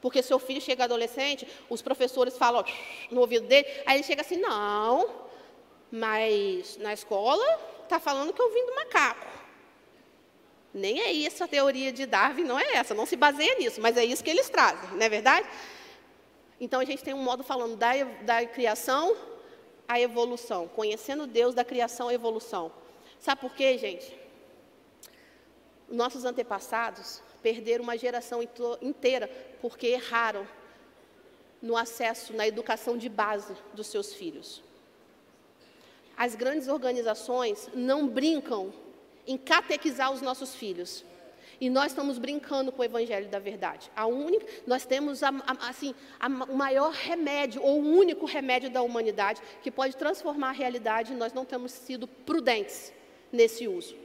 porque 0.00 0.22
seu 0.22 0.38
filho 0.38 0.60
chega 0.60 0.84
adolescente, 0.84 1.46
os 1.68 1.82
professores 1.82 2.36
falam 2.36 2.64
no 3.10 3.20
ouvido 3.20 3.46
dele, 3.46 3.66
aí 3.86 3.96
ele 3.96 4.02
chega 4.02 4.22
assim, 4.22 4.36
não, 4.36 5.08
mas 5.90 6.76
na 6.78 6.92
escola 6.92 7.44
está 7.84 8.00
falando 8.00 8.32
que 8.32 8.40
eu 8.40 8.52
vim 8.52 8.66
do 8.66 8.74
macaco. 8.74 9.26
Nem 10.72 11.00
é 11.00 11.12
isso 11.12 11.42
a 11.42 11.48
teoria 11.48 11.92
de 11.92 12.06
Darwin, 12.06 12.44
não 12.44 12.58
é 12.58 12.74
essa, 12.74 12.94
não 12.94 13.04
se 13.04 13.16
baseia 13.16 13.56
nisso, 13.58 13.80
mas 13.80 13.96
é 13.96 14.04
isso 14.04 14.22
que 14.22 14.30
eles 14.30 14.48
trazem, 14.48 14.90
não 14.90 15.02
é 15.02 15.08
verdade? 15.08 15.48
Então 16.60 16.80
a 16.80 16.84
gente 16.84 17.02
tem 17.02 17.14
um 17.14 17.22
modo 17.22 17.42
falando 17.42 17.76
da, 17.76 17.92
da 18.22 18.46
criação 18.46 19.16
à 19.88 20.00
evolução, 20.00 20.68
conhecendo 20.68 21.26
Deus 21.26 21.54
da 21.54 21.64
criação 21.64 22.08
à 22.08 22.14
evolução. 22.14 22.70
Sabe 23.20 23.42
por 23.42 23.54
quê, 23.54 23.76
gente? 23.76 24.18
Nossos 25.86 26.24
antepassados 26.24 27.22
perderam 27.42 27.84
uma 27.84 27.96
geração 27.96 28.40
inteira 28.80 29.30
porque 29.60 29.88
erraram 29.88 30.48
no 31.60 31.76
acesso, 31.76 32.32
na 32.32 32.48
educação 32.48 32.96
de 32.96 33.10
base 33.10 33.54
dos 33.74 33.88
seus 33.88 34.14
filhos. 34.14 34.62
As 36.16 36.34
grandes 36.34 36.66
organizações 36.66 37.68
não 37.74 38.08
brincam 38.08 38.72
em 39.26 39.36
catequizar 39.36 40.10
os 40.10 40.22
nossos 40.22 40.54
filhos. 40.54 41.04
E 41.60 41.68
nós 41.68 41.92
estamos 41.92 42.18
brincando 42.18 42.72
com 42.72 42.80
o 42.80 42.84
evangelho 42.84 43.28
da 43.28 43.38
verdade. 43.38 43.90
A 43.94 44.06
única, 44.06 44.46
nós 44.66 44.86
temos 44.86 45.22
a, 45.22 45.28
a, 45.28 45.68
assim, 45.68 45.94
a, 46.18 46.26
o 46.26 46.56
maior 46.56 46.90
remédio, 46.90 47.62
ou 47.62 47.82
o 47.82 47.86
único 47.98 48.24
remédio 48.24 48.70
da 48.70 48.80
humanidade, 48.80 49.42
que 49.62 49.70
pode 49.70 49.94
transformar 49.94 50.48
a 50.48 50.52
realidade, 50.52 51.12
e 51.12 51.16
nós 51.16 51.34
não 51.34 51.44
temos 51.44 51.72
sido 51.72 52.06
prudentes 52.06 52.94
nesse 53.32 53.68
uso. 53.68 53.96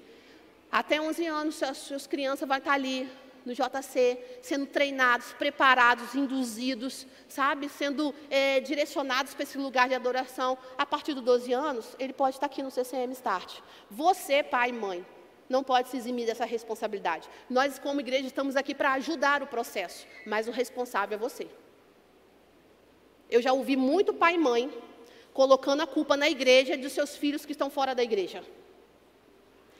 Até 0.72 1.00
11 1.00 1.26
anos, 1.26 1.64
as 1.64 1.78
suas 1.78 2.06
crianças 2.08 2.48
vão 2.48 2.58
estar 2.58 2.74
ali 2.74 3.10
no 3.46 3.54
JC, 3.54 4.18
sendo 4.42 4.66
treinados, 4.66 5.32
preparados, 5.34 6.16
induzidos, 6.16 7.06
sabe, 7.30 7.70
sendo 7.70 8.14
é, 8.30 8.60
direcionados 8.60 9.34
para 9.34 9.44
esse 9.44 9.58
lugar 9.58 9.88
de 9.88 9.94
adoração. 9.94 10.58
A 10.78 10.86
partir 10.86 11.14
dos 11.14 11.24
12 11.24 11.54
anos, 11.54 11.96
ele 12.00 12.12
pode 12.12 12.36
estar 12.36 12.48
aqui 12.48 12.64
no 12.64 12.72
CCM 12.72 13.12
Start. 13.12 13.60
Você, 13.90 14.42
pai 14.42 14.70
e 14.70 14.74
mãe, 14.74 15.06
não 15.48 15.64
pode 15.64 15.90
se 15.90 15.98
eximir 15.98 16.26
dessa 16.26 16.44
responsabilidade. 16.44 17.30
Nós, 17.50 17.78
como 17.78 18.00
igreja, 18.00 18.26
estamos 18.26 18.56
aqui 18.56 18.74
para 18.74 18.94
ajudar 18.94 19.44
o 19.44 19.48
processo, 19.48 20.08
mas 20.26 20.48
o 20.48 20.52
responsável 20.52 21.16
é 21.16 21.20
você. 21.20 21.48
Eu 23.30 23.42
já 23.42 23.54
ouvi 23.54 23.76
muito 23.76 24.14
pai 24.14 24.36
e 24.36 24.38
mãe 24.40 24.72
colocando 25.34 25.82
a 25.82 25.88
culpa 25.88 26.18
na 26.18 26.30
igreja 26.30 26.78
dos 26.78 26.94
seus 26.94 27.16
filhos 27.16 27.46
que 27.46 27.52
estão 27.52 27.70
fora 27.70 27.94
da 27.94 28.04
igreja. 28.04 28.44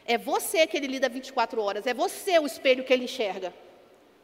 É 0.06 0.18
você 0.18 0.68
que 0.68 0.78
ele 0.78 0.88
lida 0.88 1.10
24 1.10 1.62
horas, 1.62 1.88
é 1.88 1.94
você 1.94 2.38
o 2.38 2.46
espelho 2.46 2.84
que 2.84 2.94
ele 2.94 3.06
enxerga. 3.06 3.54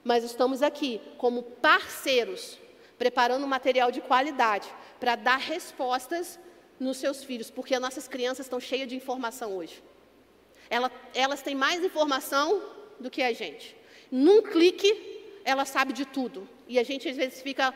Mas 0.04 0.24
estamos 0.24 0.62
aqui 0.62 1.02
como 1.18 1.44
parceiros, 1.44 2.60
preparando 2.98 3.48
material 3.48 3.92
de 3.92 4.02
qualidade 4.02 4.68
para 5.00 5.16
dar 5.16 5.38
respostas 5.38 6.40
nos 6.80 6.98
seus 6.98 7.24
filhos, 7.24 7.50
porque 7.50 7.76
as 7.76 7.82
nossas 7.82 8.08
crianças 8.08 8.46
estão 8.46 8.60
cheias 8.60 8.88
de 8.88 8.96
informação 8.96 9.56
hoje. 9.56 9.84
Elas, 10.70 10.92
elas 11.14 11.42
têm 11.42 11.56
mais 11.56 11.84
informação 11.84 12.62
do 13.00 13.10
que 13.10 13.22
a 13.22 13.34
gente. 13.34 13.76
Num 14.12 14.42
clique, 14.42 15.42
ela 15.44 15.66
sabe 15.66 15.94
de 15.94 16.06
tudo. 16.06 16.48
E 16.68 16.80
a 16.80 16.84
gente 16.84 17.10
às 17.10 17.18
vezes 17.18 17.42
fica 17.42 17.74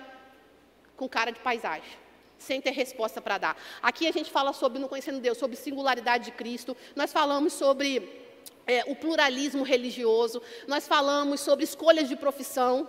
com 0.96 1.10
cara 1.10 1.32
de 1.32 1.40
paisagem 1.40 2.05
sem 2.46 2.62
ter 2.62 2.72
resposta 2.72 3.20
para 3.20 3.38
dar. 3.38 3.58
Aqui 3.82 4.08
a 4.08 4.12
gente 4.12 4.32
fala 4.32 4.54
sobre, 4.54 4.80
no 4.80 4.88
Conhecendo 4.88 5.20
Deus, 5.20 5.38
sobre 5.38 5.56
singularidade 5.56 6.26
de 6.26 6.32
Cristo, 6.32 6.78
nós 6.96 7.12
falamos 7.12 7.54
sobre 7.54 8.24
é, 8.68 8.84
o 8.88 8.96
pluralismo 8.96 9.64
religioso, 9.64 10.42
nós 10.68 10.88
falamos 10.88 11.42
sobre 11.42 11.66
escolhas 11.66 12.08
de 12.08 12.16
profissão, 12.16 12.88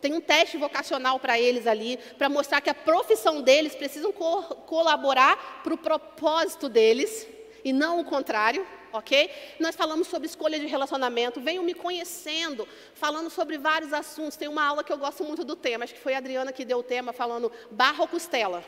tem 0.00 0.14
um 0.14 0.20
teste 0.20 0.56
vocacional 0.56 1.18
para 1.18 1.40
eles 1.40 1.66
ali, 1.66 1.98
para 2.16 2.28
mostrar 2.28 2.60
que 2.60 2.70
a 2.70 2.74
profissão 2.74 3.42
deles 3.42 3.74
precisam 3.74 4.12
co 4.12 4.42
colaborar 4.66 5.62
para 5.64 5.74
o 5.74 5.78
propósito 5.78 6.68
deles, 6.68 7.26
e 7.64 7.72
não 7.72 8.00
o 8.00 8.04
contrário 8.04 8.64
ok? 8.92 9.30
Nós 9.58 9.74
falamos 9.74 10.08
sobre 10.08 10.26
escolha 10.26 10.58
de 10.58 10.66
relacionamento, 10.66 11.40
venham 11.40 11.62
me 11.62 11.74
conhecendo, 11.74 12.66
falando 12.94 13.30
sobre 13.30 13.58
vários 13.58 13.92
assuntos. 13.92 14.36
Tem 14.36 14.48
uma 14.48 14.64
aula 14.64 14.84
que 14.84 14.92
eu 14.92 14.98
gosto 14.98 15.24
muito 15.24 15.44
do 15.44 15.56
tema, 15.56 15.84
acho 15.84 15.94
que 15.94 16.00
foi 16.00 16.14
a 16.14 16.18
Adriana 16.18 16.52
que 16.52 16.64
deu 16.64 16.78
o 16.78 16.82
tema, 16.82 17.12
falando 17.12 17.52
barra 17.70 18.02
ou 18.02 18.08
costela. 18.08 18.64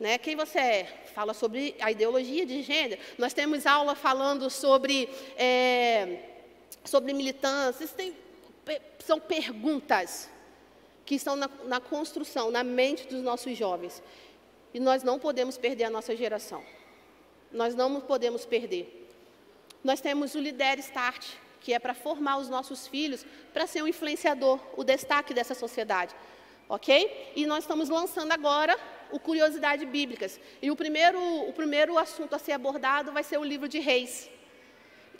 Né? 0.00 0.16
Quem 0.16 0.34
você 0.34 0.58
é? 0.58 0.84
Fala 1.14 1.34
sobre 1.34 1.76
a 1.78 1.90
ideologia 1.90 2.46
de 2.46 2.62
gênero. 2.62 2.98
Nós 3.18 3.34
temos 3.34 3.66
aula 3.66 3.94
falando 3.94 4.48
sobre, 4.48 5.10
é, 5.36 6.20
sobre 6.82 7.12
militância. 7.12 7.86
Tem, 7.86 8.16
são 8.98 9.20
perguntas 9.20 10.30
que 11.04 11.16
estão 11.16 11.36
na, 11.36 11.50
na 11.64 11.80
construção, 11.80 12.50
na 12.50 12.64
mente 12.64 13.06
dos 13.08 13.22
nossos 13.22 13.58
jovens. 13.58 14.02
E 14.72 14.80
nós 14.80 15.02
não 15.02 15.18
podemos 15.18 15.58
perder 15.58 15.84
a 15.84 15.90
nossa 15.90 16.16
geração. 16.16 16.64
Nós 17.52 17.74
não 17.74 18.00
podemos 18.00 18.46
perder. 18.46 19.06
Nós 19.84 20.00
temos 20.00 20.34
o 20.34 20.40
Lider 20.40 20.78
Start, 20.78 21.26
que 21.60 21.74
é 21.74 21.78
para 21.78 21.92
formar 21.92 22.38
os 22.38 22.48
nossos 22.48 22.86
filhos 22.86 23.26
para 23.52 23.66
ser 23.66 23.82
um 23.82 23.88
influenciador, 23.88 24.58
o 24.78 24.82
destaque 24.82 25.34
dessa 25.34 25.54
sociedade. 25.54 26.14
Ok? 26.70 27.32
E 27.36 27.44
nós 27.44 27.64
estamos 27.64 27.90
lançando 27.90 28.32
agora 28.32 28.78
o 29.12 29.18
Curiosidades 29.18 29.88
Bíblicas. 29.88 30.40
E 30.60 30.70
o 30.70 30.76
primeiro, 30.76 31.20
o 31.48 31.52
primeiro 31.52 31.98
assunto 31.98 32.34
a 32.34 32.38
ser 32.38 32.52
abordado 32.52 33.12
vai 33.12 33.22
ser 33.22 33.38
o 33.38 33.44
livro 33.44 33.68
de 33.68 33.78
Reis. 33.78 34.30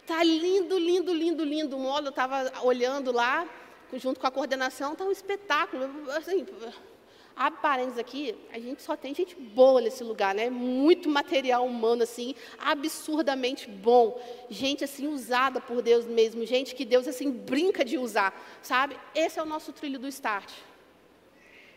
Está 0.00 0.22
lindo, 0.24 0.78
lindo, 0.78 1.14
lindo, 1.14 1.44
lindo. 1.44 1.76
O 1.76 1.80
módulo 1.80 2.08
estava 2.08 2.52
olhando 2.62 3.12
lá, 3.12 3.48
junto 3.94 4.18
com 4.18 4.26
a 4.26 4.30
coordenação, 4.30 4.92
está 4.92 5.04
um 5.04 5.12
espetáculo. 5.12 5.88
Assim, 6.10 6.46
abre 7.36 7.60
parênteses 7.60 7.98
aqui, 7.98 8.34
a 8.52 8.58
gente 8.58 8.82
só 8.82 8.96
tem 8.96 9.14
gente 9.14 9.34
boa 9.34 9.80
nesse 9.80 10.04
lugar, 10.04 10.34
né? 10.34 10.50
Muito 10.50 11.08
material 11.08 11.64
humano, 11.64 12.02
assim, 12.02 12.34
absurdamente 12.58 13.68
bom. 13.70 14.20
Gente, 14.50 14.84
assim, 14.84 15.06
usada 15.06 15.60
por 15.60 15.80
Deus 15.80 16.06
mesmo. 16.06 16.44
Gente 16.44 16.74
que 16.74 16.84
Deus, 16.84 17.08
assim, 17.08 17.30
brinca 17.30 17.84
de 17.84 17.96
usar, 17.96 18.34
sabe? 18.62 18.96
Esse 19.14 19.38
é 19.38 19.42
o 19.42 19.46
nosso 19.46 19.72
trilho 19.72 19.98
do 19.98 20.08
start. 20.08 20.50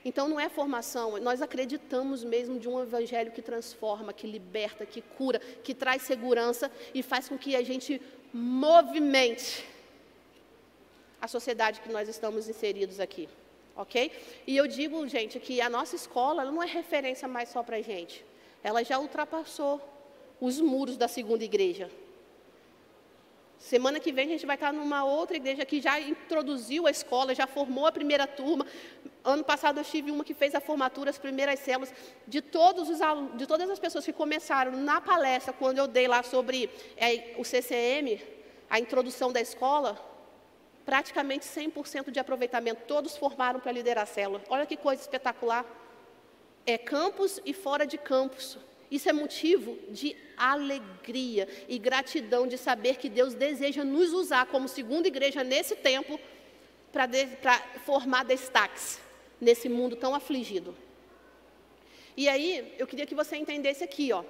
Então 0.06 0.28
não 0.28 0.40
é 0.40 0.50
formação, 0.50 1.18
nós 1.20 1.42
acreditamos 1.42 2.24
mesmo 2.24 2.60
de 2.60 2.68
um 2.68 2.82
evangelho 2.82 3.32
que 3.32 3.42
transforma, 3.42 4.12
que 4.12 4.28
liberta, 4.28 4.86
que 4.86 5.02
cura, 5.02 5.40
que 5.40 5.74
traz 5.74 6.02
segurança 6.02 6.70
e 6.94 7.02
faz 7.02 7.30
com 7.30 7.38
que 7.38 7.56
a 7.56 7.64
gente 7.64 8.02
movimente 8.34 9.66
a 11.22 11.28
sociedade 11.28 11.80
que 11.80 11.90
nós 11.90 12.10
estamos 12.10 12.50
inseridos 12.50 13.00
aqui, 13.00 13.30
ok? 13.78 14.12
E 14.46 14.58
eu 14.58 14.68
digo, 14.68 15.08
gente, 15.08 15.40
que 15.40 15.62
a 15.62 15.70
nossa 15.70 15.96
escola 15.96 16.44
não 16.44 16.62
é 16.62 16.66
referência 16.66 17.28
mais 17.30 17.48
só 17.48 17.64
para 17.64 17.78
a 17.78 17.82
gente, 17.82 18.26
ela 18.62 18.84
já 18.84 19.00
ultrapassou 19.00 19.82
os 20.42 20.60
muros 20.60 20.98
da 20.98 21.08
segunda 21.08 21.46
igreja. 21.46 21.90
Semana 23.64 23.98
que 23.98 24.12
vem 24.12 24.26
a 24.26 24.32
gente 24.32 24.46
vai 24.46 24.58
estar 24.58 24.74
numa 24.74 25.06
outra 25.06 25.38
igreja 25.38 25.64
que 25.64 25.80
já 25.80 25.98
introduziu 25.98 26.86
a 26.86 26.92
escola, 26.92 27.34
já 27.34 27.48
formou 27.48 27.88
a 27.88 27.94
primeira 27.94 28.28
turma. 28.28 28.68
Ano 29.24 29.42
passado 29.42 29.80
eu 29.80 29.86
tive 29.86 30.12
uma 30.12 30.26
que 30.26 30.34
fez 30.34 30.54
a 30.54 30.60
formatura, 30.60 31.10
as 31.10 31.18
primeiras 31.18 31.60
células, 31.60 31.94
de, 32.28 32.42
todos 32.42 32.90
os 32.90 33.00
de 33.38 33.48
todas 33.48 33.70
as 33.70 33.80
pessoas 33.80 34.04
que 34.04 34.12
começaram 34.12 34.74
na 34.74 35.00
palestra, 35.00 35.54
quando 35.54 35.78
eu 35.78 35.88
dei 35.88 36.10
lá 36.10 36.22
sobre 36.24 36.70
é, 36.98 37.36
o 37.38 37.46
CCM, 37.46 38.20
a 38.70 38.82
introdução 38.82 39.32
da 39.32 39.40
escola, 39.40 39.98
praticamente 40.84 41.46
100% 41.46 42.12
de 42.12 42.20
aproveitamento, 42.20 42.82
todos 42.86 43.16
formaram 43.16 43.62
para 43.62 43.72
liderar 43.72 44.04
a 44.04 44.06
célula. 44.06 44.44
Olha 44.50 44.66
que 44.66 44.76
coisa 44.76 45.02
espetacular. 45.02 45.66
É 46.66 46.78
campus 46.78 47.40
e 47.46 47.54
fora 47.54 47.88
de 47.88 47.98
campus. 47.98 48.58
Isso 48.94 49.10
é 49.10 49.12
motivo 49.12 49.76
de 49.90 50.16
alegria 50.38 51.48
e 51.68 51.80
gratidão 51.80 52.46
de 52.46 52.60
saber 52.60 52.98
que 52.98 53.10
Deus 53.10 53.34
deseja 53.34 53.84
nos 53.84 54.14
usar 54.14 54.46
como 54.46 54.68
segunda 54.68 55.08
igreja 55.08 55.44
nesse 55.44 55.76
tempo 55.76 56.20
para 56.92 57.10
formar 57.88 58.24
destaques 58.24 59.02
nesse 59.42 59.68
mundo 59.68 59.96
tão 59.96 60.14
afligido. 60.14 60.78
E 62.16 62.30
aí, 62.30 62.76
eu 62.78 62.86
queria 62.86 63.08
que 63.08 63.16
você 63.16 63.36
entendesse 63.36 63.84
aqui, 63.84 64.14
ó. 64.14 64.24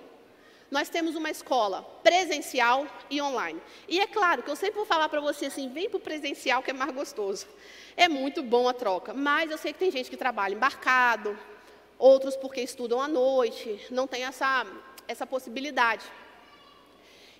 Nós 0.71 0.87
temos 0.87 1.13
uma 1.13 1.29
escola 1.29 1.81
presencial 2.01 2.87
e 3.09 3.21
online. 3.21 3.61
E 3.85 3.99
é 3.99 4.07
claro 4.07 4.43
que 4.43 4.49
eu 4.49 4.55
sempre 4.55 4.75
vou 4.75 4.85
falar 4.85 5.09
para 5.09 5.19
você 5.19 5.47
assim, 5.47 5.67
vem 5.67 5.89
para 5.89 5.97
o 5.97 5.99
presencial 5.99 6.63
que 6.63 6.71
é 6.71 6.73
mais 6.73 6.95
gostoso. 6.95 7.47
É 7.97 8.07
muito 8.07 8.41
bom 8.41 8.69
a 8.69 8.73
troca, 8.73 9.13
mas 9.13 9.51
eu 9.51 9.57
sei 9.57 9.73
que 9.73 9.79
tem 9.79 9.91
gente 9.91 10.09
que 10.09 10.15
trabalha 10.15 10.53
embarcado, 10.53 11.37
outros 11.97 12.35
porque 12.35 12.61
estudam 12.61 13.01
à 13.01 13.07
noite, 13.07 13.79
não 13.89 14.07
tem 14.07 14.25
essa, 14.25 14.65
essa 15.07 15.25
possibilidade. 15.25 16.05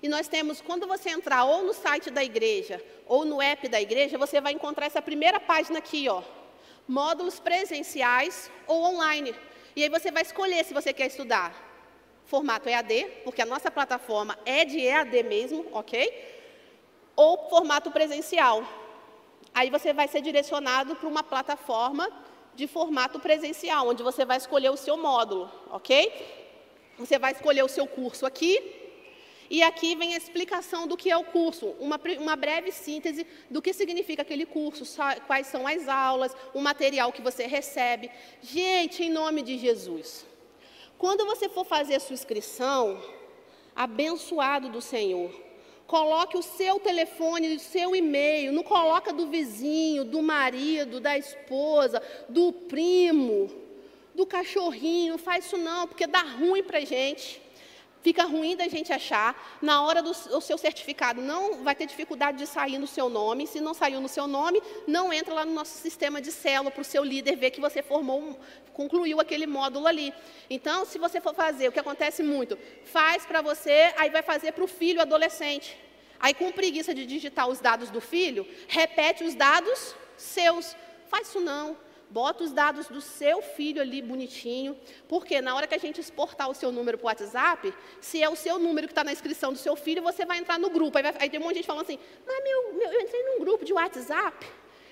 E 0.02 0.10
nós 0.10 0.28
temos, 0.28 0.60
quando 0.60 0.86
você 0.86 1.10
entrar 1.10 1.46
ou 1.46 1.64
no 1.64 1.74
site 1.74 2.10
da 2.10 2.24
igreja 2.24 2.84
ou 3.06 3.24
no 3.24 3.42
app 3.42 3.68
da 3.70 3.82
igreja, 3.82 4.18
você 4.18 4.42
vai 4.42 4.52
encontrar 4.52 4.86
essa 4.86 5.02
primeira 5.02 5.40
página 5.40 5.80
aqui, 5.80 6.10
ó. 6.10 6.22
Módulos 6.86 7.40
presenciais 7.40 8.52
ou 8.68 8.84
online. 8.84 9.34
E 9.76 9.84
aí 9.84 9.90
você 9.90 10.12
vai 10.12 10.24
escolher 10.24 10.66
se 10.66 10.74
você 10.74 10.92
quer 10.92 11.08
estudar 11.08 11.72
formato 12.26 12.68
EAD, 12.68 13.06
porque 13.24 13.42
a 13.42 13.46
nossa 13.46 13.70
plataforma 13.72 14.38
é 14.46 14.66
de 14.66 14.80
EAD 14.80 15.24
mesmo, 15.24 15.66
ok? 15.72 15.96
Ou 17.16 17.50
formato 17.50 17.92
presencial. 17.92 18.64
Aí 19.54 19.70
você 19.70 19.94
vai 19.94 20.08
ser 20.08 20.22
direcionado 20.22 20.96
para 20.96 21.08
uma 21.08 21.24
plataforma 21.24 22.10
de 22.56 22.68
formato 22.68 23.20
presencial, 23.20 23.88
onde 23.88 24.04
você 24.04 24.24
vai 24.26 24.38
escolher 24.38 24.70
o 24.70 24.78
seu 24.78 24.98
módulo, 24.98 25.52
ok? 25.72 26.12
Você 26.98 27.18
vai 27.18 27.32
escolher 27.32 27.64
o 27.64 27.68
seu 27.68 27.88
curso 27.88 28.26
aqui, 28.26 28.82
e 29.50 29.62
aqui 29.62 29.96
vem 29.96 30.14
a 30.14 30.18
explicação 30.18 30.88
do 30.88 30.98
que 30.98 31.12
é 31.12 31.18
o 31.18 31.24
curso, 31.24 31.68
uma, 31.80 32.00
uma, 32.20 32.36
breve 32.36 32.72
síntese 32.72 33.28
do 33.50 33.62
que 33.62 33.74
significa 33.74 34.22
aquele 34.22 34.46
curso, 34.46 34.84
quais 35.28 35.48
são 35.48 35.68
as 35.68 35.88
aulas, 35.88 36.36
o 36.54 36.62
material 36.62 37.12
que 37.12 37.22
você 37.22 37.46
recebe. 37.46 38.10
Gente, 38.42 39.04
em 39.04 39.12
nome 39.12 39.42
de 39.42 39.58
Jesus, 39.58 40.26
quando 40.98 41.26
você 41.26 41.50
for 41.50 41.66
fazer 41.66 41.96
a 41.96 42.00
sua 42.00 42.14
inscrição, 42.14 43.00
abençoado 43.76 44.70
do 44.70 44.82
Senhor, 44.82 45.32
Coloque 45.86 46.38
o 46.38 46.42
seu 46.42 46.80
telefone, 46.80 47.56
o 47.56 47.60
seu 47.60 47.96
e-mail, 47.96 48.52
não 48.52 48.64
coloca 48.64 49.12
do 49.12 49.28
vizinho, 49.28 50.06
do 50.06 50.22
marido, 50.22 51.00
da 51.00 51.18
esposa, 51.18 52.02
do 52.30 52.52
primo, 52.52 53.52
do 54.16 54.26
cachorrinho, 54.26 55.12
não 55.12 55.18
faz 55.20 55.46
isso 55.46 55.58
não, 55.58 55.88
porque 55.88 56.08
dá 56.08 56.22
ruim 56.22 56.64
para 56.64 56.80
gente. 56.82 57.43
Fica 58.04 58.24
ruim 58.24 58.58
da 58.58 58.68
gente 58.68 58.92
achar. 58.92 59.58
Na 59.62 59.82
hora 59.82 60.04
do, 60.04 60.12
do 60.12 60.42
seu 60.42 60.58
certificado, 60.58 61.22
não 61.22 61.64
vai 61.64 61.74
ter 61.74 61.86
dificuldade 61.86 62.38
de 62.38 62.46
sair 62.46 62.78
no 62.78 62.86
seu 62.86 63.08
nome. 63.08 63.48
Se 63.48 63.62
não 63.62 63.74
saiu 63.74 64.02
no 64.02 64.10
seu 64.10 64.28
nome, 64.28 64.62
não 64.86 65.14
entra 65.14 65.34
lá 65.34 65.46
no 65.46 65.54
nosso 65.54 65.78
sistema 65.78 66.22
de 66.22 66.30
célula 66.30 66.70
para 66.70 66.82
o 66.82 66.84
seu 66.84 67.02
líder 67.02 67.38
ver 67.38 67.52
que 67.52 67.62
você 67.62 67.82
formou, 67.82 68.38
concluiu 68.74 69.22
aquele 69.22 69.48
módulo 69.48 69.88
ali. 69.88 70.14
Então, 70.50 70.84
se 70.84 71.00
você 71.00 71.22
for 71.22 71.34
fazer, 71.34 71.70
o 71.70 71.72
que 71.72 71.80
acontece 71.80 72.22
muito, 72.22 72.60
faz 72.84 73.26
para 73.26 73.42
você, 73.42 73.94
aí 73.96 74.10
vai 74.10 74.22
fazer 74.22 74.52
para 74.52 74.66
o 74.66 74.68
filho 74.68 75.00
adolescente. 75.00 75.78
Aí, 76.20 76.34
com 76.34 76.52
preguiça 76.52 76.94
de 76.94 77.06
digitar 77.06 77.48
os 77.48 77.62
dados 77.62 77.90
do 77.90 78.02
filho, 78.02 78.46
repete 78.68 79.24
os 79.24 79.34
dados 79.34 79.96
seus. 80.18 80.76
Faz 81.08 81.30
isso 81.30 81.40
não. 81.40 81.78
Bota 82.14 82.44
os 82.44 82.52
dados 82.52 82.86
do 82.90 83.02
seu 83.02 83.42
filho 83.42 83.82
ali 83.82 84.00
bonitinho, 84.00 84.78
porque 85.08 85.42
na 85.42 85.56
hora 85.56 85.66
que 85.66 85.74
a 85.74 85.80
gente 85.80 86.00
exportar 86.00 86.48
o 86.48 86.54
seu 86.54 86.72
número 86.72 86.96
para 86.96 87.06
o 87.06 87.08
WhatsApp, 87.08 87.74
se 88.00 88.22
é 88.22 88.30
o 88.30 88.36
seu 88.36 88.60
número 88.60 88.86
que 88.88 88.92
está 88.92 89.04
na 89.04 89.12
inscrição 89.12 89.52
do 89.52 89.58
seu 89.58 89.76
filho, 89.76 90.04
você 90.04 90.24
vai 90.24 90.38
entrar 90.38 90.60
no 90.60 90.70
grupo. 90.70 90.96
Aí, 90.96 91.02
vai, 91.02 91.16
aí 91.18 91.28
tem 91.28 91.40
um 91.40 91.44
monte 91.44 91.54
de 91.54 91.60
gente 91.62 91.66
falando 91.66 91.86
assim, 91.86 91.98
mas 92.24 92.44
meu, 92.44 92.74
meu, 92.76 92.92
eu 92.92 93.02
entrei 93.02 93.24
num 93.24 93.40
grupo 93.40 93.66
de 93.66 93.74
WhatsApp, 93.74 94.46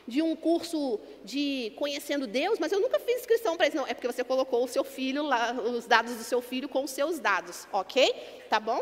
de 0.08 0.20
um 0.20 0.36
curso 0.36 1.00
de 1.24 1.72
conhecendo 1.76 2.26
Deus, 2.26 2.58
mas 2.58 2.72
eu 2.72 2.80
nunca 2.80 3.00
fiz 3.00 3.18
inscrição 3.18 3.56
para 3.56 3.68
isso. 3.68 3.78
Não, 3.78 3.86
é 3.86 3.94
porque 3.94 4.08
você 4.08 4.24
colocou 4.24 4.64
o 4.64 4.68
seu 4.68 4.84
filho 4.84 5.22
lá, 5.22 5.54
os 5.54 5.86
dados 5.86 6.16
do 6.16 6.24
seu 6.24 6.42
filho 6.42 6.68
com 6.68 6.84
os 6.86 6.90
seus 6.90 7.20
dados, 7.20 7.68
ok? 7.72 8.16
Tá 8.50 8.60
bom? 8.60 8.82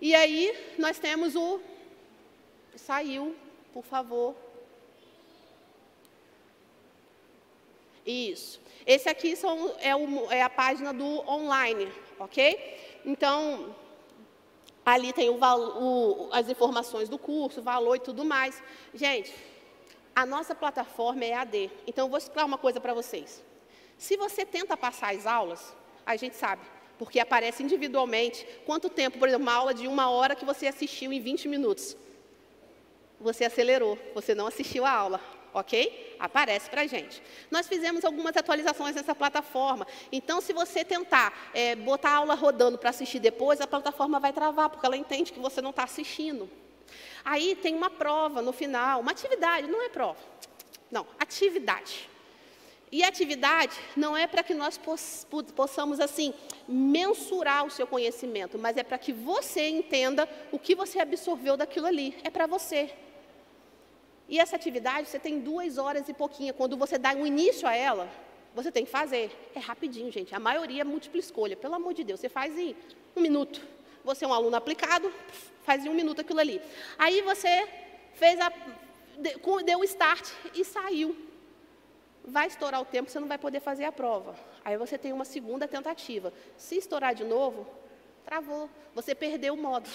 E 0.00 0.16
aí 0.16 0.52
nós 0.80 0.98
temos 0.98 1.36
o. 1.36 1.60
Saiu, 2.74 3.36
por 3.72 3.84
favor. 3.84 4.34
Isso. 8.04 8.60
Esse 8.86 9.08
aqui 9.08 9.36
são, 9.36 9.74
é, 9.80 9.94
o, 9.94 10.30
é, 10.30 10.42
a 10.42 10.50
página 10.50 10.92
do 10.92 11.04
online, 11.28 11.88
ok? 12.18 13.00
Então, 13.04 13.74
ali 14.84 15.12
tem 15.12 15.30
o, 15.30 15.38
o, 15.38 16.28
as 16.32 16.48
informações 16.48 17.08
do 17.08 17.18
curso, 17.18 17.62
valor 17.62 17.96
e 17.96 18.00
tudo 18.00 18.24
mais. 18.24 18.60
Gente, 18.92 19.32
a 20.14 20.26
nossa 20.26 20.54
plataforma 20.54 21.24
é 21.24 21.34
AD. 21.34 21.70
Então, 21.86 22.06
eu 22.06 22.10
vou 22.10 22.18
explicar 22.18 22.44
uma 22.44 22.58
coisa 22.58 22.80
para 22.80 22.92
vocês. 22.92 23.42
Se 23.96 24.16
você 24.16 24.44
tenta 24.44 24.76
passar 24.76 25.14
as 25.14 25.26
aulas, 25.26 25.74
a 26.04 26.16
gente 26.16 26.34
sabe, 26.34 26.62
porque 26.98 27.20
aparece 27.20 27.62
individualmente 27.62 28.44
quanto 28.66 28.90
tempo, 28.90 29.16
por 29.16 29.28
exemplo, 29.28 29.46
uma 29.46 29.54
aula 29.54 29.72
de 29.72 29.86
uma 29.86 30.10
hora 30.10 30.34
que 30.34 30.44
você 30.44 30.66
assistiu 30.66 31.12
em 31.12 31.20
20 31.20 31.46
minutos. 31.48 31.96
Você 33.20 33.44
acelerou, 33.44 33.96
você 34.12 34.34
não 34.34 34.48
assistiu 34.48 34.84
a 34.84 34.90
aula 34.90 35.20
ok? 35.52 36.16
Aparece 36.18 36.70
para 36.70 36.82
a 36.82 36.86
gente. 36.86 37.22
Nós 37.50 37.66
fizemos 37.66 38.04
algumas 38.04 38.36
atualizações 38.36 38.94
nessa 38.94 39.14
plataforma. 39.14 39.86
Então, 40.10 40.40
se 40.40 40.52
você 40.52 40.84
tentar 40.84 41.50
é, 41.52 41.74
botar 41.74 42.10
a 42.10 42.16
aula 42.16 42.34
rodando 42.34 42.78
para 42.78 42.90
assistir 42.90 43.18
depois, 43.18 43.60
a 43.60 43.66
plataforma 43.66 44.18
vai 44.18 44.32
travar, 44.32 44.70
porque 44.70 44.86
ela 44.86 44.96
entende 44.96 45.32
que 45.32 45.40
você 45.40 45.60
não 45.60 45.70
está 45.70 45.84
assistindo. 45.84 46.48
Aí 47.24 47.54
tem 47.56 47.74
uma 47.74 47.90
prova 47.90 48.42
no 48.42 48.52
final, 48.52 49.00
uma 49.00 49.12
atividade, 49.12 49.68
não 49.68 49.82
é 49.82 49.88
prova. 49.88 50.18
Não, 50.90 51.06
atividade. 51.18 52.08
E 52.90 53.02
atividade 53.02 53.74
não 53.96 54.14
é 54.14 54.26
para 54.26 54.42
que 54.42 54.52
nós 54.52 54.78
possamos, 55.56 55.98
assim, 55.98 56.34
mensurar 56.68 57.64
o 57.64 57.70
seu 57.70 57.86
conhecimento, 57.86 58.58
mas 58.58 58.76
é 58.76 58.82
para 58.82 58.98
que 58.98 59.14
você 59.14 59.66
entenda 59.66 60.28
o 60.50 60.58
que 60.58 60.74
você 60.74 60.98
absorveu 61.00 61.56
daquilo 61.56 61.86
ali. 61.86 62.14
É 62.22 62.28
para 62.28 62.46
você. 62.46 62.90
E 64.32 64.38
essa 64.38 64.56
atividade 64.56 65.10
você 65.10 65.18
tem 65.18 65.40
duas 65.40 65.76
horas 65.76 66.08
e 66.08 66.14
pouquinho. 66.14 66.54
Quando 66.54 66.74
você 66.74 66.96
dá 66.96 67.10
um 67.12 67.26
início 67.26 67.68
a 67.68 67.76
ela, 67.76 68.08
você 68.54 68.72
tem 68.72 68.86
que 68.86 68.90
fazer. 68.90 69.30
É 69.54 69.58
rapidinho, 69.58 70.10
gente. 70.10 70.34
A 70.34 70.38
maioria 70.38 70.80
é 70.80 70.84
múltipla 70.84 71.20
escolha. 71.20 71.54
Pelo 71.54 71.74
amor 71.74 71.92
de 71.92 72.02
Deus, 72.02 72.18
você 72.18 72.30
faz 72.30 72.56
em 72.56 72.74
um 73.14 73.20
minuto. 73.20 73.60
Você 74.02 74.24
é 74.24 74.28
um 74.28 74.32
aluno 74.32 74.56
aplicado, 74.56 75.12
faz 75.64 75.84
em 75.84 75.90
um 75.90 75.92
minuto 75.92 76.22
aquilo 76.22 76.40
ali. 76.40 76.62
Aí 76.98 77.20
você 77.20 77.68
fez 78.14 78.40
a, 78.40 78.50
deu 79.66 79.80
o 79.80 79.84
start 79.84 80.26
e 80.54 80.64
saiu. 80.64 81.14
Vai 82.24 82.46
estourar 82.46 82.80
o 82.80 82.86
tempo, 82.86 83.10
você 83.10 83.20
não 83.20 83.28
vai 83.28 83.36
poder 83.36 83.60
fazer 83.60 83.84
a 83.84 83.92
prova. 83.92 84.34
Aí 84.64 84.78
você 84.78 84.96
tem 84.96 85.12
uma 85.12 85.26
segunda 85.26 85.68
tentativa. 85.68 86.32
Se 86.56 86.78
estourar 86.78 87.14
de 87.14 87.24
novo, 87.24 87.66
travou. 88.24 88.70
Você 88.94 89.14
perdeu 89.14 89.52
o 89.52 89.58
módulo 89.58 89.94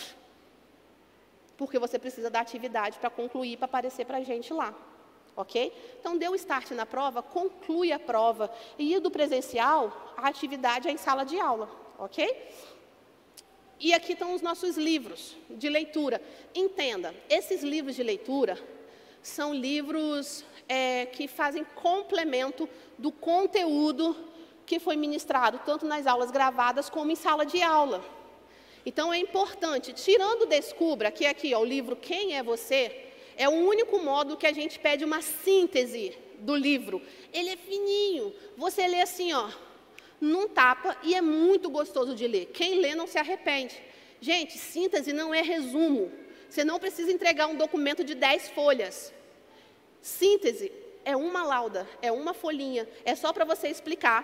porque 1.58 1.80
você 1.80 1.98
precisa 1.98 2.30
da 2.30 2.40
atividade 2.40 3.00
para 3.00 3.10
concluir, 3.10 3.58
para 3.58 3.66
aparecer 3.66 4.06
para 4.06 4.18
a 4.18 4.24
gente 4.24 4.54
lá. 4.54 4.74
Ok? 5.36 5.72
Então, 6.00 6.18
deu 6.18 6.34
start 6.36 6.72
na 6.72 6.86
prova, 6.86 7.22
conclui 7.22 7.92
a 7.92 8.00
prova. 8.00 8.52
E 8.78 9.00
do 9.00 9.12
presencial, 9.12 10.14
a 10.18 10.28
atividade 10.28 10.88
é 10.88 10.92
em 10.92 10.98
sala 10.98 11.24
de 11.24 11.40
aula. 11.40 11.70
Ok? 12.00 12.28
E 13.80 13.94
aqui 13.94 14.14
estão 14.14 14.34
os 14.34 14.42
nossos 14.42 14.78
livros 14.78 15.36
de 15.50 15.70
leitura. 15.70 16.22
Entenda, 16.56 17.14
esses 17.30 17.62
livros 17.62 17.96
de 17.96 18.02
leitura 18.02 18.58
são 19.22 19.54
livros 19.54 20.44
é, 20.68 21.06
que 21.06 21.28
fazem 21.28 21.64
complemento 21.76 22.68
do 22.98 23.12
conteúdo 23.12 24.16
que 24.66 24.80
foi 24.80 24.96
ministrado, 24.96 25.62
tanto 25.66 25.86
nas 25.86 26.08
aulas 26.08 26.32
gravadas 26.32 26.90
como 26.90 27.12
em 27.12 27.16
sala 27.16 27.46
de 27.46 27.62
aula. 27.62 28.04
Então 28.90 29.14
é 29.14 29.18
importante, 29.18 29.92
tirando 29.92 30.46
Descubra, 30.46 31.12
que 31.12 31.26
é 31.26 31.30
aqui 31.30 31.54
ó, 31.54 31.60
o 31.60 31.66
livro 31.66 31.94
Quem 31.94 32.38
é 32.38 32.42
Você, 32.42 32.84
é 33.36 33.50
o 33.50 33.52
único 33.52 34.00
modo 34.00 34.38
que 34.38 34.48
a 34.48 34.54
gente 34.54 34.80
pede 34.80 35.04
uma 35.04 35.22
síntese 35.22 36.18
do 36.40 36.56
livro. 36.56 37.02
Ele 37.34 37.50
é 37.50 37.58
fininho, 37.58 38.34
você 38.56 38.88
lê 38.88 39.02
assim, 39.02 39.34
ó, 39.34 39.50
num 40.22 40.48
tapa 40.48 40.96
e 41.04 41.14
é 41.16 41.20
muito 41.20 41.70
gostoso 41.70 42.16
de 42.16 42.26
ler. 42.26 42.46
Quem 42.54 42.80
lê 42.80 42.96
não 42.96 43.08
se 43.08 43.18
arrepende. 43.18 43.76
Gente, 44.22 44.58
síntese 44.58 45.12
não 45.12 45.34
é 45.34 45.42
resumo. 45.42 46.10
Você 46.50 46.64
não 46.64 46.80
precisa 46.80 47.12
entregar 47.12 47.48
um 47.48 47.58
documento 47.58 48.06
de 48.06 48.16
10 48.16 48.52
folhas. 48.52 49.14
Síntese 50.02 50.72
é 51.04 51.14
uma 51.14 51.44
lauda, 51.44 51.86
é 52.02 52.10
uma 52.10 52.34
folhinha. 52.34 52.88
É 53.04 53.16
só 53.16 53.34
para 53.34 53.44
você 53.44 53.68
explicar 53.68 54.22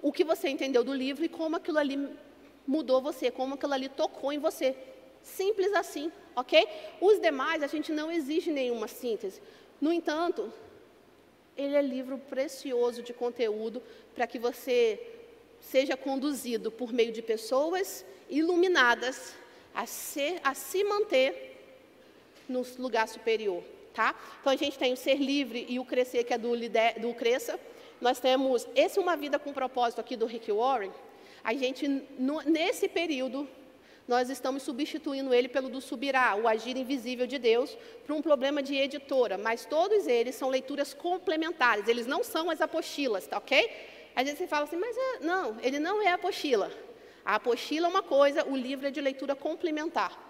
o 0.00 0.12
que 0.12 0.22
você 0.22 0.48
entendeu 0.48 0.84
do 0.84 0.94
livro 0.94 1.24
e 1.24 1.28
como 1.28 1.56
aquilo 1.56 1.78
ali 1.80 1.98
mudou 2.68 3.00
você, 3.00 3.30
como 3.30 3.54
aquilo 3.54 3.72
ali 3.72 3.88
tocou 3.88 4.30
em 4.30 4.38
você. 4.38 4.76
Simples 5.22 5.72
assim, 5.72 6.12
ok? 6.36 6.68
Os 7.00 7.18
demais, 7.18 7.62
a 7.62 7.66
gente 7.66 7.90
não 7.90 8.12
exige 8.12 8.52
nenhuma 8.52 8.86
síntese. 8.86 9.40
No 9.80 9.90
entanto, 9.90 10.52
ele 11.56 11.74
é 11.74 11.80
livro 11.80 12.18
precioso 12.18 13.02
de 13.02 13.14
conteúdo 13.14 13.82
para 14.14 14.26
que 14.26 14.38
você 14.38 15.00
seja 15.60 15.96
conduzido 15.96 16.70
por 16.70 16.92
meio 16.92 17.10
de 17.10 17.22
pessoas 17.22 18.04
iluminadas 18.28 19.34
a, 19.74 19.86
ser, 19.86 20.38
a 20.44 20.54
se 20.54 20.84
manter 20.84 21.56
no 22.48 22.64
lugar 22.78 23.08
superior. 23.08 23.64
Tá? 23.94 24.14
Então 24.40 24.52
a 24.52 24.56
gente 24.56 24.78
tem 24.78 24.92
o 24.92 24.96
ser 24.96 25.16
livre 25.16 25.66
e 25.68 25.80
o 25.80 25.84
crescer, 25.84 26.22
que 26.22 26.34
é 26.34 26.38
do, 26.38 26.52
do 27.00 27.14
Cresça. 27.14 27.58
Nós 28.00 28.20
temos 28.20 28.68
esse 28.76 29.00
Uma 29.00 29.16
Vida 29.16 29.38
com 29.38 29.52
Propósito 29.52 30.00
aqui 30.00 30.16
do 30.16 30.26
Rick 30.26 30.52
Warren. 30.52 30.92
A 31.42 31.54
gente, 31.54 31.86
no, 32.18 32.40
nesse 32.42 32.88
período, 32.88 33.48
nós 34.06 34.30
estamos 34.30 34.62
substituindo 34.62 35.34
ele 35.34 35.48
pelo 35.48 35.68
do 35.68 35.80
Subirá, 35.80 36.34
o 36.34 36.48
Agir 36.48 36.76
Invisível 36.76 37.26
de 37.26 37.38
Deus, 37.38 37.76
para 38.06 38.14
um 38.14 38.22
problema 38.22 38.62
de 38.62 38.74
editora. 38.74 39.36
Mas 39.36 39.66
todos 39.66 40.06
eles 40.06 40.34
são 40.34 40.48
leituras 40.48 40.94
complementares, 40.94 41.86
eles 41.88 42.06
não 42.06 42.24
são 42.24 42.50
as 42.50 42.60
apostilas, 42.60 43.26
tá 43.26 43.36
ok? 43.38 43.70
Às 44.16 44.24
vezes 44.24 44.38
você 44.38 44.46
fala 44.46 44.64
assim, 44.64 44.76
mas 44.76 44.96
é, 44.96 45.20
não, 45.20 45.56
ele 45.60 45.78
não 45.78 46.02
é 46.02 46.12
apostila. 46.12 46.72
A 47.24 47.34
apostila 47.34 47.86
é 47.86 47.90
uma 47.90 48.02
coisa, 48.02 48.46
o 48.48 48.56
livro 48.56 48.86
é 48.86 48.90
de 48.90 49.00
leitura 49.00 49.36
complementar. 49.36 50.28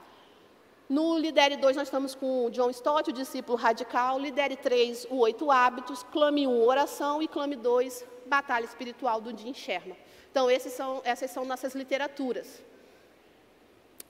No 0.88 1.18
Lidere 1.18 1.56
2, 1.56 1.76
nós 1.76 1.88
estamos 1.88 2.14
com 2.14 2.46
o 2.46 2.50
John 2.50 2.70
Stott, 2.70 3.10
o 3.10 3.12
discípulo 3.12 3.58
radical. 3.58 4.18
Lidere 4.18 4.56
3, 4.56 5.06
o 5.10 5.18
Oito 5.18 5.50
Hábitos. 5.50 6.02
Clame 6.02 6.46
1, 6.46 6.62
oração. 6.62 7.22
E 7.22 7.28
Clame 7.28 7.56
2, 7.56 8.06
Batalha 8.24 8.64
Espiritual, 8.64 9.20
do 9.20 9.36
Jim 9.38 9.52
Sherman. 9.52 9.98
Então, 10.38 10.70
são, 10.70 11.02
essas 11.04 11.32
são 11.32 11.44
nossas 11.44 11.74
literaturas. 11.74 12.62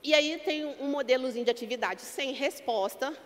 E 0.03 0.13
aí 0.13 0.37
tem 0.37 0.63
um 0.63 0.87
modelozinho 0.87 1.43
de 1.43 1.49
atividade 1.49 2.03
sem 2.03 2.33
resposta, 2.33 3.17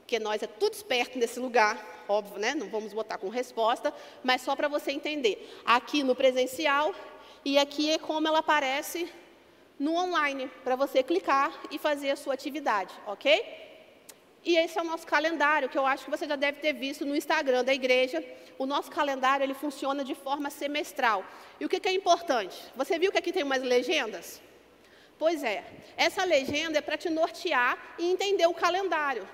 porque 0.00 0.18
nós 0.18 0.42
é 0.42 0.48
tudo 0.48 0.72
esperto 0.72 1.16
nesse 1.16 1.38
lugar, 1.38 2.04
óbvio, 2.08 2.40
né? 2.40 2.56
Não 2.56 2.68
vamos 2.68 2.92
botar 2.92 3.18
com 3.18 3.28
resposta, 3.28 3.94
mas 4.24 4.42
só 4.42 4.56
para 4.56 4.66
você 4.66 4.90
entender. 4.90 5.48
Aqui 5.64 6.02
no 6.02 6.16
presencial 6.16 6.92
e 7.44 7.56
aqui 7.56 7.88
é 7.92 7.98
como 7.98 8.26
ela 8.26 8.40
aparece 8.40 9.08
no 9.78 9.94
online, 9.94 10.50
para 10.64 10.74
você 10.74 11.04
clicar 11.04 11.52
e 11.70 11.78
fazer 11.78 12.10
a 12.10 12.16
sua 12.16 12.34
atividade, 12.34 12.92
ok? 13.06 13.67
E 14.48 14.56
esse 14.56 14.78
é 14.78 14.80
o 14.80 14.84
nosso 14.92 15.06
calendário, 15.06 15.68
que 15.68 15.76
eu 15.76 15.84
acho 15.84 16.06
que 16.06 16.10
você 16.10 16.26
já 16.26 16.34
deve 16.34 16.58
ter 16.58 16.72
visto 16.72 17.04
no 17.04 17.14
Instagram 17.14 17.62
da 17.62 17.74
igreja. 17.74 18.24
O 18.56 18.64
nosso 18.64 18.90
calendário 18.90 19.44
ele 19.44 19.52
funciona 19.52 20.02
de 20.02 20.14
forma 20.14 20.48
semestral. 20.48 21.22
E 21.60 21.66
o 21.66 21.68
que, 21.68 21.78
que 21.78 21.86
é 21.86 21.92
importante? 21.92 22.56
Você 22.74 22.98
viu 22.98 23.12
que 23.12 23.18
aqui 23.18 23.30
tem 23.30 23.42
umas 23.42 23.62
legendas? 23.62 24.40
Pois 25.18 25.44
é, 25.44 25.62
essa 25.98 26.24
legenda 26.24 26.78
é 26.78 26.80
para 26.80 26.96
te 26.96 27.10
nortear 27.10 27.76
e 27.98 28.10
entender 28.10 28.46
o 28.46 28.54
calendário. 28.54 29.28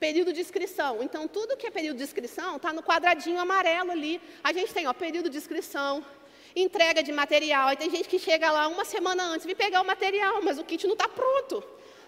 Período 0.00 0.32
de 0.32 0.40
inscrição. 0.40 1.04
Então, 1.04 1.28
tudo 1.28 1.56
que 1.56 1.68
é 1.68 1.70
período 1.70 1.98
de 1.98 2.02
inscrição 2.02 2.56
está 2.56 2.72
no 2.72 2.82
quadradinho 2.82 3.38
amarelo 3.38 3.92
ali. 3.92 4.20
A 4.42 4.52
gente 4.52 4.74
tem 4.74 4.88
ó, 4.88 4.92
período 4.92 5.30
de 5.30 5.38
inscrição, 5.38 6.04
entrega 6.56 7.00
de 7.00 7.12
material. 7.12 7.68
Aí 7.68 7.76
tem 7.76 7.90
gente 7.90 8.08
que 8.08 8.18
chega 8.18 8.50
lá 8.50 8.66
uma 8.66 8.84
semana 8.84 9.22
antes, 9.22 9.46
vem 9.46 9.54
pegar 9.54 9.82
o 9.82 9.86
material, 9.86 10.42
mas 10.42 10.58
o 10.58 10.64
kit 10.64 10.84
não 10.84 10.94
está 10.94 11.08
pronto, 11.08 11.62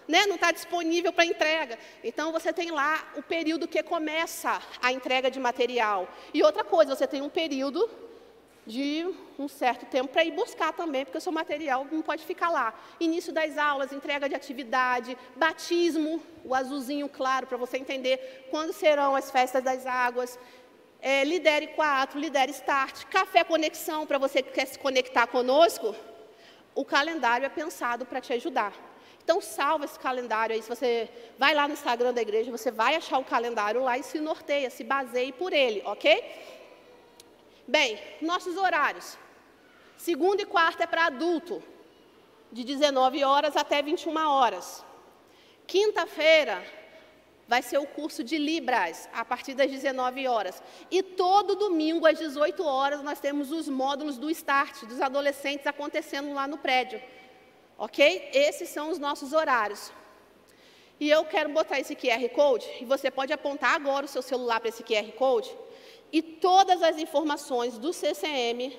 né? 0.07 0.25
não 0.25 0.35
está 0.35 0.51
disponível 0.51 1.11
para 1.13 1.25
entrega. 1.25 1.77
Então 2.03 2.31
você 2.31 2.51
tem 2.51 2.71
lá 2.71 3.11
o 3.15 3.23
período 3.23 3.67
que 3.67 3.81
começa 3.83 4.61
a 4.81 4.91
entrega 4.91 5.31
de 5.31 5.39
material. 5.39 6.07
E 6.33 6.43
outra 6.43 6.63
coisa, 6.63 6.95
você 6.95 7.07
tem 7.07 7.21
um 7.21 7.29
período 7.29 7.89
de 8.65 9.07
um 9.39 9.47
certo 9.47 9.85
tempo 9.87 10.09
para 10.09 10.23
ir 10.23 10.31
buscar 10.31 10.71
também, 10.71 11.03
porque 11.03 11.17
o 11.17 11.21
seu 11.21 11.31
material 11.31 11.87
não 11.91 12.01
pode 12.01 12.23
ficar 12.23 12.49
lá. 12.49 12.73
Início 12.99 13.33
das 13.33 13.57
aulas, 13.57 13.91
entrega 13.91 14.29
de 14.29 14.35
atividade, 14.35 15.17
batismo, 15.35 16.21
o 16.45 16.53
azulzinho 16.53 17.09
claro 17.09 17.47
para 17.47 17.57
você 17.57 17.77
entender 17.77 18.47
quando 18.51 18.71
serão 18.71 19.15
as 19.15 19.31
festas 19.31 19.63
das 19.63 19.85
águas, 19.85 20.37
é, 21.01 21.23
Lidere 21.23 21.67
4, 21.67 22.19
Lidere 22.19 22.51
Start, 22.51 23.05
Café 23.05 23.43
Conexão, 23.43 24.05
para 24.05 24.19
você 24.19 24.43
que 24.43 24.51
quer 24.51 24.67
se 24.67 24.77
conectar 24.77 25.25
conosco, 25.25 25.95
o 26.75 26.85
calendário 26.85 27.45
é 27.45 27.49
pensado 27.49 28.05
para 28.05 28.21
te 28.21 28.31
ajudar. 28.33 28.90
Então, 29.31 29.39
salva 29.39 29.85
esse 29.85 29.97
calendário 29.97 30.53
aí. 30.53 30.61
Se 30.61 30.67
você 30.67 31.09
vai 31.39 31.53
lá 31.53 31.65
no 31.65 31.73
Instagram 31.73 32.13
da 32.13 32.21
igreja, 32.21 32.51
você 32.51 32.69
vai 32.69 32.95
achar 32.95 33.17
o 33.17 33.23
calendário 33.23 33.81
lá 33.81 33.97
e 33.97 34.03
se 34.03 34.19
norteia, 34.19 34.69
se 34.69 34.83
baseie 34.83 35.31
por 35.31 35.53
ele, 35.53 35.81
ok? 35.85 36.21
Bem, 37.65 37.97
nossos 38.21 38.57
horários. 38.57 39.17
Segunda 39.95 40.41
e 40.41 40.45
quarta 40.45 40.83
é 40.83 40.85
para 40.85 41.05
adulto, 41.05 41.63
de 42.51 42.65
19 42.65 43.23
horas 43.23 43.55
até 43.55 43.81
21 43.81 44.17
horas. 44.27 44.83
Quinta-feira 45.65 46.61
vai 47.47 47.61
ser 47.61 47.77
o 47.77 47.87
curso 47.87 48.25
de 48.25 48.37
Libras, 48.37 49.07
a 49.13 49.23
partir 49.23 49.53
das 49.53 49.71
19 49.71 50.27
horas. 50.27 50.61
E 50.91 51.01
todo 51.01 51.55
domingo, 51.55 52.05
às 52.05 52.19
18 52.19 52.65
horas, 52.65 53.01
nós 53.01 53.21
temos 53.21 53.49
os 53.49 53.69
módulos 53.69 54.17
do 54.17 54.29
Start, 54.29 54.83
dos 54.83 54.99
adolescentes, 54.99 55.65
acontecendo 55.65 56.33
lá 56.33 56.49
no 56.49 56.57
prédio. 56.57 57.01
Ok? 57.81 58.29
Esses 58.31 58.69
são 58.69 58.91
os 58.91 58.99
nossos 58.99 59.33
horários. 59.33 59.91
E 60.99 61.09
eu 61.09 61.25
quero 61.25 61.49
botar 61.49 61.79
esse 61.79 61.95
QR 61.95 62.29
Code, 62.29 62.69
e 62.79 62.85
você 62.85 63.09
pode 63.09 63.33
apontar 63.33 63.73
agora 63.73 64.05
o 64.05 64.07
seu 64.07 64.21
celular 64.21 64.59
para 64.59 64.69
esse 64.69 64.83
QR 64.83 65.11
Code, 65.13 65.51
e 66.13 66.21
todas 66.21 66.83
as 66.83 66.99
informações 66.99 67.79
do 67.79 67.91
CCM 67.91 68.71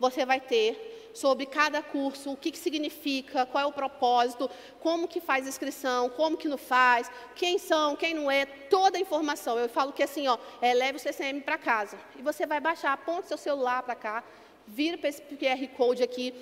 você 0.00 0.26
vai 0.26 0.40
ter 0.40 1.10
sobre 1.14 1.46
cada 1.46 1.80
curso, 1.80 2.32
o 2.32 2.36
que, 2.36 2.50
que 2.50 2.58
significa, 2.58 3.46
qual 3.46 3.62
é 3.62 3.66
o 3.68 3.72
propósito, 3.72 4.50
como 4.80 5.06
que 5.06 5.20
faz 5.20 5.46
inscrição, 5.46 6.10
como 6.10 6.36
que 6.36 6.48
não 6.48 6.58
faz, 6.58 7.08
quem 7.36 7.58
são, 7.58 7.94
quem 7.94 8.12
não 8.12 8.28
é, 8.28 8.44
toda 8.44 8.98
a 8.98 9.00
informação. 9.00 9.56
Eu 9.56 9.68
falo 9.68 9.92
que 9.92 10.02
assim, 10.02 10.26
ó, 10.26 10.36
é, 10.60 10.74
leve 10.74 10.96
o 10.96 11.00
CCM 11.00 11.42
para 11.42 11.58
casa. 11.58 11.96
E 12.18 12.22
você 12.22 12.44
vai 12.44 12.58
baixar, 12.58 12.92
aponta 12.92 13.28
seu 13.28 13.38
celular 13.38 13.84
para 13.84 13.94
cá, 13.94 14.24
vira 14.66 14.98
para 14.98 15.10
esse 15.10 15.22
QR 15.22 15.64
Code 15.76 16.02
aqui. 16.02 16.34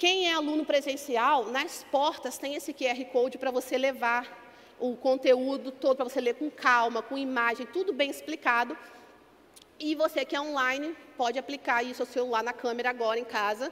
Quem 0.00 0.30
é 0.30 0.32
aluno 0.32 0.64
presencial, 0.64 1.44
nas 1.50 1.84
portas 1.84 2.38
tem 2.38 2.54
esse 2.54 2.72
QR 2.72 3.04
Code 3.12 3.36
para 3.36 3.50
você 3.50 3.76
levar 3.76 4.24
o 4.78 4.96
conteúdo 4.96 5.70
todo, 5.70 5.96
para 5.96 6.08
você 6.08 6.22
ler 6.22 6.36
com 6.36 6.50
calma, 6.50 7.02
com 7.02 7.18
imagem, 7.18 7.66
tudo 7.66 7.92
bem 7.92 8.08
explicado. 8.08 8.74
E 9.78 9.94
você 9.94 10.24
que 10.24 10.34
é 10.34 10.40
online, 10.40 10.96
pode 11.18 11.38
aplicar 11.38 11.82
isso 11.82 12.00
ao 12.00 12.06
celular 12.06 12.42
na 12.42 12.54
câmera 12.54 12.88
agora 12.88 13.20
em 13.20 13.26
casa 13.26 13.70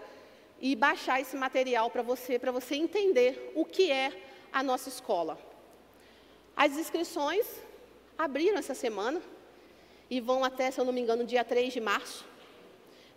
e 0.60 0.76
baixar 0.76 1.18
esse 1.18 1.34
material 1.34 1.88
para 1.88 2.02
você, 2.02 2.38
para 2.38 2.52
você 2.52 2.74
entender 2.74 3.50
o 3.54 3.64
que 3.64 3.90
é 3.90 4.12
a 4.52 4.62
nossa 4.62 4.90
escola. 4.90 5.38
As 6.54 6.76
inscrições 6.76 7.46
abriram 8.18 8.58
essa 8.58 8.74
semana 8.74 9.22
e 10.10 10.20
vão 10.20 10.44
até, 10.44 10.70
se 10.70 10.78
eu 10.78 10.84
não 10.84 10.92
me 10.92 11.00
engano, 11.00 11.24
dia 11.24 11.42
3 11.42 11.72
de 11.72 11.80
março. 11.80 12.22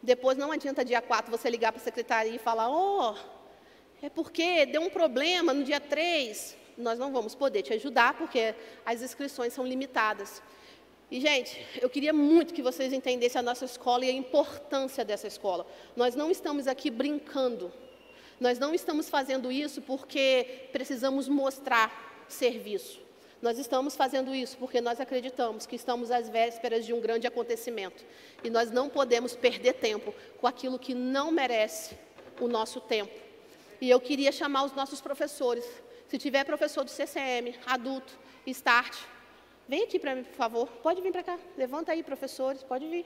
Depois 0.01 0.37
não 0.37 0.51
adianta 0.51 0.83
dia 0.83 1.01
4 1.01 1.29
você 1.29 1.49
ligar 1.49 1.71
para 1.71 1.81
a 1.81 1.83
secretaria 1.83 2.35
e 2.35 2.39
falar, 2.39 2.69
oh, 2.69 3.15
é 4.01 4.09
porque 4.09 4.65
deu 4.65 4.81
um 4.81 4.89
problema 4.89 5.53
no 5.53 5.63
dia 5.63 5.79
3. 5.79 6.57
Nós 6.77 6.97
não 6.97 7.11
vamos 7.11 7.35
poder 7.35 7.61
te 7.61 7.73
ajudar 7.73 8.17
porque 8.17 8.55
as 8.85 9.01
inscrições 9.01 9.53
são 9.53 9.65
limitadas. 9.65 10.41
E, 11.11 11.19
gente, 11.19 11.63
eu 11.81 11.89
queria 11.89 12.13
muito 12.13 12.53
que 12.53 12.61
vocês 12.61 12.93
entendessem 12.93 13.37
a 13.37 13.43
nossa 13.43 13.65
escola 13.65 14.05
e 14.05 14.09
a 14.09 14.13
importância 14.13 15.03
dessa 15.03 15.27
escola. 15.27 15.67
Nós 15.95 16.15
não 16.15 16.31
estamos 16.31 16.67
aqui 16.67 16.89
brincando. 16.89 17.71
Nós 18.39 18.57
não 18.57 18.73
estamos 18.73 19.09
fazendo 19.09 19.51
isso 19.51 19.81
porque 19.81 20.69
precisamos 20.71 21.27
mostrar 21.27 22.25
serviço. 22.27 22.99
Nós 23.41 23.57
estamos 23.57 23.95
fazendo 23.95 24.35
isso 24.35 24.57
porque 24.57 24.79
nós 24.79 24.99
acreditamos 24.99 25.65
que 25.65 25.75
estamos 25.75 26.11
às 26.11 26.29
vésperas 26.29 26.85
de 26.85 26.93
um 26.93 27.01
grande 27.01 27.25
acontecimento. 27.25 28.05
E 28.43 28.49
nós 28.49 28.69
não 28.69 28.87
podemos 28.87 29.35
perder 29.35 29.73
tempo 29.73 30.13
com 30.39 30.47
aquilo 30.47 30.77
que 30.77 30.93
não 30.93 31.31
merece 31.31 31.97
o 32.39 32.47
nosso 32.47 32.79
tempo. 32.79 33.19
E 33.79 33.89
eu 33.89 33.99
queria 33.99 34.31
chamar 34.31 34.63
os 34.63 34.73
nossos 34.73 35.01
professores. 35.01 35.65
Se 36.07 36.17
tiver 36.17 36.43
professor 36.43 36.83
do 36.83 36.91
CCM, 36.91 37.55
adulto, 37.65 38.13
Start, 38.45 38.97
Vem 39.71 39.83
aqui 39.83 39.97
para 39.97 40.13
mim, 40.15 40.23
por 40.23 40.33
favor. 40.33 40.67
Pode 40.83 41.01
vir 41.01 41.13
para 41.13 41.23
cá. 41.23 41.39
Levanta 41.57 41.93
aí, 41.93 42.03
professores, 42.03 42.61
pode 42.61 42.85
vir. 42.89 43.05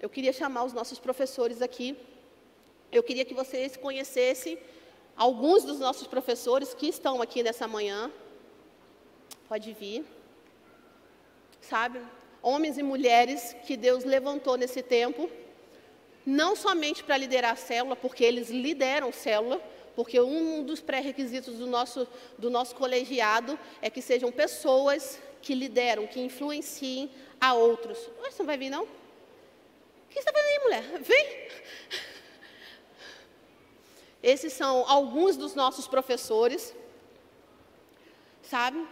Eu 0.00 0.08
queria 0.08 0.32
chamar 0.32 0.64
os 0.64 0.72
nossos 0.72 0.98
professores 0.98 1.60
aqui. 1.60 1.94
Eu 2.90 3.02
queria 3.02 3.26
que 3.26 3.34
vocês 3.34 3.76
conhecessem 3.76 4.58
alguns 5.16 5.64
dos 5.64 5.78
nossos 5.78 6.06
professores 6.06 6.74
que 6.74 6.88
estão 6.88 7.22
aqui 7.22 7.42
nessa 7.42 7.66
manhã. 7.66 8.10
Pode 9.48 9.72
vir. 9.72 10.04
Sabe? 11.60 12.00
Homens 12.42 12.76
e 12.76 12.82
mulheres 12.82 13.56
que 13.66 13.76
Deus 13.76 14.04
levantou 14.04 14.56
nesse 14.56 14.82
tempo, 14.82 15.30
não 16.26 16.54
somente 16.54 17.02
para 17.02 17.16
liderar 17.16 17.52
a 17.52 17.56
célula, 17.56 17.96
porque 17.96 18.22
eles 18.24 18.50
lideram 18.50 19.12
célula, 19.12 19.60
porque 19.94 20.20
um 20.20 20.62
dos 20.62 20.80
pré-requisitos 20.80 21.56
do 21.56 21.66
nosso, 21.66 22.06
do 22.36 22.50
nosso 22.50 22.74
colegiado 22.74 23.58
é 23.80 23.88
que 23.88 24.02
sejam 24.02 24.30
pessoas 24.30 25.20
que 25.40 25.54
lideram, 25.54 26.06
que 26.06 26.20
influenciem 26.20 27.10
a 27.40 27.54
outros. 27.54 27.98
Você 28.22 28.42
não 28.42 28.46
vai 28.46 28.58
vir, 28.58 28.70
não? 28.70 28.84
O 28.84 28.88
que 30.08 30.14
você 30.14 30.28
está 30.28 30.32
fazendo 30.32 30.50
aí, 30.50 30.64
mulher? 30.64 31.02
Vem! 31.02 31.48
Esses 34.24 34.54
são 34.54 34.84
alguns 34.88 35.36
dos 35.36 35.54
nossos 35.54 35.86
professores, 35.86 36.74
sabe? 38.42 38.82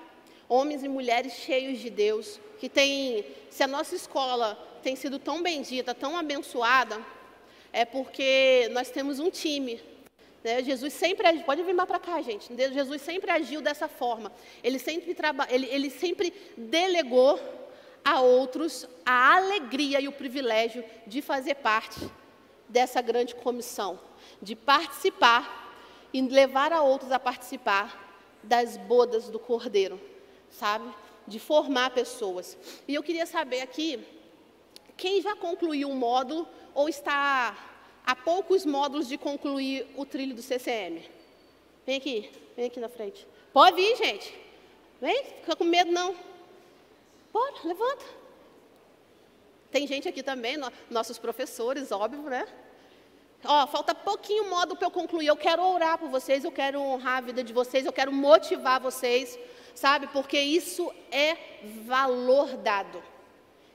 Homens 0.49 0.85
e 0.85 0.89
mulheres 0.89 1.33
cheios 1.33 1.79
de 1.79 1.89
Deus, 1.89 2.39
que 2.61 2.69
têm, 2.69 3.25
se 3.49 3.63
a 3.63 3.67
nossa 3.67 3.95
escola 3.97 4.55
tem 4.83 4.95
sido 4.95 5.19
tão 5.19 5.43
bendita, 5.43 5.95
tão 5.95 6.19
abençoada, 6.19 7.01
é 7.73 7.87
porque 7.87 8.69
nós 8.73 8.91
temos 8.91 9.19
um 9.19 9.31
time 9.31 9.81
né? 10.43 10.63
Jesus 10.63 10.93
sempre 10.93 11.27
agiu, 11.27 11.45
pode 11.45 11.63
vir 11.63 11.73
mais 11.73 11.89
para 11.89 11.99
cá, 11.99 12.21
gente. 12.21 12.53
Jesus 12.57 13.01
sempre 13.03 13.31
agiu 13.31 13.61
dessa 13.61 13.89
forma. 13.89 14.33
Ele 14.63 14.79
sempre, 14.79 15.15
traba, 15.15 15.47
ele, 15.49 15.67
ele 15.67 15.89
sempre 15.89 16.33
delegou 16.57 17.39
a 18.05 18.21
outros 18.21 18.89
a 19.07 19.37
alegria 19.37 20.01
e 20.01 20.09
o 20.09 20.13
privilégio 20.13 20.85
de 21.07 21.23
fazer 21.23 21.55
parte 21.57 22.01
dessa 22.69 23.01
grande 23.01 23.35
comissão, 23.35 24.01
de 24.41 24.55
participar 24.55 25.63
e 26.13 26.21
levar 26.21 26.73
a 26.73 26.83
outros 26.83 27.11
a 27.11 27.19
participar 27.19 27.99
das 28.43 28.77
bodas 28.77 29.29
do 29.29 29.39
Cordeiro, 29.39 30.01
sabe? 30.51 30.93
De 31.27 31.39
formar 31.39 31.91
pessoas. 31.91 32.57
E 32.87 32.95
eu 32.95 33.03
queria 33.03 33.27
saber 33.27 33.61
aqui, 33.61 34.05
quem 34.97 35.21
já 35.23 35.35
concluiu 35.37 35.89
um 35.89 35.97
módulo 35.97 36.47
ou 36.75 36.89
está 36.89 37.57
a 38.05 38.17
poucos 38.17 38.67
módulos 38.67 39.09
de 39.09 39.17
concluir 39.17 39.87
o 39.97 40.05
trilho 40.05 40.35
do 40.35 40.43
CCM. 40.43 41.03
Vem 41.87 41.97
aqui, 41.97 42.31
vem 42.57 42.67
aqui 42.67 42.81
na 42.81 42.89
frente. 42.89 43.27
Pode 43.53 43.77
vir, 43.77 43.97
gente. 43.97 44.35
Vem, 45.01 45.25
fica 45.41 45.57
com 45.57 45.65
medo 45.65 45.91
não. 45.91 46.15
Bora, 47.33 47.55
levanta. 47.65 48.05
Tem 49.71 49.87
gente 49.87 50.07
aqui 50.07 50.23
também, 50.23 50.57
no, 50.57 50.71
nossos 50.91 51.19
professores, 51.19 51.91
óbvio, 51.91 52.23
né? 52.23 52.47
Ó, 53.45 53.67
falta 53.67 53.95
pouquinho 53.95 54.49
módulo 54.49 54.77
para 54.77 54.87
eu 54.87 54.91
concluir. 54.91 55.27
Eu 55.27 55.37
quero 55.37 55.63
orar 55.63 55.99
por 55.99 56.09
vocês, 56.09 56.45
eu 56.45 56.53
quero 56.53 56.81
honrar 56.81 57.19
a 57.19 57.21
vida 57.21 57.43
de 57.43 57.53
vocês, 57.53 57.85
eu 57.85 57.93
quero 57.93 58.13
motivar 58.13 58.81
vocês, 58.81 59.39
sabe? 59.75 60.07
Porque 60.09 60.39
isso 60.39 60.93
é 61.11 61.37
valor 61.85 62.57
dado. 62.57 63.03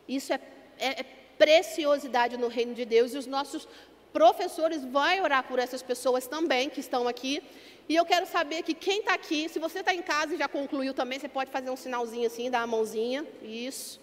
Isso 0.07 0.31
é, 0.31 0.39
é, 0.79 1.01
é 1.01 1.03
preciosidade 1.37 2.37
no 2.37 2.47
reino 2.47 2.73
de 2.73 2.85
Deus 2.85 3.13
e 3.13 3.17
os 3.17 3.27
nossos 3.27 3.67
professores 4.13 4.83
vão 4.83 5.23
orar 5.23 5.43
por 5.43 5.59
essas 5.59 5.81
pessoas 5.81 6.27
também 6.27 6.69
que 6.69 6.79
estão 6.79 7.07
aqui. 7.07 7.43
E 7.89 7.95
eu 7.95 8.05
quero 8.05 8.25
saber 8.25 8.63
que 8.63 8.73
quem 8.73 8.99
está 8.99 9.13
aqui, 9.13 9.47
se 9.49 9.59
você 9.59 9.79
está 9.79 9.93
em 9.93 10.01
casa 10.01 10.33
e 10.33 10.37
já 10.37 10.47
concluiu 10.47 10.93
também, 10.93 11.19
você 11.19 11.29
pode 11.29 11.51
fazer 11.51 11.69
um 11.69 11.75
sinalzinho 11.75 12.27
assim, 12.27 12.49
dar 12.49 12.61
a 12.61 12.67
mãozinha. 12.67 13.25
Isso. 13.41 13.99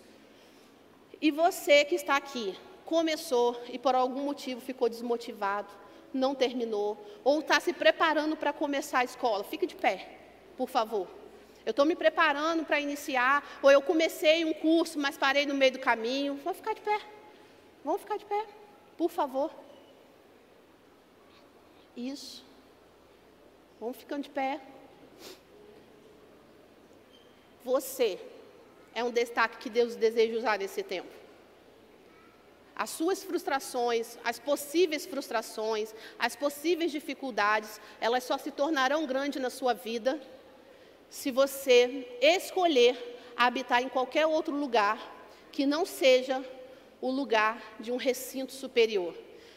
E 1.20 1.30
você 1.30 1.84
que 1.84 1.94
está 1.94 2.16
aqui, 2.16 2.54
começou 2.84 3.60
e 3.68 3.78
por 3.78 3.94
algum 3.94 4.22
motivo 4.22 4.60
ficou 4.60 4.88
desmotivado, 4.88 5.72
não 6.12 6.34
terminou, 6.34 6.98
ou 7.24 7.40
está 7.40 7.58
se 7.58 7.72
preparando 7.72 8.36
para 8.36 8.52
começar 8.52 9.00
a 9.00 9.04
escola, 9.04 9.42
fique 9.42 9.66
de 9.66 9.74
pé, 9.74 10.18
por 10.56 10.68
favor. 10.68 11.08
Eu 11.66 11.70
estou 11.70 11.86
me 11.86 11.96
preparando 11.96 12.64
para 12.64 12.78
iniciar, 12.78 13.42
ou 13.62 13.70
eu 13.70 13.80
comecei 13.80 14.44
um 14.44 14.52
curso, 14.52 14.98
mas 14.98 15.16
parei 15.16 15.46
no 15.46 15.54
meio 15.54 15.72
do 15.72 15.78
caminho. 15.78 16.38
Vamos 16.44 16.58
ficar 16.58 16.74
de 16.74 16.82
pé. 16.82 17.00
Vamos 17.82 18.02
ficar 18.02 18.18
de 18.18 18.26
pé, 18.26 18.44
por 18.98 19.10
favor. 19.10 19.50
Isso. 21.96 22.44
Vamos 23.80 23.96
ficando 23.96 24.24
de 24.24 24.30
pé. 24.30 24.60
Você 27.64 28.20
é 28.94 29.02
um 29.02 29.10
destaque 29.10 29.56
que 29.56 29.70
Deus 29.70 29.96
deseja 29.96 30.36
usar 30.36 30.58
nesse 30.58 30.82
tempo. 30.82 31.23
As 32.76 32.90
suas 32.90 33.22
frustrações, 33.22 34.18
as 34.24 34.38
possíveis 34.38 35.06
frustrações, 35.06 35.94
as 36.18 36.34
possíveis 36.34 36.90
dificuldades, 36.90 37.80
elas 38.00 38.24
só 38.24 38.36
se 38.36 38.50
tornarão 38.50 39.06
grandes 39.06 39.40
na 39.40 39.50
sua 39.50 39.72
vida 39.72 40.20
se 41.08 41.30
você 41.30 42.08
escolher 42.20 42.96
habitar 43.36 43.82
em 43.82 43.88
qualquer 43.88 44.26
outro 44.26 44.54
lugar 44.54 44.98
que 45.52 45.64
não 45.64 45.86
seja 45.86 46.44
o 47.00 47.10
lugar 47.10 47.62
de 47.78 47.92
um 47.92 47.96
recinto 47.96 48.52
superior 48.52 49.14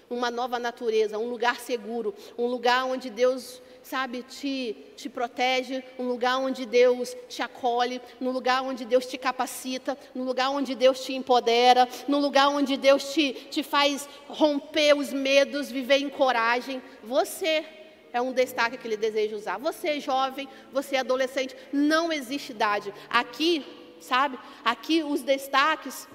uma 0.09 0.31
nova 0.31 0.57
natureza, 0.57 1.17
um 1.17 1.29
lugar 1.29 1.59
seguro, 1.59 2.13
um 2.37 2.45
lugar 2.45 2.85
onde 2.85 3.09
Deus, 3.09 3.61
sabe, 3.89 4.21
te, 4.23 4.75
te 4.97 5.07
protege, 5.09 5.81
um 5.97 6.07
lugar 6.07 6.39
onde 6.39 6.65
Deus 6.65 7.15
te 7.29 7.41
acolhe, 7.41 8.01
no 8.19 8.31
lugar 8.31 8.61
onde 8.61 8.83
Deus 8.83 9.05
te 9.05 9.17
capacita, 9.17 9.97
no 10.13 10.25
lugar 10.25 10.49
onde 10.49 10.75
Deus 10.75 10.99
te 11.05 11.13
empodera, 11.13 11.87
no 12.05 12.19
lugar 12.19 12.49
onde 12.49 12.75
Deus 12.75 13.13
te, 13.13 13.31
te 13.49 13.63
faz 13.63 14.07
romper 14.27 14.93
os 14.93 15.13
medos, 15.13 15.71
viver 15.71 15.99
em 15.99 16.09
coragem. 16.09 16.81
Você 17.01 17.65
é 18.11 18.21
um 18.21 18.33
destaque 18.33 18.77
que 18.77 18.85
ele 18.85 18.97
deseja 18.97 19.37
usar. 19.37 19.57
Você, 19.57 20.01
jovem, 20.01 20.49
você, 20.71 20.97
adolescente, 20.97 21.55
não 21.71 22.11
existe 22.11 22.51
idade. 22.51 22.93
Aqui, 23.09 23.65
sabe, 24.01 24.37
aqui 24.65 25.01
os 25.01 25.21
destaques 25.21 26.09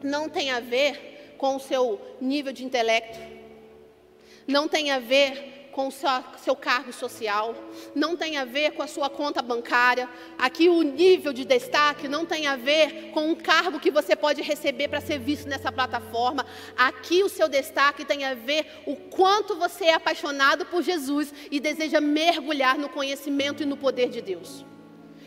não 0.00 0.28
tem 0.28 0.52
a 0.52 0.60
ver 0.60 1.34
com 1.38 1.56
o 1.56 1.60
seu 1.60 2.00
nível 2.20 2.52
de 2.52 2.64
intelecto, 2.64 3.18
não 4.46 4.68
tem 4.68 4.90
a 4.90 4.98
ver 5.00 5.59
com 5.72 5.88
o 5.88 5.92
seu, 5.92 6.08
seu 6.38 6.56
cargo 6.56 6.92
social, 6.92 7.54
não 7.94 8.16
tem 8.16 8.36
a 8.36 8.44
ver 8.44 8.72
com 8.72 8.82
a 8.82 8.86
sua 8.86 9.08
conta 9.08 9.42
bancária. 9.42 10.08
Aqui 10.38 10.68
o 10.68 10.82
nível 10.82 11.32
de 11.32 11.44
destaque 11.44 12.08
não 12.08 12.26
tem 12.26 12.46
a 12.46 12.56
ver 12.56 13.10
com 13.12 13.28
um 13.28 13.34
cargo 13.34 13.80
que 13.80 13.90
você 13.90 14.14
pode 14.16 14.42
receber 14.42 14.88
para 14.88 15.00
ser 15.00 15.18
visto 15.18 15.48
nessa 15.48 15.70
plataforma. 15.70 16.46
Aqui 16.76 17.22
o 17.22 17.28
seu 17.28 17.48
destaque 17.48 18.04
tem 18.04 18.24
a 18.24 18.34
ver 18.34 18.66
o 18.86 18.96
quanto 18.96 19.56
você 19.56 19.86
é 19.86 19.94
apaixonado 19.94 20.66
por 20.66 20.82
Jesus 20.82 21.32
e 21.50 21.60
deseja 21.60 22.00
mergulhar 22.00 22.76
no 22.78 22.88
conhecimento 22.88 23.62
e 23.62 23.66
no 23.66 23.76
poder 23.76 24.08
de 24.08 24.20
Deus. 24.20 24.64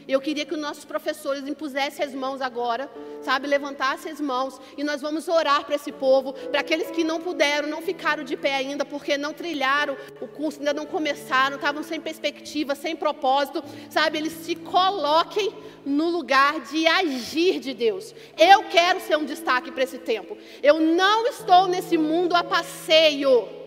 Eu 0.08 0.20
queria 0.20 0.46
que 0.46 0.54
os 0.54 0.60
nossos 0.60 0.86
professores 0.86 1.48
impusessem 1.48 2.06
as 2.06 2.14
mãos 2.14 2.42
agora, 2.42 2.90
sabe, 3.22 3.48
levantassem 3.48 4.12
as 4.12 4.20
mãos 4.20 4.60
e 4.78 4.84
nós 4.84 5.02
vamos 5.02 5.28
orar 5.28 5.66
para 5.66 5.76
esse 5.76 5.92
povo, 5.92 6.34
para 6.34 6.60
aqueles 6.60 6.92
que 6.92 7.04
não 7.04 7.20
puderam, 7.20 7.68
não 7.68 7.82
ficaram 7.82 8.24
de 8.24 8.36
pé 8.36 8.56
ainda, 8.56 8.84
porque 8.84 9.18
não 9.18 9.34
trilharam 9.34 9.96
o 10.22 10.28
curso, 10.28 10.60
ainda 10.60 10.74
não 10.74 10.86
começaram, 10.86 11.56
estavam 11.56 11.84
sem 11.84 12.00
perspectiva, 12.00 12.76
sem 12.76 12.96
propósito, 12.96 13.64
sabe, 13.90 14.18
eles 14.18 14.34
se 14.34 14.56
coloquem 14.56 15.54
no 15.86 16.10
lugar 16.10 16.60
de 16.62 16.88
agir 16.88 17.60
de 17.60 17.74
Deus. 17.74 18.14
Eu 18.38 18.64
quero 18.64 19.00
ser 19.00 19.18
um 19.18 19.26
destaque 19.26 19.72
para 19.72 19.84
esse 19.84 19.98
tempo. 19.98 20.38
Eu 20.62 20.80
não 20.80 21.28
estou 21.28 21.68
nesse 21.68 21.98
mundo 21.98 22.36
a 22.36 22.44
passeio. 22.44 23.63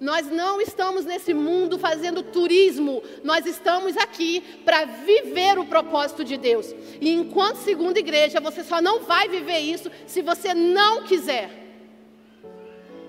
Nós 0.00 0.30
não 0.30 0.62
estamos 0.62 1.04
nesse 1.04 1.34
mundo 1.34 1.78
fazendo 1.78 2.22
turismo, 2.22 3.02
nós 3.22 3.44
estamos 3.44 3.98
aqui 3.98 4.40
para 4.64 4.86
viver 4.86 5.58
o 5.58 5.66
propósito 5.66 6.24
de 6.24 6.38
Deus. 6.38 6.74
E 6.98 7.12
enquanto 7.12 7.56
segunda 7.56 7.98
igreja, 7.98 8.40
você 8.40 8.64
só 8.64 8.80
não 8.80 9.00
vai 9.00 9.28
viver 9.28 9.58
isso 9.58 9.90
se 10.06 10.22
você 10.22 10.54
não 10.54 11.02
quiser. 11.02 11.50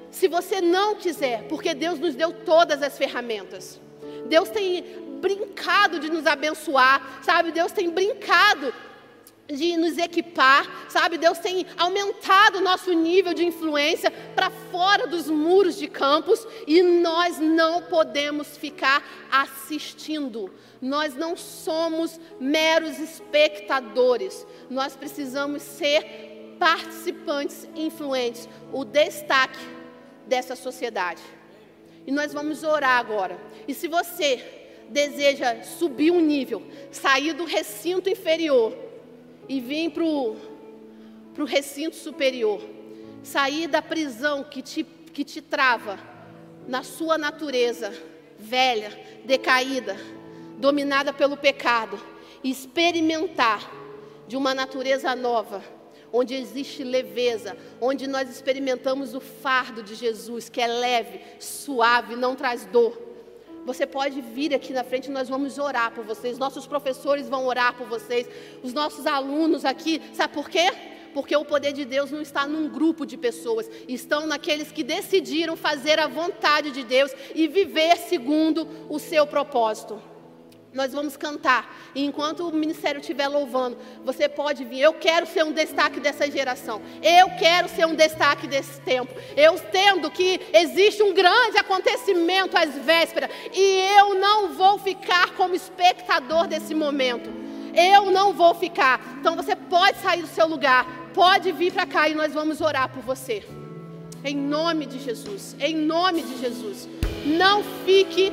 Se 0.10 0.28
você 0.28 0.60
não 0.60 0.96
quiser, 0.96 1.44
porque 1.48 1.74
Deus 1.74 1.98
nos 1.98 2.14
deu 2.14 2.34
todas 2.34 2.84
as 2.84 2.98
ferramentas. 2.98 3.80
Deus 4.28 4.50
tem 4.50 4.84
brincado 5.22 5.98
de 5.98 6.10
nos 6.10 6.28
abençoar, 6.28 7.22
sabe? 7.24 7.54
Deus 7.54 7.72
tem 7.72 7.90
brincado 7.90 8.74
de 9.52 9.78
nos 9.78 9.98
equipar, 9.98 10.90
sabe? 10.90 11.18
Deus 11.18 11.40
tem 11.40 11.66
aumentado 11.78 12.58
o 12.58 12.62
nosso 12.62 12.92
nível 12.94 13.34
de 13.34 13.46
influência 13.46 14.12
para 14.36 14.50
fora 14.50 15.08
dos 15.08 15.30
muros 15.30 15.78
de 15.78 15.88
campos 15.88 16.46
e 16.68 16.82
nós 16.82 17.40
não 17.40 17.82
podemos 17.82 18.58
ficar 18.58 19.04
assistindo. 19.32 20.52
Nós 20.82 21.16
não 21.16 21.36
somos 21.38 22.20
meros 22.40 23.00
espectadores. 23.00 24.46
Nós 24.70 24.96
precisamos 24.96 25.62
ser 25.62 26.56
participantes 26.60 27.68
influentes, 27.76 28.48
o 28.72 28.86
destaque 28.86 29.60
dessa 30.28 30.56
sociedade. 30.56 31.22
E 32.06 32.12
nós 32.12 32.34
vamos 32.34 32.64
orar 32.64 33.00
agora. 33.00 33.40
E 33.68 33.74
se 33.74 33.88
você 33.88 34.44
deseja 34.90 35.64
subir 35.64 36.12
um 36.12 36.20
nível, 36.20 36.62
sair 36.92 37.34
do 37.34 37.46
recinto 37.46 38.10
inferior 38.10 38.91
e 39.52 39.60
vir 39.60 39.92
para 39.92 40.06
o 40.06 41.46
recinto 41.46 41.98
superior, 41.98 42.62
sair 43.22 43.68
da 43.68 43.82
prisão 43.82 44.46
que 44.46 44.62
te, 44.62 44.82
que 44.82 45.26
te 45.26 45.42
trava 45.42 46.00
na 46.66 46.84
sua 46.84 47.18
natureza 47.18 47.92
velha, 48.40 48.98
decaída, 49.26 49.98
dominada 50.58 51.12
pelo 51.12 51.36
pecado, 51.36 52.00
experimentar 52.42 53.70
de 54.26 54.38
uma 54.38 54.54
natureza 54.56 55.14
nova, 55.18 55.62
onde 56.14 56.34
existe 56.34 56.82
leveza, 56.82 57.58
onde 57.82 58.08
nós 58.08 58.30
experimentamos 58.30 59.14
o 59.14 59.20
fardo 59.20 59.84
de 59.84 59.96
Jesus, 59.96 60.48
que 60.48 60.62
é 60.62 60.68
leve, 60.68 61.20
suave, 61.42 62.16
não 62.16 62.38
traz 62.38 62.66
dor. 62.68 63.11
Você 63.66 63.86
pode 63.86 64.22
vir 64.22 64.54
aqui 64.54 64.74
na 64.74 64.84
frente, 64.84 65.10
nós 65.10 65.30
vamos 65.30 65.58
orar 65.58 65.92
por 65.92 66.04
vocês. 66.04 66.38
Nossos 66.38 66.66
professores 66.66 67.30
vão 67.30 67.46
orar 67.46 67.76
por 67.76 67.88
vocês. 67.88 68.28
Os 68.64 68.74
nossos 68.74 69.06
alunos 69.06 69.66
aqui, 69.66 70.02
sabe 70.14 70.34
por 70.34 70.50
quê? 70.50 70.72
Porque 71.14 71.36
o 71.36 71.46
poder 71.46 71.74
de 71.74 71.86
Deus 71.86 72.10
não 72.10 72.22
está 72.22 72.48
num 72.48 72.70
grupo 72.70 73.06
de 73.06 73.18
pessoas, 73.18 73.70
estão 73.88 74.26
naqueles 74.26 74.72
que 74.72 74.84
decidiram 74.84 75.58
fazer 75.58 76.00
a 76.00 76.08
vontade 76.08 76.72
de 76.72 76.84
Deus 76.84 77.12
e 77.36 77.48
viver 77.48 77.98
segundo 77.98 78.68
o 78.90 78.98
seu 78.98 79.28
propósito. 79.28 80.11
Nós 80.74 80.94
vamos 80.94 81.18
cantar. 81.18 81.76
E 81.94 82.06
enquanto 82.06 82.48
o 82.48 82.54
ministério 82.54 83.02
estiver 83.02 83.28
louvando, 83.28 83.78
você 84.06 84.30
pode 84.30 84.64
vir. 84.64 84.80
Eu 84.80 84.94
quero 84.94 85.26
ser 85.26 85.44
um 85.44 85.52
destaque 85.52 86.00
dessa 86.00 86.30
geração. 86.32 86.82
Eu 87.04 87.30
quero 87.38 87.68
ser 87.68 87.86
um 87.86 87.94
destaque 87.94 88.48
desse 88.48 88.80
tempo. 88.82 89.14
Eu 89.36 89.60
tendo 89.60 90.10
que 90.10 90.40
existe 90.54 91.04
um 91.04 91.14
grande 91.14 91.58
acontecimento 91.58 92.58
às 92.58 92.74
vésperas. 92.76 93.30
E 93.54 93.86
eu 93.98 94.16
não 94.16 94.54
vou 94.54 94.80
ficar 94.80 95.32
como 95.36 95.54
espectador 95.54 96.48
desse 96.48 96.74
momento. 96.74 97.30
Eu 97.76 98.10
não 98.10 98.32
vou 98.32 98.54
ficar. 98.56 99.18
Então 99.20 99.36
você 99.36 99.56
pode 99.56 99.98
sair 100.00 100.22
do 100.22 100.28
seu 100.28 100.48
lugar. 100.48 100.86
Pode 101.14 101.52
vir 101.52 101.74
para 101.74 101.86
cá 101.86 102.08
e 102.08 102.16
nós 102.16 102.34
vamos 102.34 102.62
orar 102.62 102.88
por 102.90 103.04
você. 103.04 103.46
Em 104.24 104.38
nome 104.38 104.86
de 104.86 105.00
Jesus. 105.00 105.54
Em 105.60 105.76
nome 105.76 106.22
de 106.22 106.40
Jesus. 106.40 106.88
Não 107.26 107.62
fique 107.86 108.32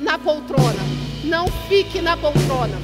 na 0.00 0.18
poltrona. 0.18 0.99
Não 1.22 1.46
fique 1.68 2.00
na 2.00 2.16
poltrona. 2.16 2.78